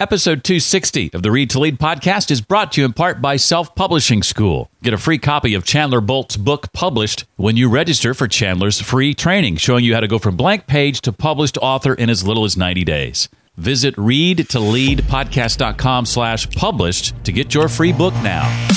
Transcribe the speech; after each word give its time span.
Episode 0.00 0.44
260 0.44 1.10
of 1.12 1.24
the 1.24 1.32
Read 1.32 1.50
to 1.50 1.58
Lead 1.58 1.80
podcast 1.80 2.30
is 2.30 2.40
brought 2.40 2.70
to 2.70 2.80
you 2.80 2.84
in 2.84 2.92
part 2.92 3.20
by 3.20 3.34
Self 3.34 3.74
Publishing 3.74 4.22
School. 4.22 4.70
Get 4.80 4.94
a 4.94 4.98
free 4.98 5.18
copy 5.18 5.54
of 5.54 5.64
Chandler 5.64 6.00
Bolt's 6.00 6.36
book 6.36 6.72
published 6.72 7.24
when 7.34 7.56
you 7.56 7.68
register 7.68 8.14
for 8.14 8.28
Chandler's 8.28 8.80
free 8.80 9.12
training, 9.12 9.56
showing 9.56 9.84
you 9.84 9.94
how 9.94 10.00
to 10.00 10.06
go 10.06 10.20
from 10.20 10.36
blank 10.36 10.68
page 10.68 11.00
to 11.00 11.12
published 11.12 11.58
author 11.60 11.94
in 11.94 12.10
as 12.10 12.24
little 12.24 12.44
as 12.44 12.56
90 12.56 12.84
days. 12.84 13.28
Visit 13.56 13.96
readtoleadpodcast.com 13.96 16.06
slash 16.06 16.48
published 16.52 17.24
to 17.24 17.32
get 17.32 17.52
your 17.52 17.66
free 17.66 17.92
book 17.92 18.14
now. 18.22 18.68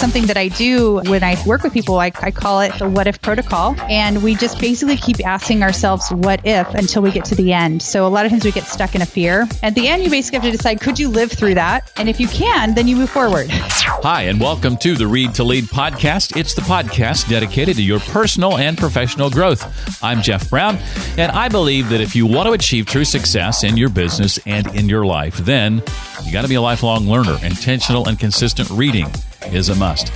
Something 0.00 0.28
that 0.28 0.38
I 0.38 0.48
do 0.48 1.02
when 1.04 1.22
I 1.22 1.36
work 1.44 1.62
with 1.62 1.74
people, 1.74 1.98
I, 1.98 2.06
I 2.22 2.30
call 2.30 2.62
it 2.62 2.72
the 2.78 2.88
what 2.88 3.06
if 3.06 3.20
protocol. 3.20 3.78
And 3.80 4.22
we 4.22 4.34
just 4.34 4.58
basically 4.58 4.96
keep 4.96 5.22
asking 5.26 5.62
ourselves 5.62 6.08
what 6.08 6.40
if 6.46 6.66
until 6.70 7.02
we 7.02 7.10
get 7.10 7.26
to 7.26 7.34
the 7.34 7.52
end. 7.52 7.82
So 7.82 8.06
a 8.06 8.08
lot 8.08 8.24
of 8.24 8.30
times 8.30 8.42
we 8.42 8.50
get 8.50 8.64
stuck 8.64 8.94
in 8.94 9.02
a 9.02 9.06
fear. 9.06 9.46
At 9.62 9.74
the 9.74 9.88
end, 9.88 10.02
you 10.02 10.08
basically 10.08 10.38
have 10.38 10.50
to 10.50 10.56
decide 10.56 10.80
could 10.80 10.98
you 10.98 11.10
live 11.10 11.30
through 11.30 11.52
that? 11.56 11.92
And 11.98 12.08
if 12.08 12.18
you 12.18 12.28
can, 12.28 12.74
then 12.74 12.88
you 12.88 12.96
move 12.96 13.10
forward. 13.10 13.48
Hi, 13.50 14.22
and 14.22 14.40
welcome 14.40 14.78
to 14.78 14.94
the 14.94 15.06
Read 15.06 15.34
to 15.34 15.44
Lead 15.44 15.64
podcast. 15.64 16.34
It's 16.34 16.54
the 16.54 16.62
podcast 16.62 17.28
dedicated 17.28 17.76
to 17.76 17.82
your 17.82 18.00
personal 18.00 18.56
and 18.56 18.78
professional 18.78 19.28
growth. 19.28 20.02
I'm 20.02 20.22
Jeff 20.22 20.48
Brown, 20.48 20.78
and 21.18 21.30
I 21.30 21.50
believe 21.50 21.90
that 21.90 22.00
if 22.00 22.16
you 22.16 22.24
want 22.24 22.46
to 22.46 22.54
achieve 22.54 22.86
true 22.86 23.04
success 23.04 23.64
in 23.64 23.76
your 23.76 23.90
business 23.90 24.38
and 24.46 24.66
in 24.74 24.88
your 24.88 25.04
life, 25.04 25.36
then 25.36 25.82
you 26.24 26.32
got 26.32 26.40
to 26.40 26.48
be 26.48 26.54
a 26.54 26.62
lifelong 26.62 27.06
learner. 27.06 27.36
Intentional 27.44 28.08
and 28.08 28.18
consistent 28.18 28.70
reading 28.70 29.12
is 29.46 29.68
a 29.68 29.74
must. 29.76 30.12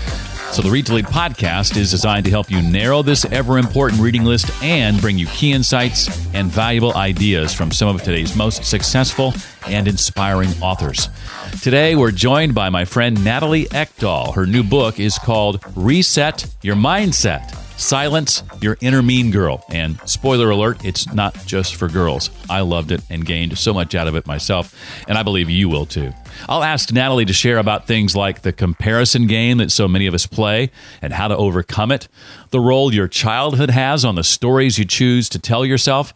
So, 0.54 0.62
the 0.62 0.70
Read 0.70 0.86
to 0.86 0.94
Lead 0.94 1.06
podcast 1.06 1.76
is 1.76 1.90
designed 1.90 2.24
to 2.26 2.30
help 2.30 2.48
you 2.48 2.62
narrow 2.62 3.02
this 3.02 3.24
ever 3.24 3.58
important 3.58 4.00
reading 4.00 4.24
list 4.24 4.50
and 4.62 5.00
bring 5.00 5.18
you 5.18 5.26
key 5.26 5.50
insights 5.50 6.06
and 6.32 6.48
valuable 6.48 6.94
ideas 6.94 7.52
from 7.52 7.72
some 7.72 7.88
of 7.88 8.02
today's 8.02 8.36
most 8.36 8.64
successful 8.64 9.34
and 9.66 9.88
inspiring 9.88 10.50
authors. 10.62 11.08
Today, 11.60 11.96
we're 11.96 12.12
joined 12.12 12.54
by 12.54 12.68
my 12.68 12.84
friend 12.84 13.24
Natalie 13.24 13.64
Eckdahl. 13.66 14.34
Her 14.34 14.46
new 14.46 14.62
book 14.62 15.00
is 15.00 15.18
called 15.18 15.60
Reset 15.74 16.46
Your 16.62 16.76
Mindset. 16.76 17.52
Silence 17.76 18.44
Your 18.60 18.76
Inner 18.80 19.02
Mean 19.02 19.32
Girl. 19.32 19.64
And 19.70 19.98
spoiler 20.08 20.50
alert, 20.50 20.84
it's 20.84 21.12
not 21.12 21.34
just 21.46 21.74
for 21.74 21.88
girls. 21.88 22.30
I 22.48 22.60
loved 22.60 22.92
it 22.92 23.02
and 23.10 23.26
gained 23.26 23.58
so 23.58 23.74
much 23.74 23.96
out 23.96 24.06
of 24.06 24.14
it 24.14 24.26
myself, 24.26 24.74
and 25.08 25.18
I 25.18 25.22
believe 25.24 25.50
you 25.50 25.68
will 25.68 25.86
too. 25.86 26.12
I'll 26.48 26.62
ask 26.62 26.92
Natalie 26.92 27.24
to 27.24 27.32
share 27.32 27.58
about 27.58 27.86
things 27.86 28.14
like 28.14 28.42
the 28.42 28.52
comparison 28.52 29.26
game 29.26 29.58
that 29.58 29.70
so 29.70 29.88
many 29.88 30.06
of 30.06 30.14
us 30.14 30.26
play 30.26 30.70
and 31.02 31.12
how 31.12 31.28
to 31.28 31.36
overcome 31.36 31.92
it, 31.92 32.08
the 32.50 32.60
role 32.60 32.92
your 32.92 33.08
childhood 33.08 33.70
has 33.70 34.04
on 34.04 34.14
the 34.14 34.24
stories 34.24 34.78
you 34.78 34.84
choose 34.84 35.28
to 35.30 35.38
tell 35.38 35.64
yourself, 35.64 36.14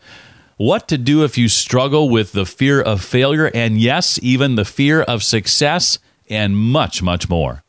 what 0.57 0.89
to 0.89 0.99
do 0.99 1.25
if 1.25 1.39
you 1.39 1.49
struggle 1.49 2.09
with 2.09 2.33
the 2.33 2.45
fear 2.45 2.81
of 2.81 3.03
failure, 3.03 3.51
and 3.55 3.81
yes, 3.81 4.19
even 4.23 4.57
the 4.57 4.65
fear 4.65 5.03
of 5.03 5.23
success, 5.23 5.99
and 6.29 6.57
much, 6.57 7.01
much 7.03 7.29
more. 7.29 7.63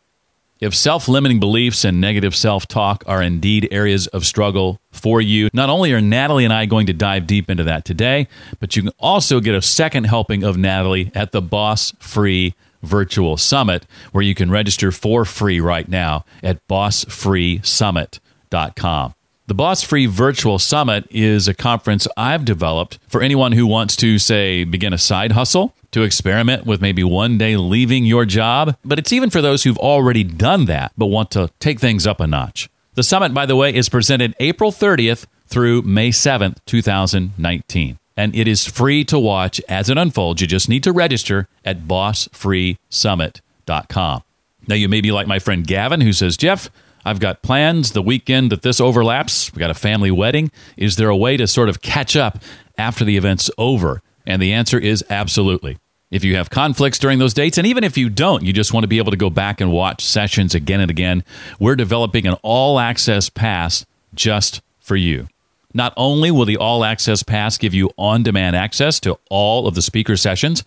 If 0.59 0.75
self 0.75 1.07
limiting 1.07 1.39
beliefs 1.39 1.85
and 1.85 2.02
negative 2.02 2.35
self 2.35 2.67
talk 2.67 3.05
are 3.07 3.21
indeed 3.21 3.69
areas 3.71 4.07
of 4.07 4.25
struggle 4.25 4.81
for 4.91 5.21
you, 5.21 5.47
not 5.53 5.69
only 5.69 5.93
are 5.93 6.02
Natalie 6.02 6.43
and 6.43 6.52
I 6.52 6.65
going 6.65 6.88
to 6.88 6.93
dive 6.93 7.25
deep 7.25 7.49
into 7.49 7.63
that 7.63 7.85
today, 7.85 8.27
but 8.59 8.75
you 8.75 8.83
can 8.83 8.91
also 8.99 9.39
get 9.39 9.55
a 9.55 9.61
second 9.61 10.03
helping 10.05 10.43
of 10.43 10.57
Natalie 10.57 11.13
at 11.15 11.31
the 11.31 11.41
Boss 11.41 11.93
Free 11.99 12.55
Virtual 12.83 13.37
Summit, 13.37 13.87
where 14.11 14.21
you 14.21 14.35
can 14.35 14.52
register 14.52 14.91
for 14.91 15.23
free 15.23 15.61
right 15.61 15.87
now 15.87 16.25
at 16.43 16.67
bossfreesummit.com. 16.67 19.13
The 19.50 19.55
Boss 19.55 19.81
Free 19.81 20.05
Virtual 20.05 20.59
Summit 20.59 21.08
is 21.09 21.47
a 21.47 21.55
conference 21.55 22.08
I've 22.16 22.45
developed 22.45 23.00
for 23.08 23.23
anyone 23.23 23.53
who 23.53 23.66
wants 23.66 23.95
to, 23.95 24.19
say, 24.19 24.64
begin 24.64 24.94
a 24.94 25.00
side 25.00 25.31
hustle, 25.31 25.73
to 25.89 26.04
experiment 26.04 26.67
with 26.67 26.83
maybe 26.83 27.04
one 27.04 27.39
day 27.39 27.58
leaving 27.58 28.05
your 28.05 28.26
job, 28.26 28.77
but 28.86 28.99
it's 28.99 29.11
even 29.11 29.32
for 29.32 29.42
those 29.42 29.64
who've 29.64 29.80
already 29.80 30.23
done 30.23 30.65
that 30.65 30.92
but 30.95 31.08
want 31.08 31.32
to 31.32 31.49
take 31.59 31.80
things 31.80 32.05
up 32.05 32.20
a 32.20 32.27
notch. 32.27 32.70
The 32.93 33.02
summit, 33.02 33.33
by 33.33 33.48
the 33.48 33.55
way, 33.55 33.73
is 33.73 33.89
presented 33.89 34.36
April 34.39 34.71
30th 34.71 35.26
through 35.48 35.82
May 35.82 36.11
7th, 36.11 36.58
2019. 36.67 37.98
And 38.15 38.36
it 38.36 38.48
is 38.48 38.67
free 38.67 39.04
to 39.05 39.17
watch 39.17 39.59
as 39.67 39.89
it 39.89 39.98
unfolds. 39.98 40.42
You 40.42 40.48
just 40.48 40.70
need 40.70 40.83
to 40.83 40.92
register 40.92 41.48
at 41.65 41.88
bossfreesummit.com. 41.88 44.23
Now, 44.67 44.76
you 44.76 44.88
may 44.88 45.02
be 45.02 45.11
like 45.11 45.26
my 45.26 45.39
friend 45.39 45.65
Gavin, 45.65 46.02
who 46.02 46.14
says, 46.14 46.38
Jeff, 46.38 46.70
I've 47.05 47.20
got 47.20 47.42
plans 47.42 47.92
the 47.92 48.02
weekend 48.02 48.52
that 48.52 48.61
this 48.61 48.82
overlaps. 48.82 49.54
We 49.54 49.60
got 49.60 49.70
a 49.70 49.76
family 49.76 50.11
wedding. 50.11 50.52
Is 50.77 50.95
there 50.98 51.10
a 51.10 51.15
way 51.15 51.37
to 51.37 51.48
sort 51.48 51.70
of 51.70 51.82
catch 51.82 52.15
up 52.15 52.39
after 52.77 53.05
the 53.05 53.17
event's 53.17 53.49
over? 53.58 54.02
And 54.26 54.42
the 54.42 54.54
answer 54.54 54.77
is 54.77 55.04
absolutely. 55.09 55.77
If 56.11 56.23
you 56.23 56.36
have 56.36 56.49
conflicts 56.49 56.98
during 56.98 57.20
those 57.20 57.36
dates, 57.36 57.58
and 57.58 57.67
even 57.67 57.83
if 57.83 57.98
you 57.98 58.09
don't, 58.09 58.43
you 58.43 58.52
just 58.52 58.73
want 58.73 58.83
to 58.83 58.88
be 58.88 58.98
able 58.98 59.11
to 59.11 59.17
go 59.17 59.30
back 59.30 59.61
and 59.61 59.71
watch 59.71 60.04
sessions 60.04 60.55
again 60.55 60.80
and 60.80 60.89
again, 60.89 61.23
we're 61.59 61.76
developing 61.76 62.26
an 62.26 62.33
all 62.42 62.80
access 62.80 63.30
pass 63.30 63.86
just 64.15 64.61
for 64.80 64.95
you. 64.95 65.27
Not 65.73 65.93
only 65.95 66.32
will 66.32 66.45
the 66.45 66.58
all 66.58 66.83
access 66.83 67.21
pass 67.21 67.58
give 67.58 67.76
you 67.76 67.92
on 67.95 68.23
demand 68.23 68.55
access 68.55 68.99
to 69.02 69.20
all 69.30 69.67
of 69.67 69.76
the 69.76 69.83
speaker 69.83 70.17
sessions, 70.17 70.64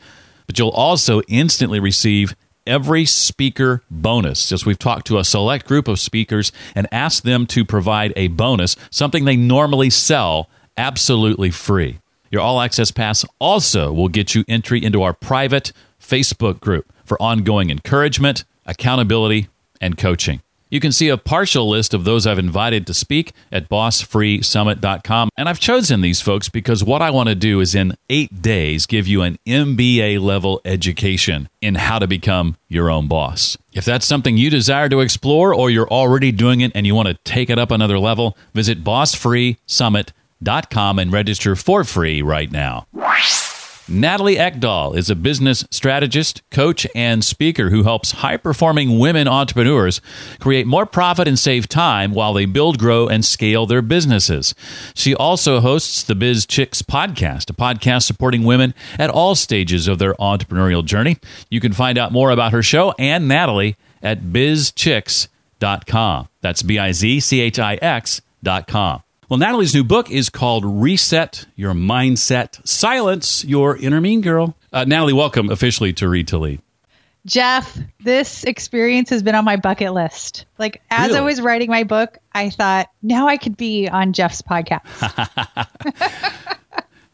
but 0.46 0.58
you'll 0.58 0.70
also 0.70 1.22
instantly 1.22 1.80
receive 1.80 2.36
every 2.66 3.04
speaker 3.04 3.82
bonus 3.90 4.52
as 4.52 4.64
we've 4.64 4.78
talked 4.78 5.06
to 5.06 5.18
a 5.18 5.24
select 5.24 5.66
group 5.66 5.88
of 5.88 5.98
speakers 5.98 6.52
and 6.74 6.86
asked 6.92 7.24
them 7.24 7.46
to 7.46 7.64
provide 7.64 8.12
a 8.16 8.28
bonus, 8.28 8.76
something 8.90 9.24
they 9.24 9.36
normally 9.36 9.90
sell 9.90 10.48
absolutely 10.76 11.50
free. 11.50 11.98
Your 12.30 12.40
All 12.40 12.60
Access 12.60 12.90
Pass 12.90 13.24
also 13.38 13.92
will 13.92 14.08
get 14.08 14.34
you 14.34 14.44
entry 14.48 14.82
into 14.82 15.02
our 15.02 15.12
private 15.12 15.72
Facebook 16.00 16.60
group 16.60 16.92
for 17.04 17.20
ongoing 17.20 17.70
encouragement, 17.70 18.44
accountability, 18.64 19.48
and 19.80 19.98
coaching. 19.98 20.40
You 20.72 20.80
can 20.80 20.90
see 20.90 21.08
a 21.10 21.18
partial 21.18 21.68
list 21.68 21.92
of 21.92 22.04
those 22.04 22.26
I've 22.26 22.38
invited 22.38 22.86
to 22.86 22.94
speak 22.94 23.34
at 23.52 23.68
bossfreesummit.com. 23.68 25.28
And 25.36 25.46
I've 25.46 25.60
chosen 25.60 26.00
these 26.00 26.22
folks 26.22 26.48
because 26.48 26.82
what 26.82 27.02
I 27.02 27.10
want 27.10 27.28
to 27.28 27.34
do 27.34 27.60
is 27.60 27.74
in 27.74 27.94
eight 28.08 28.40
days 28.40 28.86
give 28.86 29.06
you 29.06 29.20
an 29.20 29.36
MBA 29.46 30.18
level 30.18 30.62
education 30.64 31.50
in 31.60 31.74
how 31.74 31.98
to 31.98 32.06
become 32.06 32.56
your 32.68 32.88
own 32.88 33.06
boss. 33.06 33.58
If 33.74 33.84
that's 33.84 34.06
something 34.06 34.38
you 34.38 34.48
desire 34.48 34.88
to 34.88 35.00
explore 35.00 35.54
or 35.54 35.68
you're 35.68 35.90
already 35.90 36.32
doing 36.32 36.62
it 36.62 36.72
and 36.74 36.86
you 36.86 36.94
want 36.94 37.08
to 37.08 37.18
take 37.22 37.50
it 37.50 37.58
up 37.58 37.70
another 37.70 37.98
level, 37.98 38.34
visit 38.54 38.82
bossfreesummit.com 38.82 40.98
and 40.98 41.12
register 41.12 41.54
for 41.54 41.84
free 41.84 42.22
right 42.22 42.50
now. 42.50 42.86
Natalie 43.92 44.36
Eckdahl 44.36 44.96
is 44.96 45.10
a 45.10 45.14
business 45.14 45.66
strategist, 45.70 46.40
coach, 46.50 46.86
and 46.94 47.22
speaker 47.22 47.68
who 47.68 47.82
helps 47.82 48.12
high 48.12 48.38
performing 48.38 48.98
women 48.98 49.28
entrepreneurs 49.28 50.00
create 50.40 50.66
more 50.66 50.86
profit 50.86 51.28
and 51.28 51.38
save 51.38 51.68
time 51.68 52.12
while 52.12 52.32
they 52.32 52.46
build, 52.46 52.78
grow, 52.78 53.06
and 53.06 53.22
scale 53.22 53.66
their 53.66 53.82
businesses. 53.82 54.54
She 54.94 55.14
also 55.14 55.60
hosts 55.60 56.02
the 56.02 56.14
BizChix 56.14 56.82
podcast, 56.82 57.50
a 57.50 57.52
podcast 57.52 58.04
supporting 58.04 58.44
women 58.44 58.72
at 58.98 59.10
all 59.10 59.34
stages 59.34 59.88
of 59.88 59.98
their 59.98 60.14
entrepreneurial 60.14 60.82
journey. 60.82 61.18
You 61.50 61.60
can 61.60 61.74
find 61.74 61.98
out 61.98 62.12
more 62.12 62.30
about 62.30 62.52
her 62.52 62.62
show 62.62 62.94
and 62.98 63.28
Natalie 63.28 63.76
at 64.02 64.22
bizchix.com. 64.22 65.28
That's 66.40 66.62
B 66.62 66.78
I 66.78 66.92
Z 66.92 67.20
C 67.20 67.40
H 67.42 67.58
I 67.58 67.74
X.com. 67.74 69.02
Well, 69.32 69.38
Natalie's 69.38 69.74
new 69.74 69.82
book 69.82 70.10
is 70.10 70.28
called 70.28 70.62
Reset 70.62 71.46
Your 71.56 71.72
Mindset, 71.72 72.68
Silence 72.68 73.42
Your 73.46 73.78
Inner 73.78 73.98
Mean 73.98 74.20
Girl. 74.20 74.54
Uh, 74.70 74.84
Natalie, 74.84 75.14
welcome 75.14 75.48
officially 75.48 75.94
to 75.94 76.06
Read 76.06 76.28
to 76.28 76.36
Lead. 76.36 76.60
Jeff, 77.24 77.78
this 77.98 78.44
experience 78.44 79.08
has 79.08 79.22
been 79.22 79.34
on 79.34 79.46
my 79.46 79.56
bucket 79.56 79.94
list. 79.94 80.44
Like, 80.58 80.82
as 80.90 81.06
Really? 81.06 81.20
I 81.20 81.22
was 81.22 81.40
writing 81.40 81.70
my 81.70 81.84
book, 81.84 82.18
I 82.34 82.50
thought, 82.50 82.90
now 83.02 83.26
I 83.26 83.38
could 83.38 83.56
be 83.56 83.88
on 83.88 84.12
Jeff's 84.12 84.42
podcast. 84.42 84.82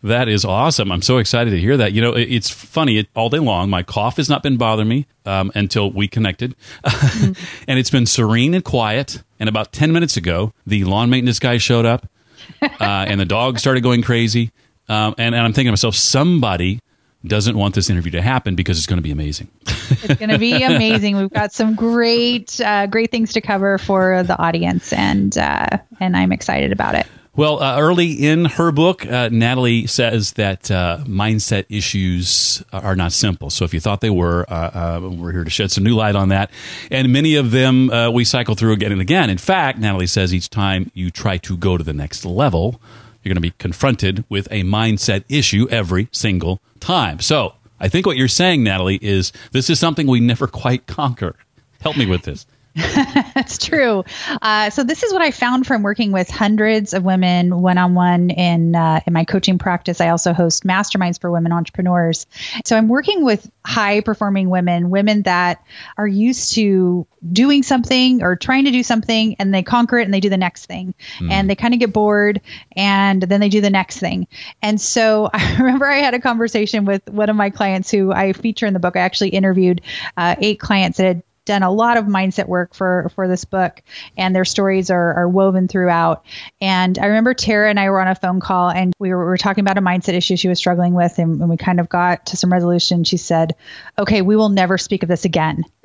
That 0.03 0.29
is 0.29 0.45
awesome. 0.45 0.93
I'm 0.93 1.03
so 1.03 1.19
excited 1.19 1.51
to 1.51 1.59
hear 1.59 1.77
that. 1.77 1.93
You 1.93 2.01
know, 2.01 2.13
it, 2.13 2.31
it's 2.31 2.49
funny. 2.49 2.99
It, 2.99 3.09
all 3.17 3.31
day 3.31 3.41
long, 3.41 3.69
my 3.69 3.83
cough 3.83 4.17
has 4.19 4.29
not 4.29 4.45
been 4.45 4.57
bothering 4.57 4.89
me 4.89 5.07
um, 5.27 5.51
until 5.57 5.91
we 5.91 6.07
connected. 6.07 6.55
and 6.85 7.79
it's 7.79 7.91
been 7.91 8.07
serene 8.07 8.55
and 8.55 8.65
quiet. 8.65 9.23
And 9.41 9.49
about 9.49 9.73
10 9.73 9.93
minutes 9.93 10.17
ago, 10.17 10.53
the 10.67 10.85
lawn 10.85 11.11
maintenance 11.11 11.41
guy 11.41 11.59
showed 11.59 11.85
up 11.85 12.07
uh, 12.63 12.69
and 12.81 13.21
the 13.21 13.25
dog 13.25 13.59
started 13.59 13.83
going 13.83 14.03
crazy. 14.03 14.51
Um, 14.89 15.15
and, 15.19 15.35
and 15.35 15.45
I'm 15.45 15.53
thinking 15.53 15.69
to 15.69 15.73
myself, 15.73 15.95
somebody 15.95 16.81
doesn't 17.27 17.57
want 17.57 17.75
this 17.75 17.91
interview 17.91 18.13
to 18.13 18.23
happen 18.23 18.55
because 18.55 18.79
it's 18.79 18.87
going 18.87 18.99
to 18.99 19.03
be 19.03 19.11
amazing. 19.11 19.49
it's 19.67 20.15
going 20.15 20.31
to 20.31 20.39
be 20.39 20.53
amazing. 20.63 21.17
We've 21.17 21.31
got 21.31 21.53
some 21.53 21.75
great, 21.75 22.61
uh, 22.61 22.87
great 22.87 23.11
things 23.11 23.33
to 23.35 23.41
cover 23.41 23.79
for 23.79 24.23
the 24.23 24.39
audience, 24.39 24.93
and 24.93 25.37
uh, 25.37 25.79
and 26.01 26.17
I'm 26.17 26.33
excited 26.33 26.73
about 26.73 26.95
it. 26.95 27.07
Well, 27.39 27.63
uh, 27.63 27.79
early 27.79 28.11
in 28.15 28.47
her 28.47 28.73
book, 28.73 29.07
uh, 29.07 29.29
Natalie 29.31 29.87
says 29.87 30.33
that 30.33 30.73
uh, 30.73 30.99
mindset 31.05 31.67
issues 31.69 32.65
are 32.73 32.97
not 32.97 33.13
simple. 33.13 33.49
So 33.49 33.65
if 33.65 33.73
you 33.73 33.79
thought 33.79 34.01
they 34.01 34.11
were, 34.11 34.45
uh, 34.49 34.99
uh, 35.05 35.09
we're 35.09 35.31
here 35.31 35.45
to 35.45 35.51
shed 35.51 35.71
some 35.71 35.85
new 35.85 35.95
light 35.95 36.17
on 36.17 36.31
that. 36.31 36.51
And 36.91 37.13
many 37.13 37.37
of 37.37 37.53
them 37.53 37.91
uh, 37.91 38.11
we 38.11 38.25
cycle 38.25 38.57
through 38.57 38.73
again 38.73 38.91
and 38.91 39.01
again. 39.01 39.31
In 39.31 39.39
fact, 39.39 39.79
Natalie 39.79 40.09
says 40.09 40.35
each 40.35 40.51
time 40.51 40.91
you 40.95 41.13
try 41.13 41.37
to 41.37 41.57
go 41.57 41.79
to 41.79 41.85
the 41.85 41.93
next 41.93 42.25
level, 42.25 42.81
you're 43.23 43.31
going 43.31 43.37
to 43.37 43.41
be 43.41 43.55
confronted 43.57 44.25
with 44.29 44.49
a 44.51 44.65
mindset 44.65 45.23
issue 45.29 45.69
every 45.71 46.09
single 46.11 46.61
time. 46.81 47.21
So 47.21 47.55
I 47.79 47.89
think 47.89 48.05
what 48.05 48.17
you're 48.17 48.27
saying, 48.27 48.65
Natalie, 48.65 48.99
is 49.01 49.33
this 49.53 49.71
is 49.71 49.79
something 49.79 50.09
we 50.09 50.19
never 50.19 50.49
quite 50.49 50.89
conquer. 50.89 51.37
Help 51.83 51.97
me 51.97 52.05
with 52.05 52.23
this. 52.23 52.47
That's 53.35 53.59
true. 53.59 54.05
Uh, 54.41 54.71
so 54.71 54.85
this 54.85 55.03
is 55.03 55.13
what 55.13 55.23
I 55.23 55.31
found 55.31 55.67
from 55.67 55.83
working 55.83 56.13
with 56.13 56.31
hundreds 56.31 56.95
of 56.95 57.03
women 57.03 57.61
one 57.61 57.79
on 57.79 57.95
one 57.95 58.31
in 58.31 58.75
uh, 58.75 59.01
in 59.07 59.13
my 59.13 59.25
coaching 59.25 59.59
practice. 59.59 60.01
I 60.01 60.11
also 60.11 60.33
host 60.33 60.65
masterminds 60.65 61.21
for 61.21 61.31
women 61.31 61.53
entrepreneurs. 61.53 62.27
So 62.65 62.77
I'm 62.77 62.89
working 62.89 63.25
with 63.25 63.51
high 63.65 64.01
performing 64.01 64.51
women, 64.51 64.91
women 64.91 65.23
that 65.23 65.65
are 65.97 66.07
used 66.07 66.55
to 66.55 67.07
doing 67.33 67.63
something 67.63 68.23
or 68.23 68.37
trying 68.37 68.65
to 68.67 68.71
do 68.71 68.83
something, 68.83 69.37
and 69.39 69.53
they 69.53 69.63
conquer 69.63 69.99
it 69.99 70.05
and 70.05 70.15
they 70.15 70.21
do 70.21 70.31
the 70.31 70.37
next 70.37 70.67
thing, 70.67 70.95
mm. 71.19 71.31
and 71.31 71.51
they 71.51 71.57
kind 71.57 71.75
of 71.75 71.81
get 71.81 71.93
bored, 71.93 72.41
and 72.77 73.23
then 73.23 73.41
they 73.41 73.49
do 73.49 73.61
the 73.61 73.71
next 73.71 73.99
thing. 73.99 74.27
And 74.63 74.81
so 74.81 75.29
I 75.35 75.57
remember 75.59 75.87
I 75.87 75.99
had 75.99 76.15
a 76.15 76.21
conversation 76.21 76.85
with 76.85 77.09
one 77.09 77.29
of 77.29 77.37
my 77.37 77.51
clients 77.51 77.91
who 77.91 78.13
I 78.13 78.33
feature 78.33 78.67
in 78.67 78.75
the 78.75 78.81
book. 78.81 78.97
I 78.97 79.01
actually 79.01 79.31
interviewed 79.31 79.81
uh, 80.17 80.37
eight 80.39 80.61
clients 80.61 80.99
that 80.99 81.07
had 81.07 81.23
done 81.49 81.65
a 81.65 81.73
lot 81.73 81.97
of 81.97 82.05
mindset 82.05 82.47
work 82.47 82.75
for 82.75 83.11
for 83.15 83.27
this 83.27 83.45
book, 83.45 83.83
and 84.17 84.37
their 84.37 84.45
stories 84.45 84.91
are, 84.91 85.15
are 85.15 85.29
woven 85.29 85.67
throughout. 85.67 86.25
And 86.61 86.97
I 86.99 87.07
remember 87.07 87.35
Tara 87.35 87.69
and 87.69 87.81
I 87.81 87.91
were 87.91 88.01
on 88.01 88.07
a 88.07 88.15
phone 88.15 88.39
call, 88.39 88.71
and 88.71 88.93
we 89.01 89.11
were, 89.11 89.19
we 89.19 89.25
were 89.25 89.39
talking 89.39 89.63
about 89.63 89.79
a 89.79 89.81
mindset 89.81 90.15
issue 90.15 90.37
she 90.37 90.49
was 90.49 90.59
struggling 90.59 90.95
with, 90.95 91.19
and, 91.19 91.41
and 91.41 91.51
we 91.51 91.57
kind 91.57 91.81
of 91.81 91.89
got 91.89 92.27
to 92.27 92.37
some 92.37 92.53
resolution. 92.53 93.03
She 93.03 93.17
said, 93.17 93.57
"Okay, 93.99 94.23
we 94.23 94.37
will 94.37 94.51
never 94.51 94.79
speak 94.79 95.03
of 95.03 95.09
this 95.09 95.25
again." 95.25 95.65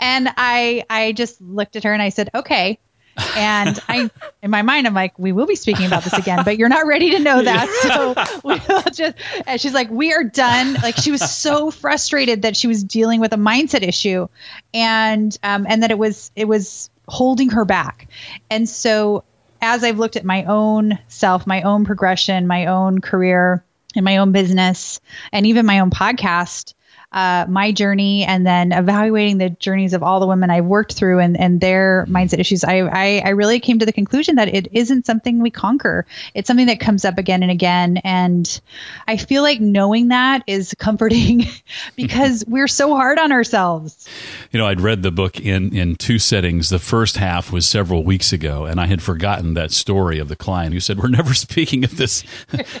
and 0.00 0.28
I 0.36 0.84
I 0.90 1.12
just 1.12 1.40
looked 1.40 1.76
at 1.76 1.84
her 1.84 1.92
and 1.92 2.02
I 2.02 2.08
said, 2.08 2.30
"Okay." 2.34 2.80
And 3.36 3.78
I, 3.88 4.10
in 4.42 4.50
my 4.50 4.62
mind, 4.62 4.86
I'm 4.86 4.94
like, 4.94 5.18
we 5.18 5.32
will 5.32 5.46
be 5.46 5.56
speaking 5.56 5.86
about 5.86 6.04
this 6.04 6.12
again, 6.14 6.44
but 6.44 6.58
you're 6.58 6.68
not 6.68 6.86
ready 6.86 7.10
to 7.12 7.18
know 7.18 7.42
that. 7.42 7.68
So 7.90 8.14
we'll 8.44 8.82
just, 8.92 9.16
and 9.46 9.60
she's 9.60 9.72
like, 9.72 9.90
we 9.90 10.12
are 10.12 10.22
done. 10.22 10.74
Like 10.74 10.96
she 10.96 11.10
was 11.10 11.28
so 11.28 11.70
frustrated 11.70 12.42
that 12.42 12.56
she 12.56 12.66
was 12.66 12.84
dealing 12.84 13.20
with 13.20 13.32
a 13.32 13.36
mindset 13.36 13.82
issue 13.82 14.28
and, 14.74 15.36
um, 15.42 15.66
and 15.68 15.82
that 15.82 15.90
it 15.90 15.98
was, 15.98 16.30
it 16.36 16.46
was 16.46 16.90
holding 17.08 17.50
her 17.50 17.64
back. 17.64 18.08
And 18.50 18.68
so 18.68 19.24
as 19.60 19.82
I've 19.84 19.98
looked 19.98 20.16
at 20.16 20.24
my 20.24 20.44
own 20.44 20.98
self, 21.08 21.46
my 21.46 21.62
own 21.62 21.84
progression, 21.84 22.46
my 22.46 22.66
own 22.66 23.00
career, 23.00 23.64
and 23.96 24.04
my 24.04 24.18
own 24.18 24.32
business, 24.32 25.00
and 25.32 25.46
even 25.46 25.66
my 25.66 25.80
own 25.80 25.90
podcast, 25.90 26.74
uh, 27.12 27.44
my 27.48 27.72
journey 27.72 28.24
and 28.24 28.46
then 28.46 28.70
evaluating 28.70 29.38
the 29.38 29.50
journeys 29.50 29.94
of 29.94 30.02
all 30.02 30.20
the 30.20 30.26
women 30.26 30.48
I've 30.48 30.64
worked 30.64 30.92
through 30.92 31.18
and, 31.18 31.38
and 31.38 31.60
their 31.60 32.06
mindset 32.08 32.38
issues, 32.38 32.62
I, 32.62 32.78
I, 32.80 33.22
I 33.24 33.28
really 33.30 33.58
came 33.58 33.80
to 33.80 33.86
the 33.86 33.92
conclusion 33.92 34.36
that 34.36 34.54
it 34.54 34.68
isn't 34.72 35.06
something 35.06 35.40
we 35.40 35.50
conquer. 35.50 36.06
It's 36.34 36.46
something 36.46 36.66
that 36.66 36.78
comes 36.78 37.04
up 37.04 37.18
again 37.18 37.42
and 37.42 37.50
again. 37.50 37.96
And 37.98 38.60
I 39.08 39.16
feel 39.16 39.42
like 39.42 39.60
knowing 39.60 40.08
that 40.08 40.44
is 40.46 40.72
comforting 40.78 41.46
because 41.96 42.44
we're 42.46 42.68
so 42.68 42.94
hard 42.94 43.18
on 43.18 43.32
ourselves. 43.32 44.08
You 44.52 44.58
know, 44.58 44.66
I'd 44.66 44.80
read 44.80 45.02
the 45.02 45.10
book 45.10 45.40
in, 45.40 45.74
in 45.74 45.96
two 45.96 46.20
settings. 46.20 46.68
The 46.68 46.78
first 46.78 47.16
half 47.16 47.50
was 47.50 47.66
several 47.66 48.04
weeks 48.04 48.32
ago, 48.32 48.66
and 48.66 48.80
I 48.80 48.86
had 48.86 49.02
forgotten 49.02 49.54
that 49.54 49.72
story 49.72 50.20
of 50.20 50.28
the 50.28 50.36
client 50.36 50.74
who 50.74 50.80
said, 50.80 50.98
We're 50.98 51.08
never 51.08 51.34
speaking 51.40 51.82
of 51.82 51.96
this 51.96 52.22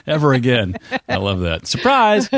ever 0.06 0.34
again. 0.34 0.76
I 1.08 1.16
love 1.16 1.40
that. 1.40 1.66
Surprise. 1.66 2.28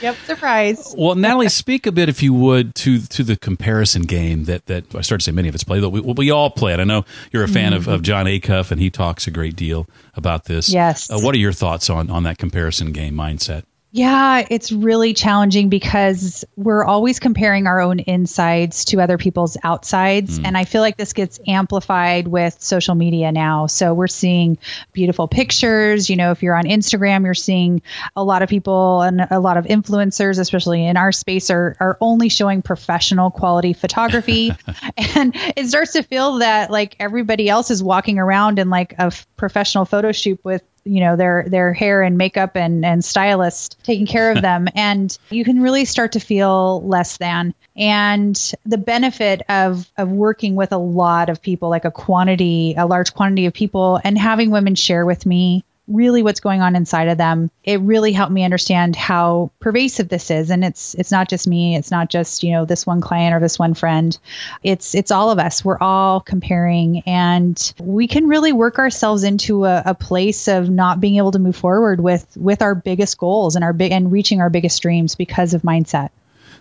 yep, 0.00 0.16
surprise. 0.24 0.77
Well, 0.96 1.14
Natalie, 1.14 1.48
speak 1.48 1.86
a 1.86 1.92
bit, 1.92 2.08
if 2.08 2.22
you 2.22 2.32
would, 2.34 2.74
to 2.76 3.00
to 3.00 3.22
the 3.22 3.36
comparison 3.36 4.02
game 4.02 4.44
that 4.44 4.66
that 4.66 4.94
I 4.94 5.00
started 5.02 5.20
to 5.20 5.24
say 5.24 5.32
many 5.32 5.48
of 5.48 5.54
us 5.54 5.64
play. 5.64 5.80
That 5.80 5.90
we, 5.90 6.00
we 6.00 6.30
all 6.30 6.50
play 6.50 6.72
it. 6.72 6.80
I 6.80 6.84
know 6.84 7.04
you're 7.32 7.44
a 7.44 7.48
fan 7.48 7.72
mm-hmm. 7.72 7.88
of, 7.88 7.88
of 7.88 8.02
Jon 8.02 8.26
Acuff, 8.26 8.70
and 8.70 8.80
he 8.80 8.90
talks 8.90 9.26
a 9.26 9.30
great 9.30 9.56
deal 9.56 9.86
about 10.14 10.44
this. 10.44 10.68
Yes. 10.68 11.10
Uh, 11.10 11.18
what 11.18 11.34
are 11.34 11.38
your 11.38 11.52
thoughts 11.52 11.90
on 11.90 12.10
on 12.10 12.22
that 12.24 12.38
comparison 12.38 12.92
game 12.92 13.14
mindset? 13.14 13.64
Yeah, 13.90 14.44
it's 14.50 14.70
really 14.70 15.14
challenging 15.14 15.70
because 15.70 16.44
we're 16.56 16.84
always 16.84 17.20
comparing 17.20 17.66
our 17.66 17.80
own 17.80 18.00
insides 18.00 18.84
to 18.86 19.00
other 19.00 19.16
people's 19.16 19.56
outsides. 19.64 20.38
Mm. 20.38 20.46
And 20.46 20.58
I 20.58 20.64
feel 20.64 20.82
like 20.82 20.98
this 20.98 21.14
gets 21.14 21.40
amplified 21.46 22.28
with 22.28 22.62
social 22.62 22.94
media 22.94 23.32
now. 23.32 23.66
So 23.66 23.94
we're 23.94 24.06
seeing 24.06 24.58
beautiful 24.92 25.26
pictures. 25.26 26.10
You 26.10 26.16
know, 26.16 26.32
if 26.32 26.42
you're 26.42 26.54
on 26.54 26.64
Instagram, 26.64 27.24
you're 27.24 27.32
seeing 27.32 27.80
a 28.14 28.22
lot 28.22 28.42
of 28.42 28.50
people 28.50 29.00
and 29.00 29.26
a 29.30 29.40
lot 29.40 29.56
of 29.56 29.64
influencers, 29.64 30.38
especially 30.38 30.84
in 30.84 30.98
our 30.98 31.10
space, 31.10 31.48
are, 31.48 31.74
are 31.80 31.96
only 32.02 32.28
showing 32.28 32.60
professional 32.60 33.30
quality 33.30 33.72
photography. 33.72 34.52
and 35.16 35.32
it 35.56 35.66
starts 35.66 35.94
to 35.94 36.02
feel 36.02 36.40
that 36.40 36.70
like 36.70 36.94
everybody 37.00 37.48
else 37.48 37.70
is 37.70 37.82
walking 37.82 38.18
around 38.18 38.58
in 38.58 38.68
like 38.68 38.92
a 38.92 39.06
f- 39.06 39.26
professional 39.36 39.86
photo 39.86 40.12
shoot 40.12 40.44
with 40.44 40.62
you 40.88 41.00
know 41.00 41.16
their 41.16 41.44
their 41.48 41.72
hair 41.72 42.02
and 42.02 42.18
makeup 42.18 42.56
and 42.56 42.84
and 42.84 43.04
stylist 43.04 43.76
taking 43.82 44.06
care 44.06 44.32
of 44.32 44.42
them. 44.42 44.68
And 44.74 45.16
you 45.30 45.44
can 45.44 45.60
really 45.62 45.84
start 45.84 46.12
to 46.12 46.20
feel 46.20 46.86
less 46.86 47.16
than. 47.18 47.54
And 47.76 48.36
the 48.64 48.78
benefit 48.78 49.42
of 49.48 49.90
of 49.96 50.10
working 50.10 50.54
with 50.54 50.72
a 50.72 50.78
lot 50.78 51.28
of 51.28 51.42
people 51.42 51.68
like 51.68 51.84
a 51.84 51.90
quantity 51.90 52.74
a 52.76 52.86
large 52.86 53.14
quantity 53.14 53.46
of 53.46 53.52
people 53.52 54.00
and 54.02 54.18
having 54.18 54.50
women 54.50 54.74
share 54.74 55.04
with 55.06 55.26
me 55.26 55.64
really 55.88 56.22
what's 56.22 56.40
going 56.40 56.60
on 56.60 56.76
inside 56.76 57.08
of 57.08 57.18
them. 57.18 57.50
It 57.64 57.80
really 57.80 58.12
helped 58.12 58.32
me 58.32 58.44
understand 58.44 58.94
how 58.94 59.50
pervasive 59.60 60.08
this 60.08 60.30
is 60.30 60.50
and 60.50 60.64
it's 60.64 60.94
it's 60.94 61.10
not 61.10 61.28
just 61.28 61.48
me, 61.48 61.76
it's 61.76 61.90
not 61.90 62.10
just, 62.10 62.42
you 62.42 62.52
know, 62.52 62.64
this 62.64 62.86
one 62.86 63.00
client 63.00 63.34
or 63.34 63.40
this 63.40 63.58
one 63.58 63.74
friend. 63.74 64.16
It's 64.62 64.94
it's 64.94 65.10
all 65.10 65.30
of 65.30 65.38
us. 65.38 65.64
We're 65.64 65.78
all 65.78 66.20
comparing 66.20 67.00
and 67.00 67.72
we 67.80 68.06
can 68.06 68.28
really 68.28 68.52
work 68.52 68.78
ourselves 68.78 69.24
into 69.24 69.64
a, 69.64 69.82
a 69.86 69.94
place 69.94 70.48
of 70.48 70.70
not 70.70 71.00
being 71.00 71.16
able 71.16 71.32
to 71.32 71.38
move 71.38 71.56
forward 71.56 72.00
with 72.00 72.36
with 72.36 72.62
our 72.62 72.74
biggest 72.74 73.18
goals 73.18 73.56
and 73.56 73.64
our 73.64 73.72
big 73.72 73.92
and 73.92 74.12
reaching 74.12 74.40
our 74.40 74.50
biggest 74.50 74.82
dreams 74.82 75.14
because 75.14 75.54
of 75.54 75.62
mindset. 75.62 76.10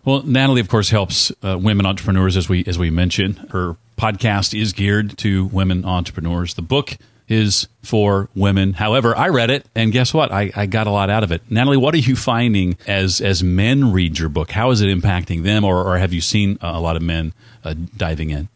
Well, 0.06 0.24
Natalie, 0.24 0.62
of 0.62 0.70
course, 0.70 0.90
helps 0.90 1.34
uh, 1.44 1.58
women 1.58 1.86
entrepreneurs 1.86 2.38
as 2.38 2.48
we 2.48 2.64
as 2.66 2.80
we 2.80 2.90
mentioned. 2.90 3.50
Her 3.52 3.76
podcast 3.98 4.60
is 4.60 4.72
geared 4.72 5.18
to 5.18 5.46
women 5.48 5.84
entrepreneurs. 5.84 6.54
The 6.54 6.62
book 6.62 6.98
is 7.28 7.68
for 7.84 8.30
women. 8.36 8.74
However, 8.74 9.16
I 9.18 9.30
read 9.30 9.50
it, 9.50 9.66
and 9.76 9.92
guess 9.92 10.14
what? 10.14 10.32
I, 10.32 10.52
I 10.56 10.66
got 10.66 10.88
a 10.88 10.92
lot 10.92 11.10
out 11.10 11.24
of 11.24 11.32
it. 11.32 11.42
Natalie, 11.50 11.78
what 11.78 11.94
are 11.94 12.00
you 12.00 12.16
finding 12.16 12.78
as 12.88 13.22
as 13.22 13.44
men 13.44 13.92
read 13.92 14.20
your 14.20 14.30
book? 14.30 14.52
How 14.52 14.72
is 14.72 14.82
it 14.82 14.88
impacting 14.88 15.44
them, 15.44 15.64
or, 15.64 15.84
or 15.84 15.98
have 15.98 16.14
you 16.14 16.22
seen 16.22 16.58
a 16.62 16.80
lot 16.80 16.96
of 16.96 17.02
men 17.02 17.34
uh, 17.64 17.74
diving 17.96 18.30
in? 18.30 18.50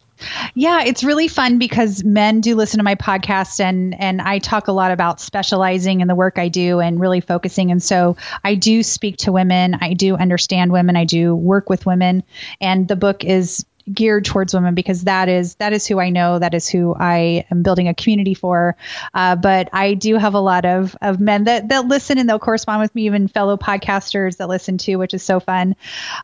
Yeah, 0.54 0.82
it's 0.82 1.04
really 1.04 1.28
fun 1.28 1.58
because 1.58 2.04
men 2.04 2.40
do 2.40 2.54
listen 2.54 2.78
to 2.78 2.84
my 2.84 2.94
podcast 2.94 3.60
and 3.60 3.98
and 4.00 4.20
I 4.20 4.38
talk 4.38 4.68
a 4.68 4.72
lot 4.72 4.92
about 4.92 5.20
specializing 5.20 6.00
in 6.00 6.08
the 6.08 6.14
work 6.14 6.38
I 6.38 6.48
do 6.48 6.80
and 6.80 7.00
really 7.00 7.20
focusing 7.20 7.70
and 7.70 7.82
so 7.82 8.16
I 8.44 8.54
do 8.54 8.82
speak 8.82 9.18
to 9.18 9.32
women, 9.32 9.76
I 9.80 9.94
do 9.94 10.16
understand 10.16 10.72
women, 10.72 10.96
I 10.96 11.04
do 11.04 11.34
work 11.34 11.68
with 11.68 11.86
women 11.86 12.22
and 12.60 12.86
the 12.88 12.96
book 12.96 13.24
is 13.24 13.64
geared 13.92 14.24
towards 14.24 14.54
women 14.54 14.74
because 14.74 15.04
that 15.04 15.28
is 15.28 15.54
that 15.56 15.72
is 15.72 15.86
who 15.86 16.00
I 16.00 16.10
know. 16.10 16.38
That 16.38 16.54
is 16.54 16.68
who 16.68 16.94
I 16.98 17.44
am 17.50 17.62
building 17.62 17.88
a 17.88 17.94
community 17.94 18.34
for. 18.34 18.76
Uh, 19.14 19.36
but 19.36 19.68
I 19.72 19.94
do 19.94 20.16
have 20.16 20.34
a 20.34 20.40
lot 20.40 20.64
of 20.64 20.96
of 21.00 21.20
men 21.20 21.44
that 21.44 21.68
that 21.68 21.86
listen 21.86 22.18
and 22.18 22.28
they'll 22.28 22.38
correspond 22.38 22.80
with 22.80 22.94
me 22.94 23.06
even 23.06 23.28
fellow 23.28 23.56
podcasters 23.56 24.36
that 24.38 24.48
listen 24.48 24.78
to 24.78 24.96
which 24.96 25.14
is 25.14 25.22
so 25.22 25.40
fun. 25.40 25.76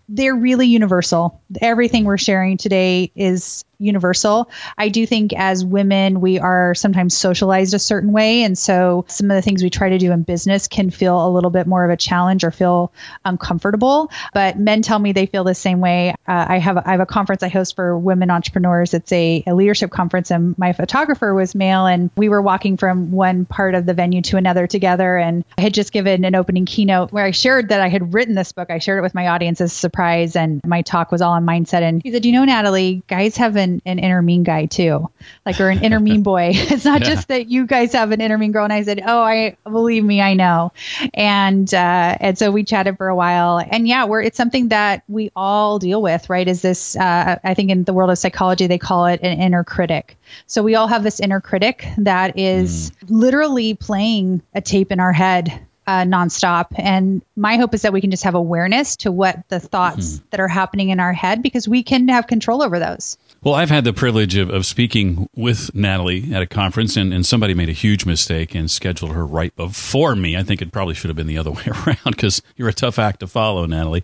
They're 0.08 0.34
really 0.34 0.66
universal. 0.66 1.40
Everything 1.60 2.04
we're 2.04 2.18
sharing 2.18 2.56
today 2.56 3.10
is 3.14 3.64
universal. 3.78 4.50
I 4.76 4.88
do 4.88 5.06
think 5.06 5.32
as 5.32 5.64
women, 5.64 6.20
we 6.20 6.38
are 6.38 6.74
sometimes 6.74 7.16
socialized 7.16 7.74
a 7.74 7.78
certain 7.78 8.12
way. 8.12 8.42
And 8.42 8.56
so 8.58 9.04
some 9.08 9.30
of 9.30 9.36
the 9.36 9.42
things 9.42 9.62
we 9.62 9.70
try 9.70 9.90
to 9.90 9.98
do 9.98 10.12
in 10.12 10.22
business 10.22 10.68
can 10.68 10.90
feel 10.90 11.26
a 11.26 11.30
little 11.30 11.50
bit 11.50 11.66
more 11.66 11.84
of 11.84 11.90
a 11.90 11.96
challenge 11.96 12.44
or 12.44 12.50
feel 12.50 12.92
uncomfortable. 13.24 14.10
But 14.34 14.58
men 14.58 14.82
tell 14.82 14.98
me 14.98 15.12
they 15.12 15.26
feel 15.26 15.44
the 15.44 15.54
same 15.54 15.80
way. 15.80 16.10
Uh, 16.26 16.46
I 16.48 16.58
have 16.58 16.76
I 16.78 16.92
have 16.92 17.00
a 17.00 17.06
conference 17.06 17.42
I 17.42 17.48
host 17.48 17.76
for 17.76 17.96
women 17.96 18.30
entrepreneurs. 18.30 18.94
It's 18.94 19.12
a, 19.12 19.44
a 19.46 19.54
leadership 19.54 19.90
conference, 19.90 20.30
and 20.30 20.56
my 20.58 20.72
photographer 20.72 21.32
was 21.34 21.54
male, 21.54 21.86
and 21.86 22.10
we 22.16 22.28
were 22.28 22.42
walking 22.42 22.76
from 22.76 23.12
one 23.12 23.44
part 23.44 23.74
of 23.74 23.86
the 23.86 23.94
venue 23.94 24.22
to 24.22 24.36
another 24.36 24.66
together. 24.66 25.16
And 25.16 25.44
I 25.56 25.62
had 25.62 25.74
just 25.74 25.92
given 25.92 26.24
an 26.24 26.34
opening 26.34 26.66
keynote 26.66 27.12
where 27.12 27.24
I 27.24 27.30
shared 27.30 27.68
that 27.68 27.80
I 27.80 27.88
had 27.88 28.14
written 28.14 28.34
this 28.34 28.52
book. 28.52 28.70
I 28.70 28.78
shared 28.78 28.98
it 28.98 29.02
with 29.02 29.14
my 29.14 29.28
audience 29.28 29.60
as 29.60 29.72
a 29.72 29.74
surprise, 29.74 30.36
and 30.36 30.60
my 30.64 30.82
talk 30.82 31.12
was 31.12 31.22
all 31.22 31.32
on 31.32 31.46
mindset. 31.46 31.82
And 31.82 32.02
he 32.02 32.12
said, 32.12 32.26
"You 32.26 32.32
know, 32.32 32.44
Natalie, 32.44 33.02
guys 33.06 33.36
have 33.36 33.56
an 33.68 33.82
an, 33.84 33.98
inner 33.98 34.22
mean 34.22 34.42
guy 34.42 34.66
too, 34.66 35.10
like 35.44 35.60
or 35.60 35.68
an 35.68 35.82
inner 35.84 36.00
mean 36.00 36.22
boy. 36.22 36.52
It's 36.54 36.84
not 36.84 37.00
yeah. 37.00 37.08
just 37.08 37.28
that 37.28 37.48
you 37.48 37.66
guys 37.66 37.92
have 37.92 38.12
an 38.12 38.20
inner 38.20 38.38
mean 38.38 38.52
girl. 38.52 38.64
And 38.64 38.72
I 38.72 38.82
said, 38.82 39.02
oh, 39.04 39.22
I 39.22 39.56
believe 39.64 40.04
me, 40.04 40.20
I 40.20 40.34
know. 40.34 40.72
And 41.14 41.72
uh, 41.72 42.16
and 42.20 42.38
so 42.38 42.50
we 42.50 42.64
chatted 42.64 42.96
for 42.96 43.08
a 43.08 43.16
while. 43.16 43.58
And 43.58 43.86
yeah, 43.88 44.04
we're 44.04 44.22
it's 44.22 44.36
something 44.36 44.68
that 44.68 45.02
we 45.08 45.30
all 45.34 45.78
deal 45.78 46.02
with, 46.02 46.28
right? 46.30 46.46
Is 46.46 46.62
this? 46.62 46.96
Uh, 46.96 47.38
I 47.42 47.54
think 47.54 47.70
in 47.70 47.84
the 47.84 47.92
world 47.92 48.10
of 48.10 48.18
psychology 48.18 48.66
they 48.66 48.78
call 48.78 49.06
it 49.06 49.20
an 49.22 49.40
inner 49.40 49.64
critic. 49.64 50.16
So 50.46 50.62
we 50.62 50.74
all 50.74 50.86
have 50.86 51.02
this 51.02 51.20
inner 51.20 51.40
critic 51.40 51.86
that 51.98 52.38
is 52.38 52.90
mm. 52.90 52.94
literally 53.08 53.74
playing 53.74 54.42
a 54.54 54.60
tape 54.60 54.92
in 54.92 55.00
our 55.00 55.12
head 55.12 55.66
uh, 55.88 56.02
nonstop. 56.02 56.66
And 56.76 57.22
my 57.34 57.56
hope 57.56 57.72
is 57.72 57.80
that 57.80 57.94
we 57.94 58.02
can 58.02 58.10
just 58.10 58.24
have 58.24 58.34
awareness 58.34 58.96
to 58.96 59.10
what 59.10 59.48
the 59.48 59.58
thoughts 59.58 60.16
mm-hmm. 60.16 60.26
that 60.30 60.38
are 60.38 60.46
happening 60.46 60.90
in 60.90 61.00
our 61.00 61.14
head 61.14 61.42
because 61.42 61.66
we 61.66 61.82
can 61.82 62.08
have 62.08 62.26
control 62.26 62.62
over 62.62 62.78
those. 62.78 63.16
Well, 63.40 63.54
I've 63.54 63.70
had 63.70 63.84
the 63.84 63.92
privilege 63.92 64.36
of, 64.36 64.50
of 64.50 64.66
speaking 64.66 65.28
with 65.32 65.72
Natalie 65.72 66.34
at 66.34 66.42
a 66.42 66.46
conference, 66.46 66.96
and, 66.96 67.14
and 67.14 67.24
somebody 67.24 67.54
made 67.54 67.68
a 67.68 67.72
huge 67.72 68.04
mistake 68.04 68.52
and 68.52 68.68
scheduled 68.68 69.12
her 69.12 69.24
right 69.24 69.54
before 69.54 70.16
me. 70.16 70.36
I 70.36 70.42
think 70.42 70.60
it 70.60 70.72
probably 70.72 70.94
should 70.94 71.08
have 71.08 71.16
been 71.16 71.28
the 71.28 71.38
other 71.38 71.50
way 71.52 71.62
around 71.66 71.98
because 72.04 72.42
you're 72.56 72.68
a 72.68 72.72
tough 72.72 72.98
act 72.98 73.20
to 73.20 73.28
follow, 73.28 73.64
Natalie. 73.64 74.02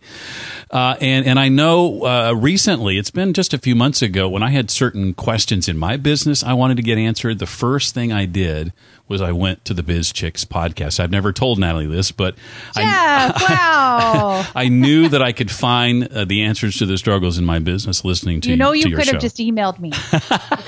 Uh, 0.71 0.95
and, 1.01 1.27
and 1.27 1.41
I 1.41 1.49
know 1.49 2.07
uh, 2.07 2.33
recently, 2.33 2.97
it's 2.97 3.11
been 3.11 3.33
just 3.33 3.53
a 3.53 3.59
few 3.59 3.75
months 3.75 4.03
ago, 4.03 4.29
when 4.29 4.45
I 4.45 4.51
had 4.51 4.71
certain 4.71 5.15
questions 5.15 5.69
in 5.69 5.77
my 5.77 5.97
business 5.97 6.45
I 6.45 6.53
wanted 6.53 6.77
to 6.77 6.85
get 6.85 6.97
answered, 6.97 7.41
the 7.41 7.47
first 7.47 7.93
thing 7.93 8.13
I 8.13 8.27
did 8.27 8.73
was 9.07 9.21
I 9.21 9.33
went 9.33 9.65
to 9.67 9.75
the 9.75 9.83
BizChix 9.83 10.47
podcast. 10.47 10.99
I've 10.99 11.11
never 11.11 11.33
told 11.33 11.59
Natalie 11.59 11.87
this, 11.87 12.11
but 12.11 12.37
yeah, 12.77 13.33
I, 13.35 13.47
wow. 13.49 14.47
I 14.55 14.69
knew 14.69 15.09
that 15.09 15.23
I 15.23 15.33
could 15.33 15.51
find 15.51 16.09
uh, 16.09 16.25
the 16.25 16.43
answers 16.43 16.79
to 16.79 16.87
the 16.87 16.97
struggles 16.97 17.39
in 17.39 17.45
my 17.45 17.59
business 17.59 18.05
listening 18.05 18.41
to 18.43 18.51
you. 18.51 18.57
know, 18.57 18.73
you 18.73 18.97
could 18.97 19.07
have 19.09 19.21
just 19.21 19.37
emailed 19.37 19.79
me. 19.79 19.89
you 20.13 20.19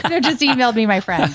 could 0.03 0.13
have 0.13 0.23
just 0.23 0.41
emailed 0.41 0.75
me, 0.75 0.87
my 0.87 1.01
friend. 1.01 1.35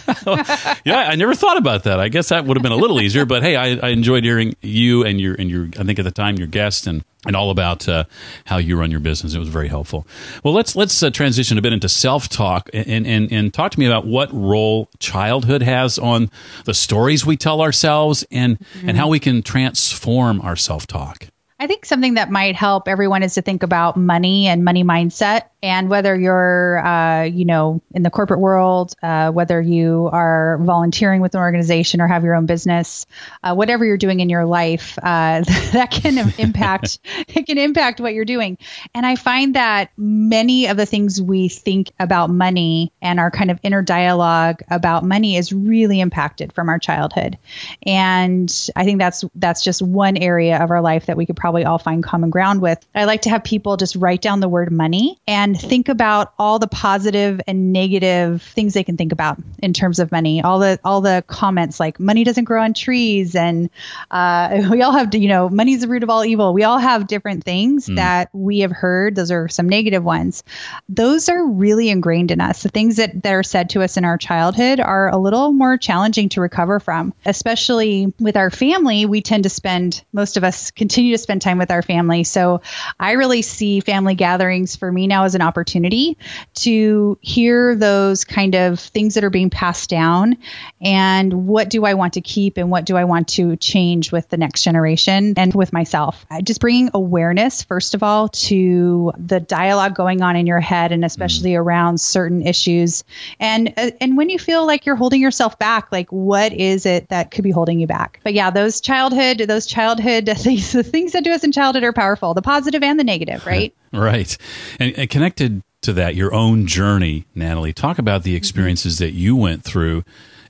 yeah, 0.85 1.09
I 1.09 1.15
never 1.15 1.33
thought 1.33 1.57
about 1.57 1.83
that. 1.83 1.99
I 1.99 2.09
guess 2.09 2.29
that 2.29 2.45
would 2.45 2.57
have 2.57 2.63
been 2.63 2.71
a 2.71 2.77
little 2.77 3.01
easier, 3.01 3.25
but 3.25 3.41
hey, 3.41 3.55
I, 3.55 3.87
I 3.87 3.89
enjoyed 3.89 4.23
hearing 4.23 4.55
you 4.61 5.03
and 5.03 5.19
your 5.19 5.35
and 5.35 5.49
your. 5.49 5.69
I 5.79 5.83
think 5.83 5.97
at 5.99 6.05
the 6.05 6.11
time 6.11 6.37
your 6.37 6.47
guest 6.47 6.87
and 6.87 7.03
and 7.25 7.35
all 7.35 7.51
about 7.51 7.87
uh, 7.87 8.05
how 8.45 8.57
you 8.57 8.79
run 8.79 8.89
your 8.89 8.99
business. 8.99 9.33
It 9.35 9.39
was 9.39 9.47
very 9.47 9.67
helpful. 9.67 10.07
Well, 10.43 10.53
let's 10.53 10.75
let's 10.75 11.01
uh, 11.03 11.11
transition 11.11 11.57
a 11.57 11.61
bit 11.61 11.73
into 11.73 11.87
self 11.87 12.27
talk 12.27 12.69
and, 12.73 13.05
and 13.05 13.31
and 13.31 13.53
talk 13.53 13.71
to 13.71 13.79
me 13.79 13.85
about 13.85 14.05
what 14.05 14.31
role 14.33 14.89
childhood 14.99 15.61
has 15.61 15.99
on 15.99 16.31
the 16.65 16.73
stories 16.91 17.25
we 17.25 17.37
tell 17.37 17.61
ourselves 17.61 18.25
and 18.31 18.59
mm-hmm. 18.59 18.89
and 18.89 18.97
how 18.97 19.07
we 19.07 19.17
can 19.17 19.41
transform 19.41 20.41
our 20.41 20.57
self 20.57 20.85
talk. 20.85 21.30
I 21.61 21.67
think 21.67 21.85
something 21.85 22.15
that 22.15 22.31
might 22.31 22.55
help 22.55 22.87
everyone 22.87 23.21
is 23.21 23.35
to 23.35 23.43
think 23.43 23.61
about 23.61 23.95
money 23.95 24.47
and 24.47 24.65
money 24.65 24.83
mindset 24.83 25.43
and 25.63 25.89
whether 25.89 26.19
you're, 26.19 26.83
uh, 26.83 27.23
you 27.25 27.45
know, 27.45 27.81
in 27.93 28.01
the 28.01 28.09
corporate 28.09 28.39
world, 28.39 28.95
uh, 29.03 29.31
whether 29.31 29.61
you 29.61 30.09
are 30.11 30.57
volunteering 30.59 31.21
with 31.21 31.35
an 31.35 31.41
organization 31.41 32.01
or 32.01 32.07
have 32.07 32.23
your 32.23 32.33
own 32.33 32.47
business, 32.47 33.05
uh, 33.43 33.53
whatever 33.53 33.85
you're 33.85 33.97
doing 33.97 34.21
in 34.21 34.29
your 34.29 34.45
life, 34.45 34.97
uh, 35.03 35.41
that 35.73 35.91
can 35.91 36.33
impact 36.39 36.97
it 37.27 37.45
can 37.45 37.59
impact 37.59 37.99
what 37.99 38.15
you're 38.15 38.25
doing. 38.25 38.57
And 38.95 39.05
I 39.05 39.15
find 39.15 39.53
that 39.55 39.91
many 39.97 40.65
of 40.65 40.77
the 40.77 40.87
things 40.87 41.21
we 41.21 41.47
think 41.47 41.91
about 41.99 42.31
money 42.31 42.91
and 43.03 43.19
our 43.19 43.29
kind 43.29 43.51
of 43.51 43.59
inner 43.61 43.83
dialogue 43.83 44.63
about 44.71 45.03
money 45.03 45.37
is 45.37 45.53
really 45.53 45.99
impacted 45.99 46.53
from 46.53 46.69
our 46.69 46.79
childhood. 46.79 47.37
And 47.85 48.51
I 48.75 48.83
think 48.83 48.97
that's 48.97 49.25
that's 49.35 49.63
just 49.63 49.83
one 49.83 50.17
area 50.17 50.57
of 50.57 50.71
our 50.71 50.81
life 50.81 51.05
that 51.05 51.17
we 51.17 51.27
could 51.27 51.35
probably 51.35 51.50
all 51.65 51.77
find 51.77 52.03
common 52.03 52.29
ground 52.29 52.61
with. 52.61 52.83
I 52.95 53.05
like 53.05 53.23
to 53.23 53.29
have 53.29 53.43
people 53.43 53.77
just 53.77 53.95
write 53.95 54.21
down 54.21 54.39
the 54.39 54.49
word 54.49 54.71
money 54.71 55.19
and 55.27 55.51
and 55.51 55.59
think 55.59 55.89
about 55.89 56.33
all 56.39 56.59
the 56.59 56.67
positive 56.67 57.41
and 57.47 57.73
negative 57.73 58.41
things 58.41 58.73
they 58.73 58.83
can 58.83 58.97
think 58.97 59.11
about 59.11 59.39
in 59.59 59.73
terms 59.73 59.99
of 59.99 60.11
money. 60.11 60.41
All 60.41 60.59
the 60.59 60.79
all 60.83 61.01
the 61.01 61.23
comments 61.27 61.79
like 61.79 61.99
money 61.99 62.23
doesn't 62.23 62.45
grow 62.45 62.63
on 62.63 62.73
trees, 62.73 63.35
and 63.35 63.69
uh, 64.09 64.67
we 64.71 64.81
all 64.81 64.91
have 64.91 65.11
to, 65.11 65.19
you 65.19 65.27
know 65.27 65.49
money's 65.49 65.81
the 65.81 65.87
root 65.87 66.03
of 66.03 66.09
all 66.09 66.23
evil. 66.23 66.53
We 66.53 66.63
all 66.63 66.77
have 66.77 67.07
different 67.07 67.43
things 67.43 67.87
mm. 67.87 67.95
that 67.95 68.29
we 68.33 68.59
have 68.59 68.71
heard. 68.71 69.15
Those 69.15 69.31
are 69.31 69.47
some 69.49 69.67
negative 69.67 70.03
ones. 70.03 70.43
Those 70.87 71.29
are 71.29 71.45
really 71.45 71.89
ingrained 71.89 72.31
in 72.31 72.39
us. 72.39 72.63
The 72.63 72.69
things 72.69 72.97
that, 72.97 73.23
that 73.23 73.33
are 73.33 73.43
said 73.43 73.71
to 73.71 73.81
us 73.81 73.97
in 73.97 74.05
our 74.05 74.17
childhood 74.17 74.79
are 74.79 75.09
a 75.09 75.17
little 75.17 75.51
more 75.51 75.77
challenging 75.77 76.29
to 76.29 76.41
recover 76.41 76.79
from, 76.79 77.13
especially 77.25 78.13
with 78.19 78.37
our 78.37 78.49
family. 78.49 79.05
We 79.05 79.21
tend 79.21 79.43
to 79.43 79.49
spend 79.49 80.03
most 80.13 80.37
of 80.37 80.43
us 80.43 80.71
continue 80.71 81.13
to 81.13 81.17
spend 81.17 81.40
time 81.41 81.57
with 81.57 81.71
our 81.71 81.81
family. 81.81 82.23
So 82.23 82.61
I 82.99 83.13
really 83.13 83.41
see 83.41 83.79
family 83.79 84.15
gatherings 84.15 84.75
for 84.75 84.91
me 84.91 85.07
now 85.07 85.25
as 85.25 85.35
an 85.35 85.41
opportunity 85.41 86.17
to 86.55 87.17
hear 87.21 87.75
those 87.75 88.23
kind 88.23 88.55
of 88.55 88.79
things 88.79 89.15
that 89.15 89.23
are 89.23 89.29
being 89.29 89.49
passed 89.49 89.89
down 89.89 90.37
and 90.79 91.47
what 91.47 91.69
do 91.69 91.85
I 91.85 91.95
want 91.95 92.13
to 92.13 92.21
keep 92.21 92.57
and 92.57 92.69
what 92.69 92.85
do 92.85 92.95
I 92.95 93.03
want 93.03 93.29
to 93.29 93.55
change 93.57 94.11
with 94.11 94.29
the 94.29 94.37
next 94.37 94.63
generation 94.63 95.33
and 95.37 95.53
with 95.53 95.73
myself. 95.73 96.25
Just 96.43 96.61
bringing 96.61 96.89
awareness, 96.93 97.63
first 97.63 97.95
of 97.95 98.03
all, 98.03 98.29
to 98.29 99.11
the 99.17 99.39
dialogue 99.39 99.95
going 99.95 100.21
on 100.21 100.35
in 100.35 100.47
your 100.47 100.59
head 100.59 100.91
and 100.91 101.03
especially 101.03 101.51
mm. 101.51 101.59
around 101.59 101.99
certain 101.99 102.45
issues. 102.45 103.03
And, 103.39 103.73
uh, 103.77 103.91
and 103.99 104.17
when 104.17 104.29
you 104.29 104.39
feel 104.39 104.65
like 104.65 104.85
you're 104.85 104.95
holding 104.95 105.21
yourself 105.21 105.59
back, 105.59 105.91
like 105.91 106.11
what 106.11 106.53
is 106.53 106.85
it 106.85 107.09
that 107.09 107.31
could 107.31 107.43
be 107.43 107.51
holding 107.51 107.79
you 107.79 107.87
back? 107.87 108.19
But 108.23 108.33
yeah, 108.33 108.51
those 108.51 108.81
childhood, 108.81 109.39
those 109.39 109.65
childhood 109.65 110.29
things, 110.37 110.71
the 110.71 110.83
things 110.83 111.13
that 111.13 111.23
do 111.23 111.30
us 111.31 111.43
in 111.43 111.51
childhood 111.51 111.83
are 111.83 111.93
powerful, 111.93 112.33
the 112.33 112.41
positive 112.41 112.83
and 112.83 112.99
the 112.99 113.03
negative, 113.03 113.45
right? 113.45 113.73
right. 113.93 114.37
And, 114.79 114.97
and 114.97 115.09
connected 115.09 115.61
to 115.81 115.93
that, 115.93 116.15
your 116.15 116.33
own 116.33 116.67
journey, 116.67 117.25
Natalie, 117.33 117.73
talk 117.73 117.97
about 117.97 118.23
the 118.23 118.31
mm-hmm. 118.31 118.37
experiences 118.37 118.99
that 118.99 119.11
you 119.11 119.35
went 119.35 119.63
through 119.63 120.03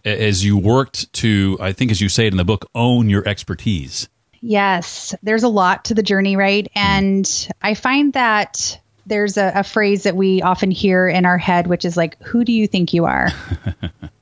as 0.03 0.43
you 0.43 0.57
worked 0.57 1.11
to, 1.13 1.57
I 1.61 1.73
think, 1.73 1.91
as 1.91 2.01
you 2.01 2.09
say 2.09 2.25
it 2.25 2.33
in 2.33 2.37
the 2.37 2.45
book, 2.45 2.69
own 2.73 3.09
your 3.09 3.27
expertise. 3.27 4.09
Yes, 4.41 5.13
there's 5.21 5.43
a 5.43 5.47
lot 5.47 5.85
to 5.85 5.93
the 5.93 6.03
journey, 6.03 6.35
right? 6.35 6.65
Mm. 6.65 6.69
And 6.75 7.47
I 7.61 7.75
find 7.75 8.13
that 8.13 8.79
there's 9.05 9.37
a, 9.37 9.51
a 9.55 9.63
phrase 9.63 10.03
that 10.03 10.15
we 10.15 10.41
often 10.41 10.71
hear 10.71 11.07
in 11.07 11.25
our 11.25 11.37
head, 11.37 11.67
which 11.67 11.85
is 11.85 11.95
like, 11.95 12.21
who 12.23 12.43
do 12.43 12.51
you 12.51 12.67
think 12.67 12.93
you 12.93 13.05
are? 13.05 13.29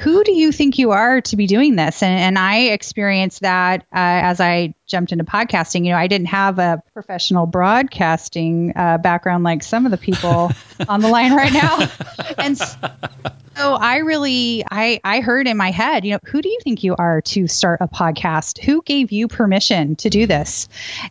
who 0.00 0.24
do 0.24 0.32
you 0.32 0.52
think 0.52 0.78
you 0.78 0.90
are 0.92 1.20
to 1.22 1.36
be 1.36 1.46
doing 1.46 1.76
this? 1.76 2.02
And, 2.02 2.18
and 2.18 2.38
I 2.38 2.68
experienced 2.68 3.40
that 3.40 3.82
uh, 3.92 3.96
as 3.96 4.40
I 4.40 4.74
jumped 4.90 5.12
into 5.12 5.24
podcasting. 5.24 5.84
You 5.84 5.92
know, 5.92 5.98
I 5.98 6.08
didn't 6.08 6.26
have 6.28 6.58
a 6.58 6.82
professional 6.92 7.46
broadcasting 7.46 8.72
uh, 8.76 8.98
background 8.98 9.44
like 9.44 9.62
some 9.62 9.86
of 9.86 9.92
the 9.92 9.98
people 9.98 10.50
on 10.88 11.00
the 11.00 11.08
line 11.08 11.34
right 11.34 11.52
now. 11.52 11.88
And 12.36 12.58
so 12.58 13.74
I 13.74 13.98
really, 13.98 14.64
I, 14.70 15.00
I 15.04 15.20
heard 15.20 15.46
in 15.46 15.56
my 15.56 15.70
head, 15.70 16.04
you 16.04 16.12
know, 16.12 16.18
who 16.24 16.42
do 16.42 16.48
you 16.48 16.58
think 16.62 16.82
you 16.82 16.96
are 16.96 17.20
to 17.22 17.46
start 17.46 17.80
a 17.80 17.88
podcast? 17.88 18.58
Who 18.58 18.82
gave 18.82 19.12
you 19.12 19.28
permission 19.28 19.96
to 19.96 20.10
do 20.10 20.26
this? 20.26 20.68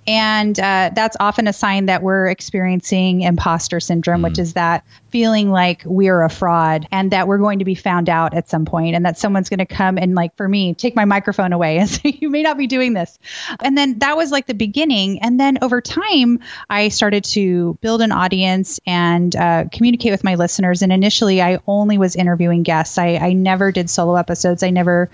And 0.07 0.59
uh, 0.59 0.91
that's 0.93 1.15
often 1.19 1.47
a 1.47 1.53
sign 1.53 1.85
that 1.87 2.03
we're 2.03 2.27
experiencing 2.27 3.21
imposter 3.21 3.79
syndrome, 3.79 4.21
mm. 4.21 4.23
which 4.25 4.39
is 4.39 4.53
that 4.53 4.83
feeling 5.11 5.49
like 5.49 5.83
we're 5.85 6.21
a 6.21 6.29
fraud 6.29 6.87
and 6.91 7.11
that 7.11 7.27
we're 7.27 7.37
going 7.37 7.59
to 7.59 7.65
be 7.65 7.75
found 7.75 8.09
out 8.09 8.33
at 8.33 8.49
some 8.49 8.65
point 8.65 8.95
and 8.95 9.05
that 9.05 9.17
someone's 9.17 9.49
going 9.49 9.59
to 9.59 9.65
come 9.65 9.97
and 9.97 10.15
like 10.15 10.35
for 10.35 10.47
me 10.47 10.73
take 10.73 10.95
my 10.95 11.05
microphone 11.05 11.53
away 11.53 11.77
and 11.77 11.89
say 11.89 12.17
you 12.19 12.29
may 12.29 12.43
not 12.43 12.57
be 12.57 12.67
doing 12.67 12.93
this. 12.93 13.17
And 13.59 13.77
then 13.77 13.99
that 13.99 14.17
was 14.17 14.31
like 14.31 14.45
the 14.45 14.53
beginning. 14.53 15.21
And 15.21 15.39
then 15.39 15.59
over 15.61 15.81
time 15.81 16.39
i 16.69 16.89
started 16.89 17.23
to 17.23 17.77
build 17.81 18.01
an 18.01 18.11
audience 18.11 18.79
and 18.85 19.35
uh, 19.35 19.65
communicate 19.71 20.11
with 20.11 20.23
my 20.23 20.35
listeners. 20.35 20.81
And 20.81 20.91
initially 20.91 21.41
i 21.41 21.59
only 21.67 21.97
was 21.97 22.15
interviewing 22.15 22.63
guests. 22.63 22.97
I, 22.97 23.15
I 23.15 23.33
never 23.33 23.71
did 23.71 23.89
solo 23.89 24.15
episodes. 24.15 24.63
I 24.63 24.69
never 24.69 25.09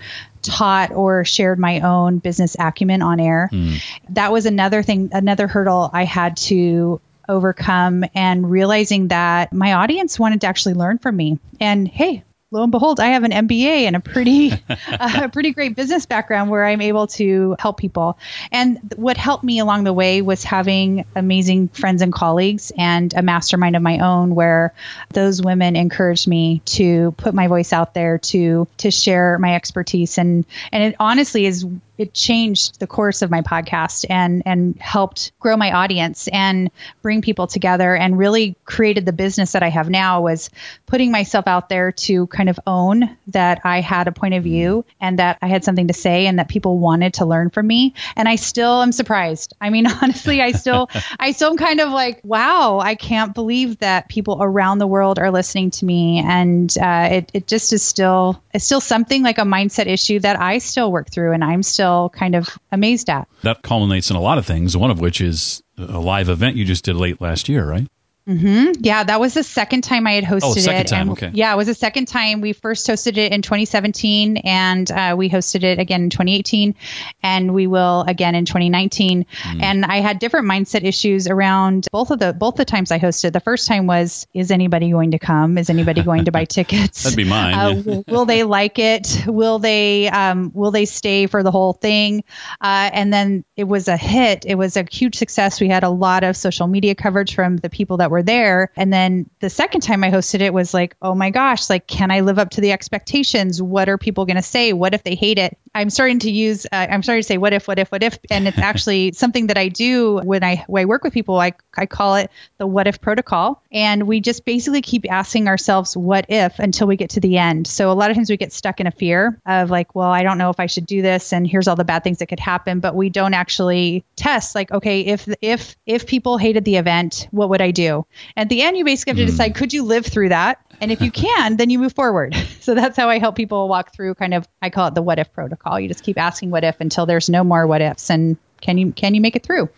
taught 0.46 0.92
or 0.92 1.24
shared 1.24 1.58
my 1.58 1.80
own 1.80 2.18
business 2.18 2.56
acumen 2.58 3.02
on 3.02 3.20
air. 3.20 3.50
Mm. 3.52 3.82
That 4.10 4.32
was 4.32 4.46
another 4.46 4.82
thing, 4.82 5.10
another 5.12 5.48
hurdle 5.48 5.90
I 5.92 6.04
had 6.04 6.36
to 6.38 7.00
overcome 7.28 8.04
and 8.14 8.50
realizing 8.50 9.08
that 9.08 9.52
my 9.52 9.74
audience 9.74 10.18
wanted 10.18 10.42
to 10.42 10.46
actually 10.46 10.74
learn 10.74 10.98
from 10.98 11.16
me. 11.16 11.38
And 11.60 11.86
hey, 11.88 12.24
lo 12.50 12.62
and 12.62 12.72
behold, 12.72 13.00
I 13.00 13.08
have 13.08 13.24
an 13.24 13.32
MBA 13.32 13.86
and 13.86 13.96
a 13.96 14.00
pretty, 14.00 14.52
uh, 14.68 15.20
a 15.24 15.28
pretty 15.28 15.52
great 15.52 15.76
business 15.76 16.06
background 16.06 16.50
where 16.50 16.64
I'm 16.64 16.80
able 16.80 17.06
to 17.08 17.56
help 17.58 17.78
people. 17.78 18.18
And 18.52 18.94
what 18.96 19.16
helped 19.16 19.44
me 19.44 19.58
along 19.58 19.84
the 19.84 19.92
way 19.92 20.22
was 20.22 20.44
having 20.44 21.04
amazing 21.14 21.68
friends 21.68 22.02
and 22.02 22.12
colleagues 22.12 22.72
and 22.76 23.12
a 23.14 23.22
mastermind 23.22 23.76
of 23.76 23.82
my 23.82 23.98
own 23.98 24.34
where 24.34 24.74
those 25.12 25.42
women 25.42 25.76
encouraged 25.76 26.28
me 26.28 26.62
to 26.66 27.12
put 27.12 27.34
my 27.34 27.48
voice 27.48 27.72
out 27.72 27.94
there 27.94 28.18
to 28.18 28.66
to 28.78 28.90
share 28.90 29.38
my 29.38 29.54
expertise 29.54 30.18
and 30.18 30.46
and 30.72 30.82
it 30.82 30.96
honestly 30.98 31.46
is 31.46 31.66
it 31.98 32.12
changed 32.12 32.78
the 32.78 32.86
course 32.86 33.22
of 33.22 33.30
my 33.30 33.42
podcast 33.42 34.04
and 34.08 34.42
and 34.46 34.76
helped 34.80 35.32
grow 35.40 35.56
my 35.56 35.72
audience 35.72 36.28
and 36.28 36.70
bring 37.02 37.22
people 37.22 37.46
together 37.46 37.94
and 37.94 38.18
really 38.18 38.56
created 38.64 39.06
the 39.06 39.12
business 39.12 39.52
that 39.52 39.62
I 39.62 39.68
have 39.68 39.88
now 39.88 40.22
was 40.22 40.50
putting 40.86 41.10
myself 41.10 41.46
out 41.46 41.68
there 41.68 41.92
to 41.92 42.26
kind 42.26 42.48
of 42.48 42.58
own 42.66 43.16
that 43.28 43.60
I 43.64 43.80
had 43.80 44.08
a 44.08 44.12
point 44.12 44.34
of 44.34 44.42
view 44.42 44.84
and 45.00 45.18
that 45.18 45.38
I 45.40 45.48
had 45.48 45.64
something 45.64 45.88
to 45.88 45.94
say 45.94 46.26
and 46.26 46.38
that 46.38 46.48
people 46.48 46.78
wanted 46.78 47.14
to 47.14 47.24
learn 47.24 47.50
from 47.50 47.66
me 47.66 47.94
and 48.16 48.28
I 48.28 48.36
still 48.36 48.82
am 48.82 48.92
surprised. 48.92 49.54
I 49.60 49.70
mean 49.70 49.86
honestly 50.02 50.42
I 50.42 50.52
still 50.52 50.90
I 51.18 51.32
still 51.32 51.50
am 51.50 51.56
kind 51.56 51.80
of 51.80 51.90
like 51.90 52.20
wow 52.24 52.78
I 52.78 52.94
can't 52.94 53.34
believe 53.34 53.78
that 53.78 54.08
people 54.08 54.38
around 54.40 54.78
the 54.78 54.86
world 54.86 55.18
are 55.18 55.30
listening 55.30 55.70
to 55.72 55.84
me 55.84 56.22
and 56.24 56.76
uh, 56.78 57.08
it, 57.12 57.30
it 57.32 57.46
just 57.46 57.72
is 57.72 57.82
still 57.82 58.42
it's 58.52 58.64
still 58.64 58.80
something 58.80 59.22
like 59.22 59.38
a 59.38 59.42
mindset 59.42 59.86
issue 59.86 60.20
that 60.20 60.40
I 60.40 60.58
still 60.58 60.90
work 60.92 61.10
through 61.10 61.32
and 61.32 61.44
I'm 61.44 61.62
still 61.62 61.85
kind 62.14 62.34
of 62.34 62.48
amazed 62.72 63.08
at. 63.10 63.28
That 63.42 63.62
culminates 63.62 64.10
in 64.10 64.16
a 64.16 64.20
lot 64.20 64.38
of 64.38 64.46
things, 64.46 64.76
one 64.76 64.90
of 64.90 65.00
which 65.00 65.20
is 65.20 65.62
a 65.78 65.98
live 65.98 66.28
event 66.28 66.56
you 66.56 66.64
just 66.64 66.84
did 66.84 66.96
late 66.96 67.20
last 67.20 67.48
year, 67.48 67.68
right? 67.68 67.86
Mm-hmm. 68.28 68.80
Yeah, 68.80 69.04
that 69.04 69.20
was 69.20 69.34
the 69.34 69.44
second 69.44 69.82
time 69.82 70.04
I 70.06 70.12
had 70.12 70.24
hosted 70.24 70.40
oh, 70.42 70.54
second 70.54 70.80
it. 70.80 70.86
Time, 70.88 71.00
and, 71.02 71.10
okay. 71.12 71.30
Yeah, 71.32 71.52
it 71.52 71.56
was 71.56 71.68
the 71.68 71.74
second 71.74 72.06
time. 72.06 72.40
We 72.40 72.52
first 72.52 72.86
hosted 72.88 73.18
it 73.18 73.30
in 73.30 73.40
2017, 73.40 74.38
and 74.38 74.90
uh, 74.90 75.14
we 75.16 75.30
hosted 75.30 75.62
it 75.62 75.78
again 75.78 76.02
in 76.02 76.10
2018, 76.10 76.74
and 77.22 77.54
we 77.54 77.68
will 77.68 78.04
again 78.08 78.34
in 78.34 78.44
2019. 78.44 79.24
Mm. 79.24 79.62
And 79.62 79.84
I 79.84 79.98
had 79.98 80.18
different 80.18 80.48
mindset 80.48 80.82
issues 80.82 81.28
around 81.28 81.86
both 81.92 82.10
of 82.10 82.18
the 82.18 82.32
both 82.32 82.56
the 82.56 82.64
times 82.64 82.90
I 82.90 82.98
hosted. 82.98 83.32
The 83.32 83.38
first 83.38 83.68
time 83.68 83.86
was, 83.86 84.26
is 84.34 84.50
anybody 84.50 84.90
going 84.90 85.12
to 85.12 85.20
come? 85.20 85.56
Is 85.56 85.70
anybody 85.70 86.02
going 86.02 86.24
to 86.24 86.32
buy 86.32 86.44
tickets? 86.56 87.04
That'd 87.04 87.16
be 87.16 87.24
mine. 87.24 87.54
Uh, 87.54 88.02
will 88.08 88.24
they 88.24 88.42
like 88.42 88.80
it? 88.80 89.22
Will 89.28 89.60
they 89.60 90.08
um, 90.08 90.50
will 90.52 90.72
they 90.72 90.84
stay 90.84 91.26
for 91.26 91.44
the 91.44 91.52
whole 91.52 91.74
thing? 91.74 92.24
Uh, 92.60 92.90
and 92.92 93.12
then 93.12 93.44
it 93.56 93.64
was 93.64 93.86
a 93.86 93.96
hit. 93.96 94.44
It 94.46 94.56
was 94.56 94.76
a 94.76 94.84
huge 94.90 95.14
success. 95.14 95.60
We 95.60 95.68
had 95.68 95.84
a 95.84 95.90
lot 95.90 96.24
of 96.24 96.36
social 96.36 96.66
media 96.66 96.96
coverage 96.96 97.36
from 97.36 97.58
the 97.58 97.70
people 97.70 97.98
that 97.98 98.10
were 98.10 98.15
were 98.16 98.22
there. 98.22 98.70
And 98.76 98.90
then 98.90 99.28
the 99.40 99.50
second 99.50 99.82
time 99.82 100.02
I 100.02 100.10
hosted 100.10 100.40
it 100.40 100.54
was 100.54 100.72
like, 100.72 100.96
oh 101.02 101.14
my 101.14 101.28
gosh, 101.28 101.68
like, 101.68 101.86
can 101.86 102.10
I 102.10 102.20
live 102.20 102.38
up 102.38 102.50
to 102.50 102.62
the 102.62 102.72
expectations? 102.72 103.60
What 103.60 103.90
are 103.90 103.98
people 103.98 104.24
going 104.24 104.36
to 104.36 104.42
say? 104.42 104.72
What 104.72 104.94
if 104.94 105.04
they 105.04 105.14
hate 105.14 105.38
it? 105.38 105.58
I'm 105.76 105.90
starting 105.90 106.20
to 106.20 106.30
use, 106.30 106.64
uh, 106.64 106.86
I'm 106.90 107.02
starting 107.02 107.20
to 107.20 107.26
say, 107.26 107.36
what 107.36 107.52
if, 107.52 107.68
what 107.68 107.78
if, 107.78 107.92
what 107.92 108.02
if? 108.02 108.18
And 108.30 108.48
it's 108.48 108.56
actually 108.56 109.12
something 109.12 109.48
that 109.48 109.58
I 109.58 109.68
do 109.68 110.16
when 110.16 110.42
I, 110.42 110.64
when 110.68 110.82
I 110.82 110.84
work 110.86 111.04
with 111.04 111.12
people. 111.12 111.38
I, 111.38 111.52
I 111.76 111.84
call 111.84 112.16
it 112.16 112.30
the 112.56 112.66
what 112.66 112.86
if 112.86 113.02
protocol. 113.02 113.62
And 113.70 114.06
we 114.08 114.20
just 114.20 114.46
basically 114.46 114.80
keep 114.80 115.04
asking 115.10 115.48
ourselves, 115.48 115.94
what 115.94 116.24
if 116.30 116.58
until 116.58 116.86
we 116.86 116.96
get 116.96 117.10
to 117.10 117.20
the 117.20 117.36
end. 117.36 117.66
So 117.66 117.92
a 117.92 117.92
lot 117.92 118.10
of 118.10 118.16
times 118.16 118.30
we 118.30 118.38
get 118.38 118.54
stuck 118.54 118.80
in 118.80 118.86
a 118.86 118.90
fear 118.90 119.38
of 119.44 119.68
like, 119.68 119.94
well, 119.94 120.08
I 120.08 120.22
don't 120.22 120.38
know 120.38 120.48
if 120.48 120.58
I 120.58 120.64
should 120.64 120.86
do 120.86 121.02
this. 121.02 121.34
And 121.34 121.46
here's 121.46 121.68
all 121.68 121.76
the 121.76 121.84
bad 121.84 122.02
things 122.02 122.18
that 122.18 122.26
could 122.28 122.40
happen. 122.40 122.80
But 122.80 122.94
we 122.94 123.10
don't 123.10 123.34
actually 123.34 124.02
test 124.16 124.54
like, 124.54 124.72
okay, 124.72 125.02
if, 125.02 125.28
if, 125.42 125.76
if 125.84 126.06
people 126.06 126.38
hated 126.38 126.64
the 126.64 126.76
event, 126.76 127.28
what 127.32 127.50
would 127.50 127.60
I 127.60 127.70
do? 127.70 128.06
At 128.34 128.48
the 128.48 128.62
end, 128.62 128.78
you 128.78 128.84
basically 128.86 129.10
have 129.10 129.18
to 129.18 129.26
decide 129.26 129.54
could 129.54 129.74
you 129.74 129.82
live 129.82 130.06
through 130.06 130.30
that? 130.30 130.58
And 130.80 130.92
if 130.92 131.00
you 131.00 131.10
can, 131.26 131.56
then 131.56 131.70
you 131.70 131.78
move 131.78 131.94
forward. 131.94 132.34
So 132.66 132.74
that's 132.74 132.96
how 132.96 133.08
I 133.08 133.20
help 133.20 133.36
people 133.36 133.68
walk 133.68 133.94
through 133.94 134.16
kind 134.16 134.34
of 134.34 134.48
I 134.60 134.70
call 134.70 134.88
it 134.88 134.96
the 134.96 135.02
what 135.02 135.20
if 135.20 135.32
protocol. 135.32 135.78
You 135.78 135.86
just 135.86 136.02
keep 136.02 136.18
asking 136.18 136.50
what 136.50 136.64
if 136.64 136.80
until 136.80 137.06
there's 137.06 137.28
no 137.28 137.44
more 137.44 137.64
what 137.64 137.80
ifs 137.80 138.10
and 138.10 138.36
can 138.60 138.76
you 138.76 138.90
can 138.90 139.14
you 139.14 139.20
make 139.20 139.36
it 139.36 139.44
through? 139.44 139.68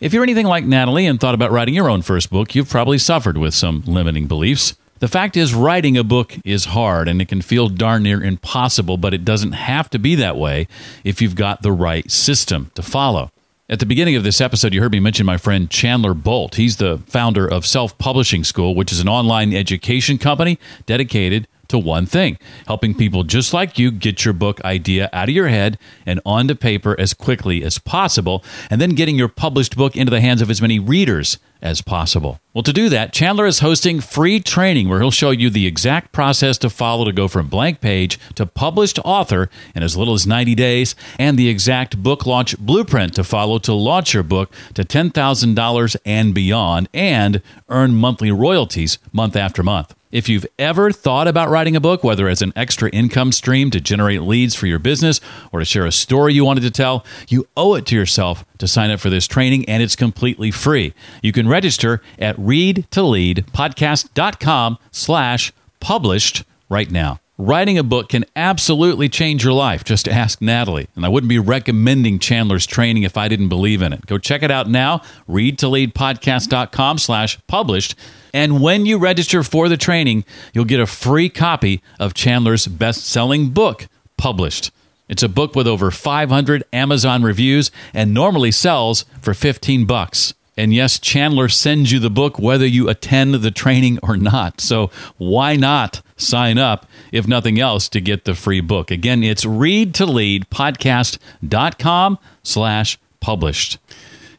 If 0.00 0.12
you're 0.12 0.22
anything 0.22 0.46
like 0.46 0.64
Natalie 0.64 1.06
and 1.06 1.18
thought 1.18 1.34
about 1.34 1.50
writing 1.50 1.74
your 1.74 1.90
own 1.90 2.02
first 2.02 2.30
book, 2.30 2.54
you've 2.54 2.68
probably 2.68 2.98
suffered 2.98 3.36
with 3.36 3.54
some 3.54 3.82
limiting 3.86 4.28
beliefs. 4.28 4.76
The 5.00 5.08
fact 5.08 5.36
is, 5.36 5.54
writing 5.54 5.96
a 5.96 6.04
book 6.04 6.36
is 6.44 6.66
hard 6.66 7.08
and 7.08 7.20
it 7.20 7.28
can 7.28 7.42
feel 7.42 7.68
darn 7.68 8.04
near 8.04 8.22
impossible, 8.22 8.96
but 8.96 9.14
it 9.14 9.24
doesn't 9.24 9.52
have 9.52 9.90
to 9.90 9.98
be 9.98 10.14
that 10.16 10.36
way 10.36 10.68
if 11.02 11.20
you've 11.20 11.36
got 11.36 11.62
the 11.62 11.72
right 11.72 12.08
system 12.10 12.70
to 12.74 12.82
follow. 12.82 13.30
At 13.70 13.80
the 13.80 13.86
beginning 13.86 14.16
of 14.16 14.24
this 14.24 14.40
episode, 14.40 14.72
you 14.72 14.80
heard 14.80 14.92
me 14.92 15.00
mention 15.00 15.26
my 15.26 15.36
friend 15.36 15.68
Chandler 15.68 16.14
Bolt. 16.14 16.54
He's 16.54 16.78
the 16.78 17.02
founder 17.06 17.46
of 17.46 17.66
Self 17.66 17.98
Publishing 17.98 18.42
School, 18.42 18.74
which 18.74 18.90
is 18.90 19.00
an 19.00 19.10
online 19.10 19.52
education 19.52 20.16
company 20.16 20.58
dedicated 20.86 21.46
to 21.68 21.78
one 21.78 22.06
thing 22.06 22.38
helping 22.66 22.94
people 22.94 23.24
just 23.24 23.52
like 23.52 23.78
you 23.78 23.90
get 23.90 24.24
your 24.24 24.34
book 24.34 24.62
idea 24.64 25.08
out 25.12 25.28
of 25.28 25.34
your 25.34 25.48
head 25.48 25.78
and 26.06 26.20
onto 26.24 26.54
paper 26.54 26.98
as 26.98 27.14
quickly 27.14 27.62
as 27.62 27.78
possible, 27.78 28.44
and 28.70 28.80
then 28.80 28.90
getting 28.90 29.16
your 29.16 29.28
published 29.28 29.76
book 29.76 29.96
into 29.96 30.10
the 30.10 30.20
hands 30.20 30.42
of 30.42 30.50
as 30.50 30.62
many 30.62 30.78
readers 30.78 31.38
as 31.60 31.82
possible. 31.82 32.40
Well, 32.54 32.62
to 32.62 32.72
do 32.72 32.88
that, 32.88 33.12
Chandler 33.12 33.46
is 33.46 33.58
hosting 33.58 34.00
free 34.00 34.40
training 34.40 34.88
where 34.88 35.00
he'll 35.00 35.10
show 35.10 35.30
you 35.30 35.50
the 35.50 35.66
exact 35.66 36.12
process 36.12 36.56
to 36.58 36.70
follow 36.70 37.04
to 37.04 37.12
go 37.12 37.26
from 37.26 37.48
blank 37.48 37.80
page 37.80 38.18
to 38.36 38.46
published 38.46 38.98
author 39.04 39.50
in 39.74 39.82
as 39.82 39.96
little 39.96 40.14
as 40.14 40.26
90 40.26 40.54
days, 40.54 40.94
and 41.18 41.38
the 41.38 41.48
exact 41.48 42.00
book 42.02 42.26
launch 42.26 42.56
blueprint 42.58 43.14
to 43.14 43.24
follow 43.24 43.58
to 43.58 43.72
launch 43.72 44.14
your 44.14 44.22
book 44.22 44.52
to 44.74 44.84
$10,000 44.84 45.96
and 46.04 46.34
beyond 46.34 46.88
and 46.94 47.42
earn 47.68 47.94
monthly 47.94 48.30
royalties 48.30 48.98
month 49.12 49.34
after 49.34 49.62
month. 49.62 49.94
If 50.10 50.28
you've 50.28 50.46
ever 50.58 50.90
thought 50.90 51.28
about 51.28 51.50
writing 51.50 51.76
a 51.76 51.80
book, 51.80 52.02
whether 52.02 52.28
as 52.28 52.40
an 52.40 52.54
extra 52.56 52.88
income 52.90 53.30
stream 53.30 53.70
to 53.70 53.80
generate 53.80 54.22
leads 54.22 54.54
for 54.54 54.66
your 54.66 54.78
business 54.78 55.20
or 55.52 55.58
to 55.58 55.66
share 55.66 55.84
a 55.84 55.92
story 55.92 56.32
you 56.32 56.46
wanted 56.46 56.62
to 56.62 56.70
tell, 56.70 57.04
you 57.28 57.46
owe 57.56 57.74
it 57.74 57.84
to 57.86 57.94
yourself 57.94 58.44
to 58.56 58.66
sign 58.66 58.90
up 58.90 59.00
for 59.00 59.10
this 59.10 59.26
training, 59.26 59.68
and 59.68 59.82
it's 59.82 59.96
completely 59.96 60.50
free. 60.50 60.94
You 61.22 61.32
can 61.32 61.46
register 61.46 62.00
at 62.18 62.36
readtoleadpodcast.com 62.36 64.78
slash 64.90 65.52
published 65.80 66.44
right 66.70 66.90
now. 66.90 67.20
Writing 67.40 67.78
a 67.78 67.84
book 67.84 68.08
can 68.08 68.24
absolutely 68.34 69.08
change 69.08 69.44
your 69.44 69.52
life. 69.52 69.84
Just 69.84 70.08
ask 70.08 70.42
Natalie. 70.42 70.88
And 70.96 71.06
I 71.06 71.08
wouldn't 71.08 71.28
be 71.28 71.38
recommending 71.38 72.18
Chandler's 72.18 72.66
training 72.66 73.04
if 73.04 73.16
I 73.16 73.28
didn't 73.28 73.48
believe 73.48 73.80
in 73.80 73.92
it. 73.92 74.06
Go 74.06 74.18
check 74.18 74.42
it 74.42 74.50
out 74.50 74.68
now, 74.68 75.02
readtoleadpodcast.com 75.28 76.98
slash 76.98 77.38
published. 77.46 77.94
And 78.34 78.60
when 78.60 78.86
you 78.86 78.98
register 78.98 79.44
for 79.44 79.68
the 79.68 79.76
training, 79.76 80.24
you'll 80.52 80.64
get 80.64 80.80
a 80.80 80.86
free 80.86 81.28
copy 81.28 81.80
of 82.00 82.12
Chandler's 82.12 82.66
best-selling 82.66 83.50
book, 83.50 83.86
Published. 84.16 84.72
It's 85.08 85.22
a 85.22 85.28
book 85.28 85.54
with 85.54 85.68
over 85.68 85.92
500 85.92 86.64
Amazon 86.72 87.22
reviews 87.22 87.70
and 87.94 88.12
normally 88.12 88.50
sells 88.50 89.04
for 89.22 89.32
15 89.32 89.86
bucks. 89.86 90.34
And 90.58 90.74
yes, 90.74 90.98
Chandler 90.98 91.48
sends 91.48 91.90
you 91.92 92.00
the 92.00 92.10
book 92.10 92.40
whether 92.40 92.66
you 92.66 92.88
attend 92.88 93.34
the 93.34 93.52
training 93.52 94.00
or 94.02 94.16
not. 94.16 94.60
So 94.60 94.90
why 95.16 95.54
not 95.54 96.02
sign 96.16 96.58
up, 96.58 96.84
if 97.12 97.28
nothing 97.28 97.60
else, 97.60 97.88
to 97.90 98.00
get 98.00 98.24
the 98.24 98.34
free 98.34 98.60
book? 98.60 98.90
Again, 98.90 99.22
it's 99.22 99.44
readtoleadpodcast.com 99.44 102.18
slash 102.42 102.98
published. 103.20 103.78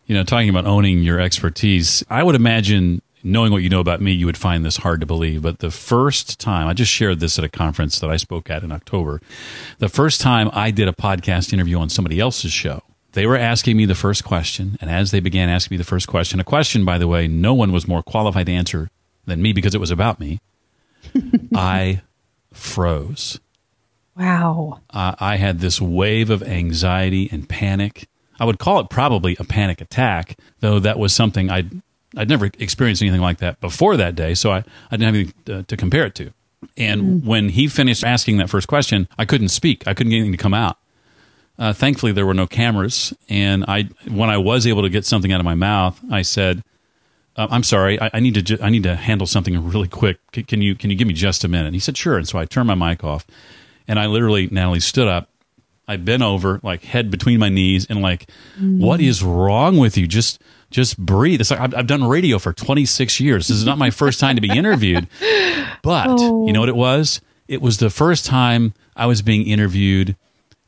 You 0.08 0.16
know, 0.16 0.26
talking 0.26 0.50
about 0.50 0.66
owning 0.66 1.04
your 1.04 1.22
expertise, 1.22 2.04
I 2.10 2.24
would 2.24 2.36
imagine 2.36 3.02
knowing 3.24 3.54
what 3.54 3.64
you 3.64 3.70
know 3.70 3.80
about 3.80 4.02
me, 4.02 4.12
you 4.12 4.26
would 4.26 4.38
find 4.38 4.66
this 4.66 4.76
hard 4.78 5.00
to 5.00 5.06
believe. 5.06 5.42
But 5.42 5.60
the 5.60 5.72
first 5.72 6.38
time, 6.40 6.68
I 6.68 6.74
just 6.74 6.92
shared 6.92 7.22
this 7.22 7.40
at 7.40 7.46
a 7.46 7.50
conference 7.50 7.98
that 8.00 8.10
I 8.10 8.18
spoke 8.18 8.50
at 8.50 8.64
in 8.64 8.74
October. 8.74 9.22
The 9.78 9.88
first 9.88 10.20
time 10.20 10.50
I 10.52 10.72
did 10.72 10.90
a 10.90 10.94
podcast 10.94 11.54
interview 11.54 11.80
on 11.80 11.88
somebody 11.90 12.20
else's 12.20 12.52
show, 12.52 12.84
they 13.14 13.26
were 13.26 13.38
asking 13.38 13.78
me 13.78 13.86
the 13.86 13.96
first 13.96 14.24
question. 14.24 14.78
And 14.82 14.90
as 14.90 15.12
they 15.12 15.20
began 15.20 15.50
asking 15.50 15.76
me 15.76 15.78
the 15.78 15.84
first 15.84 16.08
question, 16.08 16.40
a 16.40 16.44
question, 16.44 16.86
by 16.86 16.98
the 16.98 17.08
way, 17.08 17.28
no 17.28 17.54
one 17.54 17.72
was 17.72 17.88
more 17.88 18.04
qualified 18.04 18.46
to 18.48 18.52
answer 18.52 18.90
than 19.26 19.42
me 19.42 19.54
because 19.54 19.76
it 19.76 19.82
was 19.82 19.92
about 19.92 20.20
me, 20.20 20.40
I 21.56 22.02
froze. 22.54 23.40
Wow. 24.16 24.82
Uh, 24.90 25.16
I 25.20 25.38
had 25.38 25.60
this 25.60 25.80
wave 25.80 26.30
of 26.30 26.44
anxiety 26.44 27.30
and 27.32 27.48
panic. 27.48 28.08
I 28.40 28.46
would 28.46 28.60
call 28.60 28.80
it 28.80 28.90
probably 28.90 29.36
a 29.40 29.44
panic 29.44 29.82
attack, 29.82 30.38
though 30.60 30.80
that 30.80 31.00
was 31.00 31.14
something 31.14 31.50
I'd, 31.50 31.82
I'd 32.16 32.30
never 32.30 32.50
experienced 32.60 33.02
anything 33.02 33.22
like 33.22 33.38
that 33.40 33.60
before 33.62 33.98
that 33.98 34.16
day, 34.16 34.34
so 34.34 34.52
I, 34.52 34.58
I 34.92 34.98
didn't 34.98 35.04
have 35.04 35.16
anything 35.16 35.34
to, 35.46 35.64
to 35.64 35.78
compare 35.78 36.06
it 36.06 36.16
to. 36.16 36.34
And 36.78 37.02
mm. 37.02 37.26
when 37.26 37.50
he 37.50 37.68
finished 37.68 38.04
asking 38.04 38.38
that 38.38 38.50
first 38.50 38.68
question, 38.68 39.08
I 39.18 39.26
couldn't 39.26 39.50
speak. 39.50 39.88
I 39.88 39.94
couldn't 39.94 40.12
get 40.12 40.18
anything 40.18 40.34
to 40.34 40.38
come 40.38 40.54
out. 40.54 40.78
Uh, 41.60 41.74
thankfully, 41.74 42.14
there 42.14 42.26
were 42.26 42.34
no 42.34 42.48
cameras, 42.48 43.14
and 43.28 43.66
I 43.68 43.90
when 44.08 44.30
I 44.30 44.38
was 44.38 44.66
able 44.66 44.82
to 44.84 44.90
get 44.90 45.06
something 45.06 45.34
out 45.34 45.42
of 45.42 45.46
my 45.46 45.56
mouth, 45.56 46.00
I 46.10 46.22
said, 46.22 46.64
uh, 47.36 47.48
"I'm 47.52 47.64
sorry, 47.64 48.00
I, 48.00 48.10
I 48.14 48.20
need 48.22 48.36
to 48.36 48.42
ju- 48.42 48.58
I 48.62 48.70
need 48.70 48.84
to 48.84 48.96
handle 48.96 49.28
something 49.28 49.62
really 49.70 49.90
quick. 49.90 50.20
C- 50.34 50.44
can 50.44 50.62
you 50.62 50.74
can 50.74 50.90
you 50.90 50.96
give 50.96 51.08
me 51.08 51.14
just 51.14 51.44
a 51.44 51.50
minute?" 51.50 51.68
And 51.68 51.76
he 51.76 51.82
said, 51.82 51.98
"Sure." 51.98 52.18
And 52.18 52.26
so 52.26 52.40
I 52.40 52.46
turned 52.46 52.68
my 52.68 52.76
mic 52.76 53.04
off, 53.04 53.28
and 53.90 54.00
I 54.00 54.06
literally 54.06 54.48
Natalie 54.48 54.80
stood 54.80 55.10
up. 55.10 55.30
I 55.86 55.98
bent 55.98 56.24
over, 56.24 56.62
like 56.64 56.86
head 56.86 57.12
between 57.12 57.40
my 57.40 57.50
knees, 57.50 57.86
and 57.90 58.02
like, 58.02 58.28
mm-hmm. 58.56 58.80
what 58.80 59.02
is 59.02 59.22
wrong 59.22 59.78
with 59.78 59.98
you? 59.98 60.08
Just 60.08 60.42
just 60.70 60.98
breathe. 60.98 61.42
It's 61.42 61.52
like 61.52 61.60
I've, 61.60 61.76
I've, 61.76 61.88
done 61.88 62.06
radio 62.06 62.40
for 62.40 62.54
26 62.54 63.20
years. 63.20 63.48
This 63.48 63.58
is 63.58 63.66
not 63.66 63.78
my 63.78 63.90
first 63.90 64.20
time 64.20 64.36
to 64.36 64.42
be 64.42 64.56
interviewed, 64.56 65.08
but 65.82 66.08
oh. 66.08 66.48
you 66.48 66.54
know 66.54 66.62
what 66.62 66.70
it 66.70 66.76
was? 66.76 67.20
It 67.50 67.62
was 67.62 67.80
the 67.80 67.90
first 67.90 68.26
time 68.26 68.74
I 68.96 69.08
was 69.08 69.22
being 69.22 69.46
interviewed 69.46 70.16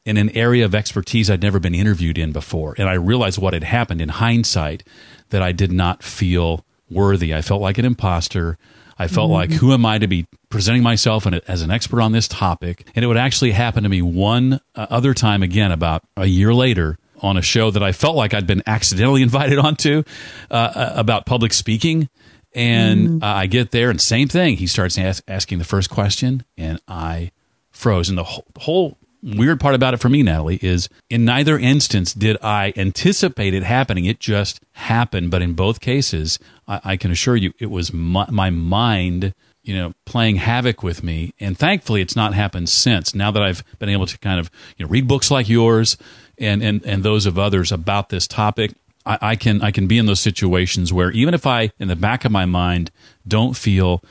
in 0.06 0.18
an 0.18 0.30
area 0.36 0.66
of 0.66 0.74
expertise 0.74 1.30
I'd 1.30 1.42
never 1.42 1.60
been 1.60 1.76
interviewed 1.76 2.18
in 2.18 2.32
before. 2.32 2.76
And 2.78 2.90
I 2.90 2.94
realized 2.94 3.38
what 3.38 3.54
had 3.54 3.64
happened 3.64 4.02
in 4.02 4.10
hindsight 4.10 4.84
that 5.30 5.42
I 5.42 5.52
did 5.52 5.72
not 5.72 6.04
feel 6.04 6.66
worthy. 6.90 7.34
I 7.34 7.42
felt 7.42 7.62
like 7.62 7.78
an 7.78 7.86
imposter. 7.86 8.58
I 8.98 9.08
felt 9.08 9.28
mm-hmm. 9.28 9.52
like, 9.52 9.52
who 9.52 9.74
am 9.74 9.86
I 9.86 9.98
to 9.98 10.08
be 10.08 10.28
presenting 10.50 10.84
myself 10.84 11.26
as 11.48 11.62
an 11.62 11.72
expert 11.72 12.02
on 12.02 12.12
this 12.12 12.28
topic? 12.28 12.86
And 12.96 13.04
it 13.04 13.08
would 13.08 13.18
actually 13.18 13.52
happen 13.52 13.84
to 13.84 13.90
me 13.90 14.02
one 14.02 14.60
uh, 14.76 14.88
other 14.90 15.14
time 15.14 15.44
again, 15.44 15.72
about 15.72 16.04
a 16.18 16.26
year 16.26 16.54
later, 16.54 16.98
on 17.20 17.38
a 17.38 17.42
show 17.42 17.72
that 17.72 17.84
I 17.84 17.92
felt 17.92 18.16
like 18.16 18.34
I'd 18.34 18.48
been 18.48 18.64
accidentally 18.68 19.22
invited 19.24 19.60
onto 19.60 20.04
uh, 20.50 20.54
uh, 20.54 20.94
about 20.96 21.26
public 21.26 21.54
speaking. 21.54 22.10
And 22.54 23.22
mm. 23.22 23.24
uh, 23.24 23.28
I 23.28 23.48
get 23.48 23.72
there, 23.72 23.90
and 23.90 24.02
same 24.02 24.28
thing. 24.28 24.58
He 24.58 24.68
starts 24.68 24.98
ask, 24.98 25.24
asking 25.28 25.60
the 25.60 25.64
first 25.64 25.90
question, 25.90 26.44
and 26.58 26.82
I 26.86 27.32
froze. 27.72 28.10
And 28.10 28.18
the 28.18 28.26
whole, 28.26 28.46
whole 28.58 28.98
weird 29.24 29.60
part 29.60 29.76
about 29.76 29.94
it 29.94 29.98
for 29.98 30.10
me, 30.10 30.24
Natalie, 30.24 30.60
is 30.62 30.90
in 31.10 31.26
neither 31.26 31.58
instance 31.58 32.14
did 32.14 32.38
I 32.42 32.74
anticipate 32.76 33.54
it 33.54 33.64
happening. 33.64 34.06
It 34.06 34.20
just 34.20 34.62
happened. 34.74 35.32
But 35.32 35.42
in 35.42 35.54
both 35.54 35.80
cases, 35.80 36.40
I, 36.68 36.82
I 36.84 36.98
can 36.98 37.12
assure 37.12 37.36
you, 37.36 37.54
it 37.60 37.70
was 37.70 37.94
my, 37.94 38.26
my, 38.30 38.50
mind, 38.50 39.34
you 39.64 39.76
know, 39.76 39.94
playing 40.06 40.38
havoc 40.38 40.84
with 40.84 41.04
me. 41.04 41.34
And 41.40 41.58
thankfully, 41.58 42.02
it's 42.02 42.16
not 42.16 42.34
happened 42.34 42.70
since. 42.70 43.14
Now 43.14 43.32
that 43.32 43.44
I've 43.44 43.64
been 43.80 43.90
able 43.90 44.08
to 44.08 44.18
kind 44.20 44.40
of 44.40 44.50
you 44.78 44.86
know 44.86 44.90
read 44.90 45.08
books 45.08 45.30
like 45.30 45.48
yours 45.48 45.98
and 46.38 46.64
and 46.64 46.84
and 46.86 47.04
those 47.04 47.26
of 47.26 47.38
others 47.38 47.72
about 47.72 48.10
this 48.10 48.28
topic. 48.28 48.74
I, 49.06 49.18
I 49.22 49.36
can 49.36 49.62
I 49.62 49.72
can 49.72 49.88
be 49.88 49.98
in 49.98 50.06
those 50.06 50.20
situations 50.20 50.92
where 50.92 51.12
even 51.12 51.34
if 51.34 51.46
I 51.46 51.72
in 51.80 51.88
the 51.88 51.96
back 51.96 52.26
of 52.26 52.32
my 52.32 52.46
mind 52.46 52.92
don't 53.28 53.56
feel 53.56 54.04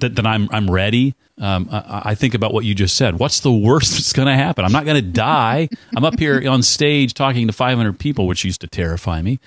that, 0.00 0.16
that 0.16 0.26
I'm 0.26 0.48
I'm 0.50 0.70
ready. 0.70 1.14
Um, 1.38 1.68
I, 1.70 2.02
I, 2.06 2.14
think 2.14 2.32
about 2.32 2.54
what 2.54 2.64
you 2.64 2.74
just 2.74 2.96
said. 2.96 3.18
What's 3.18 3.40
the 3.40 3.52
worst 3.52 3.92
that's 3.92 4.14
going 4.14 4.26
to 4.26 4.34
happen? 4.34 4.64
I'm 4.64 4.72
not 4.72 4.86
going 4.86 4.96
to 4.96 5.06
die. 5.06 5.68
I'm 5.94 6.02
up 6.02 6.18
here 6.18 6.48
on 6.48 6.62
stage 6.62 7.12
talking 7.12 7.46
to 7.46 7.52
500 7.52 7.98
people, 7.98 8.26
which 8.26 8.42
used 8.42 8.62
to 8.62 8.66
terrify 8.66 9.20
me. 9.20 9.38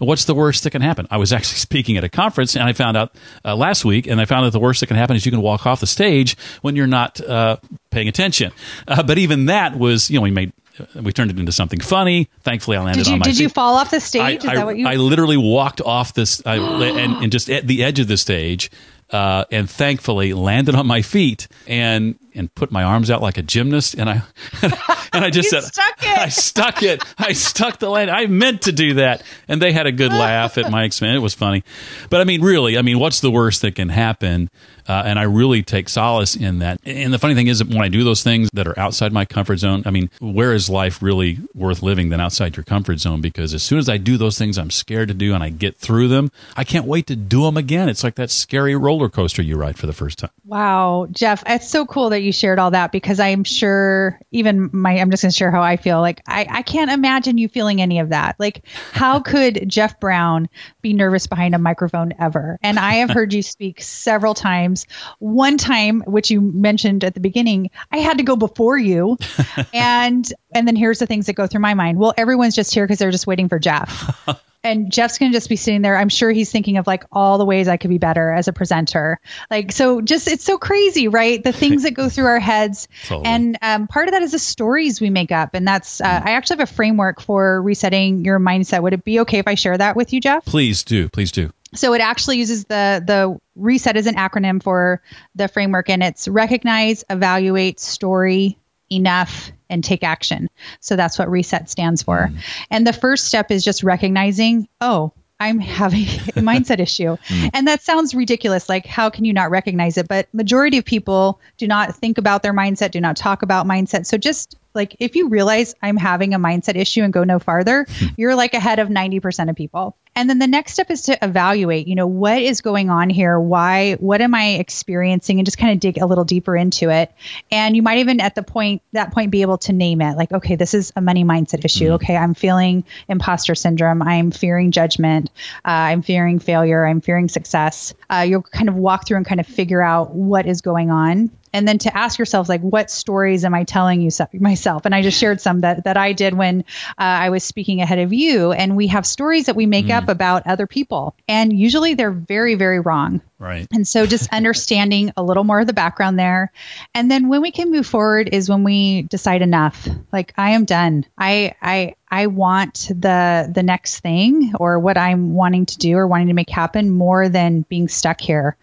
What's 0.00 0.24
the 0.24 0.34
worst 0.34 0.64
that 0.64 0.70
can 0.70 0.82
happen? 0.82 1.06
I 1.08 1.18
was 1.18 1.32
actually 1.32 1.58
speaking 1.58 1.96
at 1.96 2.02
a 2.02 2.08
conference, 2.08 2.56
and 2.56 2.64
I 2.64 2.72
found 2.72 2.96
out 2.96 3.14
uh, 3.44 3.54
last 3.54 3.84
week, 3.84 4.08
and 4.08 4.20
I 4.20 4.24
found 4.24 4.44
that 4.44 4.50
the 4.50 4.58
worst 4.58 4.80
that 4.80 4.86
can 4.86 4.96
happen 4.96 5.14
is 5.14 5.24
you 5.24 5.30
can 5.30 5.40
walk 5.40 5.66
off 5.66 5.78
the 5.78 5.86
stage 5.86 6.36
when 6.62 6.74
you're 6.74 6.88
not 6.88 7.20
uh, 7.20 7.58
paying 7.90 8.08
attention. 8.08 8.50
Uh, 8.88 9.04
but 9.04 9.16
even 9.16 9.46
that 9.46 9.78
was, 9.78 10.10
you 10.10 10.18
know, 10.18 10.22
we 10.22 10.32
made 10.32 10.52
we 10.94 11.12
turned 11.12 11.30
it 11.30 11.38
into 11.38 11.52
something 11.52 11.80
funny. 11.80 12.28
Thankfully, 12.42 12.76
I 12.76 12.82
landed 12.82 13.04
did 13.04 13.06
you, 13.06 13.12
on 13.14 13.18
my 13.20 13.24
Did 13.24 13.36
feet. 13.36 13.42
you 13.44 13.48
fall 13.48 13.76
off 13.76 13.90
the 13.90 14.00
stage? 14.00 14.20
I, 14.20 14.30
Is 14.32 14.42
that 14.42 14.66
what 14.66 14.76
you? 14.76 14.86
I 14.86 14.96
literally 14.96 15.36
walked 15.36 15.80
off 15.80 16.14
this 16.14 16.42
I, 16.44 16.56
and, 16.56 17.22
and 17.22 17.32
just 17.32 17.48
at 17.48 17.66
the 17.66 17.82
edge 17.84 17.98
of 17.98 18.08
the 18.08 18.16
stage 18.16 18.70
uh, 19.10 19.44
and 19.50 19.68
thankfully 19.68 20.32
landed 20.32 20.74
on 20.74 20.86
my 20.86 21.02
feet. 21.02 21.48
And 21.66 22.18
and 22.36 22.54
put 22.54 22.70
my 22.70 22.82
arms 22.82 23.10
out 23.10 23.22
like 23.22 23.38
a 23.38 23.42
gymnast 23.42 23.94
and 23.94 24.08
I 24.08 24.22
and 24.62 25.24
I 25.24 25.30
just 25.30 25.50
said 25.50 25.62
stuck 25.62 26.02
it. 26.02 26.18
I 26.18 26.28
stuck 26.28 26.82
it 26.82 27.02
I 27.18 27.32
stuck 27.32 27.78
the 27.78 27.88
land 27.88 28.10
I 28.10 28.26
meant 28.26 28.62
to 28.62 28.72
do 28.72 28.94
that 28.94 29.22
and 29.48 29.60
they 29.60 29.72
had 29.72 29.86
a 29.86 29.92
good 29.92 30.12
laugh 30.12 30.58
at 30.58 30.70
my 30.70 30.84
expense 30.84 31.16
it 31.16 31.20
was 31.20 31.34
funny 31.34 31.64
but 32.10 32.20
I 32.20 32.24
mean 32.24 32.42
really 32.42 32.78
I 32.78 32.82
mean 32.82 32.98
what's 32.98 33.20
the 33.20 33.30
worst 33.30 33.62
that 33.62 33.74
can 33.74 33.88
happen 33.88 34.50
uh, 34.88 35.02
and 35.04 35.18
I 35.18 35.24
really 35.24 35.62
take 35.62 35.88
solace 35.88 36.36
in 36.36 36.60
that. 36.60 36.80
And 36.84 37.12
the 37.12 37.18
funny 37.18 37.34
thing 37.34 37.48
is, 37.48 37.58
that 37.58 37.68
when 37.68 37.80
I 37.80 37.88
do 37.88 38.04
those 38.04 38.22
things 38.22 38.48
that 38.52 38.66
are 38.66 38.78
outside 38.78 39.12
my 39.12 39.24
comfort 39.24 39.56
zone, 39.56 39.82
I 39.86 39.90
mean, 39.90 40.10
where 40.20 40.52
is 40.52 40.70
life 40.70 41.02
really 41.02 41.38
worth 41.54 41.82
living 41.82 42.10
than 42.10 42.20
outside 42.20 42.56
your 42.56 42.64
comfort 42.64 42.98
zone? 42.98 43.20
Because 43.20 43.54
as 43.54 43.62
soon 43.62 43.78
as 43.78 43.88
I 43.88 43.96
do 43.96 44.16
those 44.16 44.38
things 44.38 44.58
I'm 44.58 44.70
scared 44.70 45.08
to 45.08 45.14
do 45.14 45.34
and 45.34 45.42
I 45.42 45.50
get 45.50 45.76
through 45.76 46.08
them, 46.08 46.30
I 46.56 46.64
can't 46.64 46.86
wait 46.86 47.06
to 47.08 47.16
do 47.16 47.42
them 47.42 47.56
again. 47.56 47.88
It's 47.88 48.04
like 48.04 48.14
that 48.16 48.30
scary 48.30 48.76
roller 48.76 49.08
coaster 49.08 49.42
you 49.42 49.56
ride 49.56 49.78
for 49.78 49.86
the 49.86 49.92
first 49.92 50.18
time. 50.18 50.30
Wow, 50.44 51.08
Jeff, 51.10 51.42
it's 51.46 51.68
so 51.68 51.84
cool 51.86 52.10
that 52.10 52.20
you 52.20 52.25
shared 52.32 52.58
all 52.58 52.70
that 52.72 52.92
because 52.92 53.20
I'm 53.20 53.44
sure 53.44 54.20
even 54.30 54.70
my, 54.72 54.98
I'm 54.98 55.10
just 55.10 55.22
going 55.22 55.30
to 55.30 55.36
share 55.36 55.50
how 55.50 55.62
I 55.62 55.76
feel. 55.76 56.00
Like, 56.00 56.22
I, 56.26 56.46
I 56.48 56.62
can't 56.62 56.90
imagine 56.90 57.38
you 57.38 57.48
feeling 57.48 57.80
any 57.80 57.98
of 58.00 58.10
that. 58.10 58.36
Like, 58.38 58.66
how 58.92 59.20
could 59.26 59.68
Jeff 59.68 60.00
Brown 60.00 60.48
be 60.82 60.92
nervous 60.92 61.26
behind 61.26 61.54
a 61.54 61.58
microphone 61.58 62.12
ever? 62.18 62.58
And 62.62 62.78
I 62.78 62.94
have 62.94 63.10
heard 63.10 63.32
you 63.32 63.42
speak 63.46 63.82
several 63.82 64.34
times 64.34 64.46
times. 64.46 64.86
One 65.18 65.58
time, 65.58 66.02
which 66.06 66.30
you 66.30 66.40
mentioned 66.40 67.04
at 67.04 67.14
the 67.14 67.20
beginning, 67.20 67.70
I 67.90 67.98
had 67.98 68.18
to 68.18 68.24
go 68.24 68.36
before 68.36 68.78
you. 68.78 69.18
and 69.74 70.30
and 70.54 70.66
then 70.66 70.76
here's 70.76 70.98
the 70.98 71.06
things 71.06 71.26
that 71.26 71.34
go 71.34 71.46
through 71.46 71.60
my 71.60 71.74
mind. 71.74 71.98
Well, 71.98 72.14
everyone's 72.16 72.54
just 72.54 72.72
here 72.72 72.86
because 72.86 72.98
they're 72.98 73.10
just 73.10 73.26
waiting 73.26 73.48
for 73.48 73.58
Jeff. 73.58 74.28
And 74.66 74.92
Jeff's 74.92 75.18
going 75.18 75.32
to 75.32 75.36
just 75.36 75.48
be 75.48 75.56
sitting 75.56 75.82
there. 75.82 75.96
I'm 75.96 76.08
sure 76.08 76.30
he's 76.30 76.50
thinking 76.50 76.76
of 76.76 76.86
like 76.86 77.04
all 77.12 77.38
the 77.38 77.44
ways 77.44 77.68
I 77.68 77.76
could 77.76 77.90
be 77.90 77.98
better 77.98 78.30
as 78.30 78.48
a 78.48 78.52
presenter. 78.52 79.20
Like, 79.50 79.72
so 79.72 80.00
just, 80.00 80.28
it's 80.28 80.44
so 80.44 80.58
crazy, 80.58 81.08
right? 81.08 81.42
The 81.42 81.52
things 81.52 81.84
that 81.84 81.92
go 81.92 82.08
through 82.10 82.26
our 82.26 82.40
heads. 82.40 82.88
Totally. 83.04 83.26
And 83.26 83.58
um, 83.62 83.86
part 83.86 84.08
of 84.08 84.12
that 84.12 84.22
is 84.22 84.32
the 84.32 84.38
stories 84.38 85.00
we 85.00 85.10
make 85.10 85.32
up. 85.32 85.54
And 85.54 85.66
that's, 85.66 86.00
uh, 86.00 86.22
I 86.24 86.32
actually 86.32 86.58
have 86.58 86.68
a 86.68 86.72
framework 86.72 87.20
for 87.20 87.62
resetting 87.62 88.24
your 88.24 88.38
mindset. 88.38 88.82
Would 88.82 88.92
it 88.92 89.04
be 89.04 89.20
okay 89.20 89.38
if 89.38 89.48
I 89.48 89.54
share 89.54 89.76
that 89.76 89.96
with 89.96 90.12
you, 90.12 90.20
Jeff? 90.20 90.44
Please 90.44 90.82
do. 90.82 91.08
Please 91.08 91.32
do. 91.32 91.52
So 91.74 91.92
it 91.94 92.00
actually 92.00 92.38
uses 92.38 92.64
the 92.64 93.02
the 93.04 93.38
reset 93.54 93.96
as 93.96 94.06
an 94.06 94.14
acronym 94.14 94.62
for 94.62 95.02
the 95.34 95.48
framework, 95.48 95.90
and 95.90 96.02
it's 96.02 96.28
recognize, 96.28 97.04
evaluate, 97.10 97.80
story, 97.80 98.56
enough, 98.90 99.52
and 99.68 99.82
take 99.82 100.02
action. 100.02 100.48
So 100.80 100.96
that's 100.96 101.18
what 101.18 101.30
reset 101.30 101.68
stands 101.68 102.02
for. 102.02 102.30
Mm. 102.30 102.38
And 102.70 102.86
the 102.86 102.92
first 102.92 103.24
step 103.24 103.50
is 103.50 103.64
just 103.64 103.82
recognizing, 103.82 104.68
oh, 104.80 105.12
I'm 105.38 105.58
having 105.58 106.02
a 106.04 106.40
mindset 106.40 106.80
issue. 106.80 107.16
Mm. 107.28 107.50
And 107.54 107.68
that 107.68 107.82
sounds 107.82 108.14
ridiculous. 108.14 108.68
Like, 108.68 108.86
how 108.86 109.10
can 109.10 109.24
you 109.24 109.32
not 109.32 109.50
recognize 109.50 109.96
it? 109.98 110.08
But 110.08 110.32
majority 110.32 110.78
of 110.78 110.84
people 110.84 111.40
do 111.56 111.66
not 111.66 111.94
think 111.96 112.18
about 112.18 112.42
their 112.42 112.54
mindset, 112.54 112.90
do 112.90 113.00
not 113.00 113.16
talk 113.16 113.42
about 113.42 113.66
mindset. 113.66 114.06
So 114.06 114.16
just 114.16 114.56
like 114.76 114.96
if 115.00 115.16
you 115.16 115.28
realize 115.28 115.74
I'm 115.82 115.96
having 115.96 116.34
a 116.34 116.38
mindset 116.38 116.76
issue 116.76 117.02
and 117.02 117.12
go 117.12 117.24
no 117.24 117.38
farther, 117.38 117.86
hmm. 117.88 118.06
you're 118.16 118.36
like 118.36 118.54
ahead 118.54 118.78
of 118.78 118.88
90% 118.88 119.50
of 119.50 119.56
people. 119.56 119.96
And 120.16 120.30
then 120.30 120.38
the 120.38 120.46
next 120.46 120.72
step 120.72 120.90
is 120.90 121.02
to 121.02 121.18
evaluate, 121.22 121.86
you 121.86 121.94
know, 121.94 122.06
what 122.06 122.40
is 122.40 122.62
going 122.62 122.88
on 122.88 123.10
here? 123.10 123.38
Why, 123.38 123.94
what 123.94 124.22
am 124.22 124.34
I 124.34 124.54
experiencing? 124.54 125.38
And 125.38 125.46
just 125.46 125.58
kind 125.58 125.72
of 125.72 125.80
dig 125.80 125.98
a 125.98 126.06
little 126.06 126.24
deeper 126.24 126.56
into 126.56 126.88
it. 126.88 127.12
And 127.50 127.76
you 127.76 127.82
might 127.82 127.98
even 127.98 128.20
at 128.20 128.34
the 128.34 128.42
point, 128.42 128.80
that 128.92 129.12
point, 129.12 129.30
be 129.30 129.42
able 129.42 129.58
to 129.58 129.74
name 129.74 130.00
it 130.00 130.16
like, 130.16 130.32
okay, 130.32 130.56
this 130.56 130.72
is 130.72 130.90
a 130.96 131.02
money 131.02 131.22
mindset 131.22 131.66
issue. 131.66 131.84
Mm-hmm. 131.84 131.94
Okay, 131.94 132.16
I'm 132.16 132.32
feeling 132.32 132.84
imposter 133.08 133.54
syndrome. 133.54 134.00
I'm 134.00 134.30
fearing 134.30 134.70
judgment. 134.70 135.30
Uh, 135.56 135.92
I'm 135.92 136.00
fearing 136.00 136.38
failure. 136.38 136.86
I'm 136.86 137.02
fearing 137.02 137.28
success. 137.28 137.92
Uh, 138.08 138.24
you'll 138.26 138.42
kind 138.42 138.70
of 138.70 138.74
walk 138.74 139.06
through 139.06 139.18
and 139.18 139.26
kind 139.26 139.40
of 139.40 139.46
figure 139.46 139.82
out 139.82 140.14
what 140.14 140.46
is 140.46 140.62
going 140.62 140.90
on 140.90 141.30
and 141.52 141.66
then 141.66 141.78
to 141.78 141.96
ask 141.96 142.18
yourself 142.18 142.48
like 142.48 142.60
what 142.60 142.90
stories 142.90 143.44
am 143.44 143.54
i 143.54 143.64
telling 143.64 144.00
you 144.00 144.10
myself? 144.34 144.84
And 144.84 144.94
i 144.94 145.02
just 145.02 145.18
shared 145.18 145.40
some 145.40 145.60
that, 145.60 145.84
that 145.84 145.96
i 145.96 146.12
did 146.12 146.34
when 146.34 146.60
uh, 146.90 146.92
i 146.98 147.30
was 147.30 147.44
speaking 147.44 147.80
ahead 147.80 147.98
of 147.98 148.12
you. 148.12 148.52
And 148.52 148.76
we 148.76 148.88
have 148.88 149.06
stories 149.06 149.46
that 149.46 149.56
we 149.56 149.66
make 149.66 149.86
mm. 149.86 149.96
up 149.96 150.08
about 150.08 150.46
other 150.46 150.66
people. 150.66 151.14
And 151.28 151.52
usually 151.52 151.94
they're 151.94 152.10
very 152.10 152.54
very 152.54 152.80
wrong. 152.80 153.20
Right. 153.38 153.66
And 153.72 153.86
so 153.86 154.06
just 154.06 154.28
understanding 154.32 155.12
a 155.16 155.22
little 155.22 155.44
more 155.44 155.60
of 155.60 155.66
the 155.66 155.72
background 155.72 156.18
there. 156.18 156.52
And 156.94 157.10
then 157.10 157.28
when 157.28 157.42
we 157.42 157.50
can 157.50 157.70
move 157.70 157.86
forward 157.86 158.30
is 158.32 158.48
when 158.48 158.64
we 158.64 159.02
decide 159.02 159.42
enough. 159.42 159.88
Like 160.12 160.32
i 160.36 160.50
am 160.50 160.64
done. 160.64 161.04
I 161.18 161.54
i 161.62 161.94
I 162.08 162.28
want 162.28 162.88
the 162.88 163.50
the 163.52 163.62
next 163.62 164.00
thing 164.00 164.54
or 164.60 164.78
what 164.78 164.96
I'm 164.96 165.34
wanting 165.34 165.66
to 165.66 165.78
do 165.78 165.96
or 165.96 166.06
wanting 166.06 166.28
to 166.28 166.34
make 166.34 166.50
happen 166.50 166.90
more 166.90 167.28
than 167.28 167.62
being 167.68 167.88
stuck 167.88 168.20
here 168.20 168.56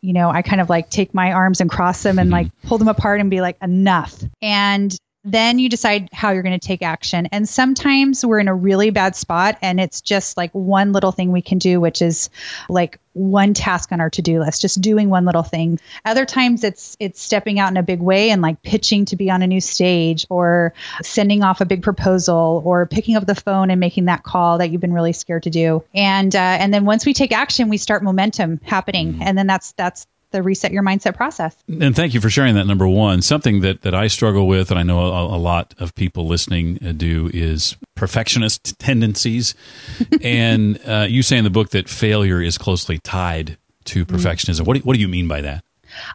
you 0.00 0.12
know, 0.12 0.30
I 0.30 0.42
kind 0.42 0.60
of 0.60 0.68
like 0.68 0.90
take 0.90 1.14
my 1.14 1.32
arms 1.32 1.60
and 1.60 1.70
cross 1.70 2.02
them 2.02 2.18
and 2.18 2.26
mm-hmm. 2.26 2.32
like 2.34 2.62
pull 2.64 2.78
them 2.78 2.88
apart 2.88 3.20
and 3.20 3.30
be 3.30 3.40
like, 3.40 3.56
enough. 3.62 4.22
And 4.40 4.96
then 5.24 5.58
you 5.58 5.68
decide 5.68 6.08
how 6.12 6.30
you're 6.30 6.42
going 6.42 6.58
to 6.58 6.66
take 6.66 6.82
action. 6.82 7.26
And 7.32 7.48
sometimes 7.48 8.24
we're 8.24 8.38
in 8.38 8.48
a 8.48 8.54
really 8.54 8.90
bad 8.90 9.16
spot 9.16 9.58
and 9.62 9.80
it's 9.80 10.00
just 10.00 10.36
like 10.36 10.52
one 10.52 10.92
little 10.92 11.12
thing 11.12 11.32
we 11.32 11.42
can 11.42 11.58
do, 11.58 11.80
which 11.80 12.00
is 12.00 12.30
like 12.68 12.98
one 13.14 13.52
task 13.52 13.90
on 13.90 14.00
our 14.00 14.10
to-do 14.10 14.38
list, 14.38 14.62
just 14.62 14.80
doing 14.80 15.10
one 15.10 15.24
little 15.24 15.42
thing. 15.42 15.80
Other 16.04 16.24
times 16.24 16.62
it's 16.62 16.96
it's 17.00 17.20
stepping 17.20 17.58
out 17.58 17.70
in 17.70 17.76
a 17.76 17.82
big 17.82 18.00
way 18.00 18.30
and 18.30 18.40
like 18.40 18.62
pitching 18.62 19.06
to 19.06 19.16
be 19.16 19.28
on 19.28 19.42
a 19.42 19.46
new 19.46 19.60
stage 19.60 20.24
or 20.30 20.72
sending 21.02 21.42
off 21.42 21.60
a 21.60 21.66
big 21.66 21.82
proposal 21.82 22.62
or 22.64 22.86
picking 22.86 23.16
up 23.16 23.26
the 23.26 23.34
phone 23.34 23.70
and 23.70 23.80
making 23.80 24.04
that 24.04 24.22
call 24.22 24.58
that 24.58 24.70
you've 24.70 24.80
been 24.80 24.94
really 24.94 25.12
scared 25.12 25.42
to 25.42 25.50
do. 25.50 25.82
And 25.94 26.34
uh, 26.34 26.38
and 26.38 26.72
then 26.72 26.84
once 26.84 27.04
we 27.04 27.12
take 27.12 27.32
action, 27.32 27.68
we 27.68 27.76
start 27.76 28.04
momentum 28.04 28.60
happening. 28.62 29.14
Mm-hmm. 29.14 29.22
And 29.22 29.36
then 29.36 29.48
that's 29.48 29.72
that's 29.72 30.06
the 30.30 30.42
reset 30.42 30.72
your 30.72 30.82
mindset 30.82 31.16
process. 31.16 31.56
And 31.68 31.94
thank 31.94 32.14
you 32.14 32.20
for 32.20 32.30
sharing 32.30 32.54
that. 32.56 32.66
Number 32.66 32.86
one, 32.86 33.22
something 33.22 33.60
that, 33.60 33.82
that 33.82 33.94
I 33.94 34.08
struggle 34.08 34.46
with, 34.46 34.70
and 34.70 34.78
I 34.78 34.82
know 34.82 35.00
a, 35.00 35.36
a 35.36 35.38
lot 35.38 35.74
of 35.78 35.94
people 35.94 36.26
listening 36.26 36.78
uh, 36.84 36.92
do, 36.92 37.30
is 37.32 37.76
perfectionist 37.94 38.78
tendencies. 38.78 39.54
and 40.22 40.78
uh, 40.86 41.06
you 41.08 41.22
say 41.22 41.38
in 41.38 41.44
the 41.44 41.50
book 41.50 41.70
that 41.70 41.88
failure 41.88 42.42
is 42.42 42.58
closely 42.58 42.98
tied 42.98 43.56
to 43.84 44.04
mm-hmm. 44.04 44.16
perfectionism. 44.16 44.60
Mm-hmm. 44.60 44.64
What, 44.64 44.76
do, 44.76 44.80
what 44.80 44.94
do 44.94 45.00
you 45.00 45.08
mean 45.08 45.28
by 45.28 45.40
that? 45.42 45.64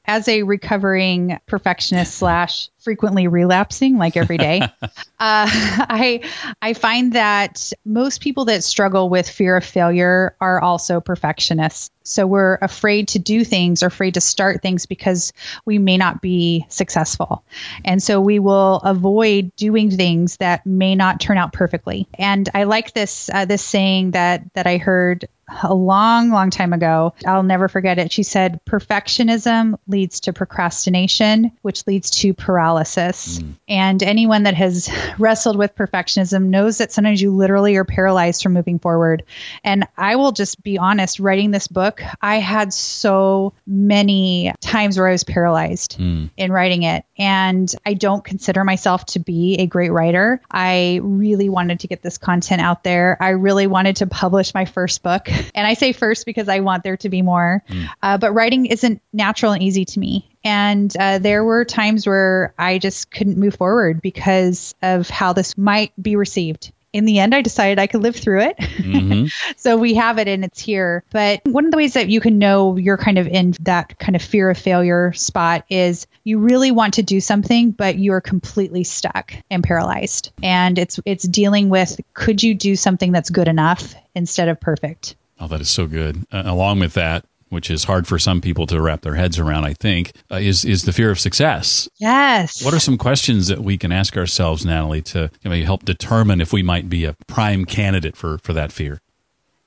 As 0.05 0.27
a 0.27 0.43
recovering 0.43 1.39
perfectionist 1.47 2.15
slash 2.15 2.69
frequently 2.79 3.27
relapsing, 3.27 3.97
like 3.97 4.15
every 4.15 4.37
day, 4.37 4.61
uh, 4.81 4.89
I 5.19 6.29
I 6.61 6.73
find 6.73 7.13
that 7.13 7.71
most 7.85 8.21
people 8.21 8.45
that 8.45 8.63
struggle 8.63 9.09
with 9.09 9.27
fear 9.27 9.57
of 9.57 9.65
failure 9.65 10.35
are 10.39 10.61
also 10.61 11.01
perfectionists 11.01 11.89
So 12.03 12.27
we're 12.27 12.57
afraid 12.61 13.09
to 13.09 13.19
do 13.19 13.43
things 13.43 13.83
or 13.83 13.87
afraid 13.87 14.15
to 14.15 14.21
start 14.21 14.61
things 14.61 14.85
because 14.85 15.33
we 15.65 15.79
may 15.79 15.97
not 15.97 16.21
be 16.21 16.65
successful. 16.69 17.43
And 17.85 18.01
so 18.01 18.19
we 18.19 18.39
will 18.39 18.77
avoid 18.77 19.55
doing 19.55 19.91
things 19.91 20.37
that 20.37 20.65
may 20.65 20.95
not 20.95 21.19
turn 21.19 21.37
out 21.37 21.53
perfectly. 21.53 22.07
And 22.13 22.49
I 22.53 22.63
like 22.63 22.93
this 22.93 23.29
uh, 23.33 23.45
this 23.45 23.63
saying 23.63 24.11
that 24.11 24.53
that 24.53 24.67
I 24.67 24.77
heard 24.77 25.27
a 25.61 25.73
long, 25.73 26.29
long 26.29 26.49
time 26.49 26.73
ago. 26.73 27.13
I'll 27.25 27.43
never 27.43 27.67
forget 27.67 27.99
it. 27.99 28.11
She 28.11 28.23
said, 28.23 28.61
Perfectionism 28.65 29.77
leads 29.87 30.21
to 30.21 30.33
procrastination, 30.33 31.51
which 31.61 31.85
leads 31.85 32.09
to 32.11 32.33
paralysis. 32.33 33.39
Mm. 33.39 33.53
And 33.67 34.03
anyone 34.03 34.43
that 34.43 34.55
has 34.55 34.89
wrestled 35.19 35.57
with 35.57 35.75
perfectionism 35.75 36.45
knows 36.45 36.77
that 36.77 36.91
sometimes 36.91 37.21
you 37.21 37.35
literally 37.35 37.75
are 37.75 37.85
paralyzed 37.85 38.41
from 38.41 38.53
moving 38.53 38.79
forward. 38.79 39.23
And 39.63 39.87
I 39.97 40.15
will 40.15 40.31
just 40.31 40.63
be 40.63 40.77
honest, 40.77 41.19
writing 41.19 41.51
this 41.51 41.67
book, 41.67 41.92
I 42.21 42.37
had 42.37 42.73
so 42.73 43.53
many 43.65 44.53
times 44.61 44.97
where 44.97 45.07
I 45.07 45.11
was 45.11 45.23
paralyzed 45.23 45.97
mm. 45.99 46.29
in 46.37 46.51
writing 46.51 46.83
it. 46.83 47.05
And 47.17 47.73
I 47.85 47.93
don't 47.93 48.23
consider 48.23 48.63
myself 48.63 49.05
to 49.07 49.19
be 49.19 49.55
a 49.55 49.67
great 49.67 49.91
writer. 49.91 50.41
I 50.49 50.99
really 51.03 51.49
wanted 51.49 51.81
to 51.81 51.87
get 51.87 52.01
this 52.01 52.17
content 52.17 52.61
out 52.61 52.83
there. 52.83 53.17
I 53.19 53.29
really 53.29 53.67
wanted 53.67 53.97
to 53.97 54.07
publish 54.07 54.53
my 54.53 54.65
first 54.65 55.03
book. 55.03 55.29
And 55.55 55.67
I 55.67 55.75
say 55.75 55.91
first 55.93 56.25
because 56.25 56.49
I 56.49 56.61
want 56.61 56.83
there 56.83 56.97
to 56.97 57.09
be 57.09 57.21
more. 57.21 57.63
Mm. 57.69 57.87
Uh, 58.01 58.17
but 58.17 58.33
writing 58.33 58.65
isn't 58.65 59.01
natural 59.11 59.51
and 59.51 59.61
easy 59.61 59.85
to 59.85 59.99
me. 59.99 60.29
And 60.43 60.95
uh, 60.97 61.19
there 61.19 61.43
were 61.43 61.63
times 61.63 62.07
where 62.07 62.53
I 62.57 62.79
just 62.79 63.11
couldn't 63.11 63.37
move 63.37 63.55
forward 63.55 64.01
because 64.01 64.73
of 64.81 65.09
how 65.09 65.33
this 65.33 65.57
might 65.57 65.91
be 66.01 66.15
received 66.15 66.71
in 66.93 67.05
the 67.05 67.19
end, 67.19 67.33
I 67.33 67.41
decided 67.41 67.79
I 67.79 67.87
could 67.87 68.03
live 68.03 68.15
through 68.15 68.41
it. 68.41 68.57
Mm-hmm. 68.57 69.25
so 69.57 69.77
we 69.77 69.95
have 69.95 70.19
it 70.19 70.27
and 70.27 70.45
it's 70.45 70.59
here. 70.59 71.03
But 71.11 71.41
one 71.43 71.65
of 71.65 71.71
the 71.71 71.77
ways 71.77 71.93
that 71.93 72.07
you 72.07 72.21
can 72.21 72.37
know 72.37 72.77
you're 72.77 72.97
kind 72.97 73.17
of 73.17 73.27
in 73.27 73.55
that 73.61 73.97
kind 73.97 74.15
of 74.15 74.21
fear 74.21 74.51
of 74.51 74.57
failure 74.57 75.11
spot 75.13 75.65
is 75.69 76.07
you 76.23 76.37
really 76.37 76.71
want 76.71 76.93
to 76.95 77.03
do 77.03 77.19
something, 77.19 77.71
but 77.71 77.97
you 77.97 78.13
are 78.13 78.21
completely 78.21 78.83
stuck 78.83 79.33
and 79.49 79.63
paralyzed. 79.63 80.31
And 80.43 80.77
it's 80.77 80.99
it's 81.05 81.27
dealing 81.27 81.69
with 81.69 81.99
could 82.13 82.43
you 82.43 82.53
do 82.53 82.75
something 82.75 83.11
that's 83.11 83.31
good 83.31 83.47
enough 83.47 83.95
instead 84.13 84.47
of 84.47 84.61
perfect. 84.61 85.15
Oh, 85.39 85.47
that 85.47 85.61
is 85.61 85.69
so 85.69 85.87
good. 85.87 86.25
Uh, 86.31 86.43
along 86.45 86.79
with 86.79 86.93
that, 86.93 87.25
which 87.53 87.69
is 87.69 87.85
hard 87.85 88.07
for 88.07 88.19
some 88.19 88.41
people 88.41 88.67
to 88.67 88.81
wrap 88.81 89.01
their 89.01 89.15
heads 89.15 89.39
around, 89.39 89.65
I 89.65 89.73
think, 89.73 90.13
uh, 90.31 90.35
is 90.35 90.65
is 90.65 90.83
the 90.83 90.93
fear 90.93 91.11
of 91.11 91.19
success. 91.19 91.87
Yes. 91.99 92.63
What 92.63 92.73
are 92.73 92.79
some 92.79 92.97
questions 92.97 93.47
that 93.47 93.63
we 93.63 93.77
can 93.77 93.91
ask 93.91 94.17
ourselves, 94.17 94.65
Natalie, 94.65 95.01
to 95.03 95.29
you 95.43 95.49
know, 95.49 95.55
help 95.63 95.85
determine 95.85 96.41
if 96.41 96.51
we 96.51 96.63
might 96.63 96.89
be 96.89 97.05
a 97.05 97.15
prime 97.27 97.65
candidate 97.65 98.17
for 98.17 98.37
for 98.39 98.53
that 98.53 98.71
fear? 98.71 99.02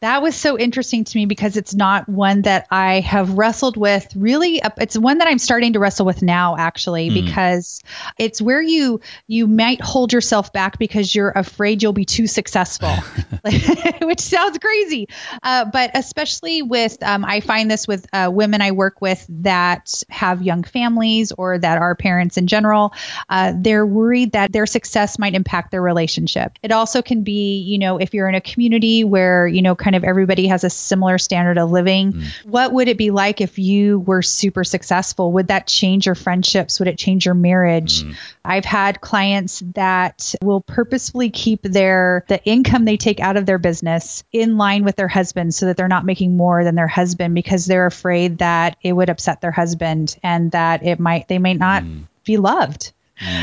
That 0.07 0.23
was 0.23 0.37
so 0.37 0.57
interesting 0.57 1.03
to 1.03 1.19
me 1.19 1.27
because 1.27 1.57
it's 1.57 1.75
not 1.75 2.09
one 2.09 2.43
that 2.43 2.69
I 2.71 3.01
have 3.01 3.37
wrestled 3.37 3.77
with 3.77 4.07
really. 4.15 4.63
It's 4.77 4.97
one 4.97 5.19
that 5.19 5.27
I'm 5.27 5.41
starting 5.41 5.73
to 5.73 5.81
wrestle 5.81 6.07
with 6.07 6.23
now, 6.23 6.57
actually, 6.57 7.11
mm. 7.11 7.15
because 7.15 7.83
it's 8.17 8.41
where 8.41 8.63
you 8.63 9.01
you 9.27 9.49
might 9.49 9.81
hold 9.81 10.13
yourself 10.13 10.53
back 10.53 10.79
because 10.79 11.13
you're 11.13 11.31
afraid 11.31 11.83
you'll 11.83 11.93
be 11.93 12.05
too 12.05 12.29
successful, 12.29 12.89
which 14.03 14.21
sounds 14.21 14.59
crazy. 14.59 15.09
Uh, 15.43 15.65
but 15.65 15.91
especially 15.95 16.63
with, 16.63 17.03
um, 17.03 17.25
I 17.25 17.41
find 17.41 17.69
this 17.69 17.89
with 17.89 18.07
uh, 18.13 18.31
women 18.33 18.63
I 18.63 18.71
work 18.71 19.01
with 19.01 19.27
that 19.41 20.05
have 20.09 20.41
young 20.41 20.63
families 20.63 21.33
or 21.33 21.59
that 21.59 21.79
are 21.79 21.97
parents 21.97 22.37
in 22.37 22.47
general. 22.47 22.93
Uh, 23.29 23.55
they're 23.57 23.85
worried 23.85 24.33
that 24.33 24.53
their 24.53 24.67
success 24.67 25.19
might 25.19 25.35
impact 25.35 25.73
their 25.73 25.83
relationship. 25.83 26.53
It 26.63 26.71
also 26.71 27.03
can 27.03 27.25
be, 27.25 27.59
you 27.59 27.81
know, 27.81 27.97
if 27.99 28.15
you're 28.15 28.29
in 28.29 28.37
a 28.37 28.41
community 28.41 29.03
where 29.03 29.49
you 29.49 29.63
know 29.63 29.75
kind 29.75 29.96
of 29.97 30.05
everybody 30.05 30.47
has 30.49 30.65
a 30.65 30.71
similar 30.71 31.19
standard 31.19 31.59
of 31.59 31.71
living. 31.71 32.13
Mm. 32.13 32.27
What 32.45 32.73
would 32.73 32.89
it 32.89 32.99
be 32.99 33.11
like 33.11 33.41
if 33.41 33.59
you 33.59 34.01
were 34.01 34.23
super 34.23 34.65
successful? 34.65 35.33
Would 35.33 35.49
that 35.49 35.67
change 35.67 36.07
your 36.07 36.15
friendships? 36.15 36.79
Would 36.79 36.89
it 36.89 36.99
change 36.99 37.27
your 37.27 37.35
marriage? 37.35 38.05
Mm. 38.05 38.17
I've 38.45 38.65
had 38.65 39.01
clients 39.01 39.63
that 39.75 40.35
will 40.43 40.61
purposefully 40.61 41.31
keep 41.31 41.63
their 41.63 42.25
the 42.29 42.43
income 42.45 42.85
they 42.85 42.97
take 42.97 43.21
out 43.21 43.37
of 43.37 43.47
their 43.47 43.59
business 43.59 44.25
in 44.33 44.57
line 44.57 44.85
with 44.85 44.97
their 44.97 45.09
husband 45.09 45.55
so 45.55 45.67
that 45.67 45.77
they're 45.77 45.89
not 45.89 46.05
making 46.05 46.37
more 46.37 46.65
than 46.65 46.75
their 46.75 46.87
husband 46.87 47.35
because 47.35 47.67
they're 47.67 47.87
afraid 47.87 48.39
that 48.39 48.77
it 48.83 48.93
would 48.93 49.11
upset 49.11 49.41
their 49.41 49.51
husband 49.51 50.17
and 50.23 50.53
that 50.53 50.85
it 50.85 51.01
might 51.01 51.29
they 51.29 51.39
may 51.39 51.55
not 51.55 51.83
mm. 51.83 52.05
be 52.25 52.37
loved. 52.37 52.93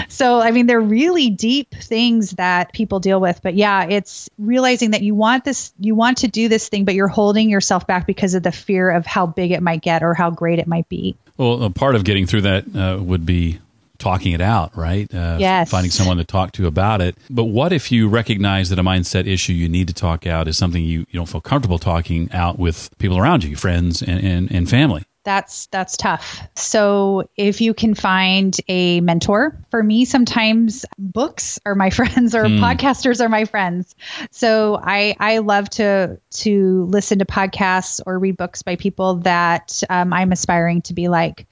So, 0.10 0.40
I 0.40 0.52
mean, 0.52 0.68
they're 0.68 0.80
really 0.82 1.30
deep 1.30 1.74
things 1.74 2.32
that 2.32 2.74
people 2.74 3.00
deal 3.00 3.20
with. 3.20 3.42
But 3.42 3.56
yeah, 3.56 3.86
it's 3.86 4.30
realizing 4.38 4.92
that 4.92 5.02
you 5.02 5.16
want 5.16 5.44
this, 5.44 5.74
you 5.80 5.96
want 5.96 6.20
to 6.20 6.28
do 6.28 6.48
this 6.50 6.70
thing, 6.70 6.86
but 6.86 6.94
you're 6.94 7.08
holding 7.08 7.50
yourself 7.50 7.88
back 7.88 8.06
because 8.06 8.36
of 8.36 8.44
the 8.44 8.52
fear 8.52 8.92
of 8.92 9.06
how 9.06 9.26
big 9.26 9.52
it 9.52 9.62
might 9.62 9.82
get 9.82 10.04
or 10.04 10.14
how 10.14 10.30
great 10.30 10.60
it 10.60 10.68
might 10.68 10.88
be. 10.90 11.16
Well, 11.38 11.64
a 11.64 11.70
part 11.70 11.96
of 11.96 12.04
getting 12.04 12.28
through 12.28 12.42
that 12.42 12.76
uh, 12.76 13.02
would 13.02 13.26
be 13.26 13.60
talking 13.98 14.34
it 14.34 14.42
out, 14.42 14.76
right? 14.76 15.12
Uh, 15.14 15.38
yes. 15.40 15.72
Finding 15.72 15.92
someone 15.92 16.18
to 16.18 16.26
talk 16.26 16.52
to 16.54 16.68
about 16.68 17.02
it. 17.02 17.16
But 17.30 17.46
what 17.46 17.72
if 17.72 17.92
you 17.92 18.10
recognize 18.10 18.70
that 18.70 18.78
a 18.78 18.84
mindset 18.84 19.28
issue 19.28 19.54
you 19.54 19.70
need 19.70 19.88
to 19.88 19.94
talk 19.94 20.28
out 20.28 20.48
is 20.48 20.58
something 20.58 20.84
you, 20.84 21.00
you 21.10 21.20
don't 21.20 21.30
feel 21.30 21.42
comfortable 21.42 21.80
talking 21.80 22.32
out 22.32 22.60
with 22.60 22.96
people 22.98 23.18
around 23.18 23.44
you, 23.44 23.56
friends 23.56 24.02
and, 24.02 24.24
and, 24.24 24.52
and 24.52 24.70
family? 24.70 25.06
That's 25.24 25.68
that's 25.68 25.98
tough. 25.98 26.42
So 26.56 27.30
if 27.38 27.62
you 27.62 27.74
can 27.74 27.96
find 27.96 28.56
a 28.68 29.02
mentor, 29.02 29.58
for 29.72 29.82
me 29.82 30.06
sometimes 30.06 30.86
books 30.98 31.60
are 31.66 31.76
my 31.76 31.90
friends 31.92 32.36
or 32.36 32.44
mm. 32.44 32.60
podcasters 32.60 33.22
are 33.22 33.30
my 33.30 33.46
friends. 33.46 33.96
So 34.32 34.80
I 34.82 35.16
I 35.20 35.40
love 35.40 35.70
to 35.72 36.20
to 36.32 36.84
listen 36.86 37.20
to 37.20 37.26
podcasts 37.26 38.02
or 38.06 38.20
read 38.20 38.38
books 38.38 38.64
by 38.64 38.76
people 38.76 39.16
that 39.18 39.82
um, 39.90 40.14
I'm 40.14 40.32
aspiring 40.32 40.82
to 40.84 40.94
be 40.94 41.08
like. 41.08 41.48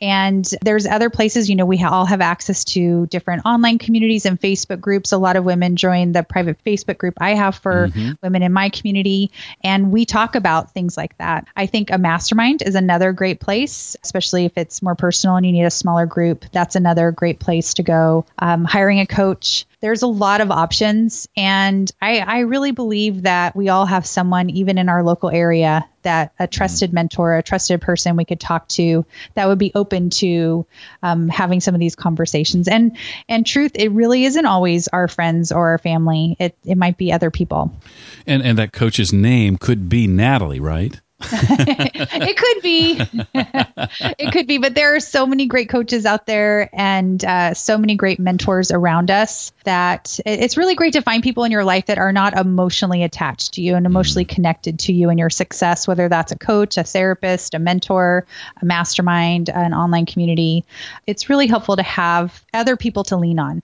And 0.00 0.48
there's 0.62 0.86
other 0.86 1.08
places, 1.08 1.48
you 1.48 1.56
know, 1.56 1.66
we 1.66 1.82
all 1.82 2.04
have 2.04 2.20
access 2.20 2.64
to 2.64 3.06
different 3.06 3.46
online 3.46 3.78
communities 3.78 4.26
and 4.26 4.40
Facebook 4.40 4.80
groups. 4.80 5.12
A 5.12 5.18
lot 5.18 5.36
of 5.36 5.44
women 5.44 5.76
join 5.76 6.12
the 6.12 6.22
private 6.22 6.62
Facebook 6.64 6.98
group 6.98 7.14
I 7.20 7.34
have 7.34 7.54
for 7.54 7.88
mm-hmm. 7.88 8.12
women 8.22 8.42
in 8.42 8.52
my 8.52 8.68
community, 8.68 9.30
and 9.62 9.92
we 9.92 10.04
talk 10.04 10.34
about 10.34 10.72
things 10.72 10.96
like 10.96 11.16
that. 11.18 11.46
I 11.56 11.66
think 11.66 11.90
a 11.90 11.98
mastermind 11.98 12.62
is 12.62 12.74
another 12.74 13.12
great 13.12 13.40
place, 13.40 13.96
especially 14.02 14.44
if 14.44 14.52
it's 14.56 14.82
more 14.82 14.94
personal 14.94 15.36
and 15.36 15.46
you 15.46 15.52
need 15.52 15.64
a 15.64 15.70
smaller 15.70 16.06
group. 16.06 16.44
That's 16.52 16.76
another 16.76 17.10
great 17.12 17.38
place 17.38 17.74
to 17.74 17.82
go. 17.82 18.26
Um, 18.38 18.64
hiring 18.64 19.00
a 19.00 19.06
coach. 19.06 19.66
There's 19.84 20.00
a 20.00 20.06
lot 20.06 20.40
of 20.40 20.50
options. 20.50 21.28
And 21.36 21.92
I, 22.00 22.20
I 22.20 22.38
really 22.38 22.70
believe 22.70 23.24
that 23.24 23.54
we 23.54 23.68
all 23.68 23.84
have 23.84 24.06
someone, 24.06 24.48
even 24.48 24.78
in 24.78 24.88
our 24.88 25.02
local 25.02 25.28
area, 25.28 25.86
that 26.04 26.32
a 26.38 26.46
trusted 26.46 26.94
mentor, 26.94 27.36
a 27.36 27.42
trusted 27.42 27.82
person 27.82 28.16
we 28.16 28.24
could 28.24 28.40
talk 28.40 28.66
to 28.68 29.04
that 29.34 29.46
would 29.46 29.58
be 29.58 29.72
open 29.74 30.08
to 30.08 30.64
um, 31.02 31.28
having 31.28 31.60
some 31.60 31.74
of 31.74 31.80
these 31.80 31.96
conversations. 31.96 32.66
And 32.66 32.96
and 33.28 33.46
truth, 33.46 33.72
it 33.74 33.90
really 33.90 34.24
isn't 34.24 34.46
always 34.46 34.88
our 34.88 35.06
friends 35.06 35.52
or 35.52 35.68
our 35.72 35.78
family. 35.78 36.34
It 36.38 36.56
it 36.64 36.78
might 36.78 36.96
be 36.96 37.12
other 37.12 37.30
people. 37.30 37.78
And 38.26 38.42
and 38.42 38.56
that 38.56 38.72
coach's 38.72 39.12
name 39.12 39.58
could 39.58 39.90
be 39.90 40.06
Natalie, 40.06 40.60
right? 40.60 40.98
it 41.32 42.36
could 42.36 42.62
be. 42.62 43.00
it 44.18 44.32
could 44.32 44.46
be, 44.46 44.58
but 44.58 44.74
there 44.74 44.94
are 44.94 45.00
so 45.00 45.26
many 45.26 45.46
great 45.46 45.68
coaches 45.68 46.06
out 46.06 46.26
there 46.26 46.68
and 46.72 47.24
uh, 47.24 47.54
so 47.54 47.78
many 47.78 47.96
great 47.96 48.18
mentors 48.18 48.70
around 48.70 49.10
us 49.10 49.52
that 49.64 50.18
it's 50.26 50.56
really 50.56 50.74
great 50.74 50.94
to 50.94 51.02
find 51.02 51.22
people 51.22 51.44
in 51.44 51.52
your 51.52 51.64
life 51.64 51.86
that 51.86 51.98
are 51.98 52.12
not 52.12 52.34
emotionally 52.34 53.02
attached 53.02 53.54
to 53.54 53.62
you 53.62 53.74
and 53.74 53.86
emotionally 53.86 54.24
mm. 54.24 54.34
connected 54.34 54.78
to 54.80 54.92
you 54.92 55.10
and 55.10 55.18
your 55.18 55.30
success, 55.30 55.88
whether 55.88 56.08
that's 56.08 56.32
a 56.32 56.38
coach, 56.38 56.76
a 56.76 56.84
therapist, 56.84 57.54
a 57.54 57.58
mentor, 57.58 58.26
a 58.60 58.64
mastermind, 58.64 59.48
an 59.48 59.74
online 59.74 60.06
community. 60.06 60.64
It's 61.06 61.28
really 61.28 61.46
helpful 61.46 61.76
to 61.76 61.82
have 61.82 62.44
other 62.52 62.76
people 62.76 63.04
to 63.04 63.16
lean 63.16 63.38
on. 63.38 63.62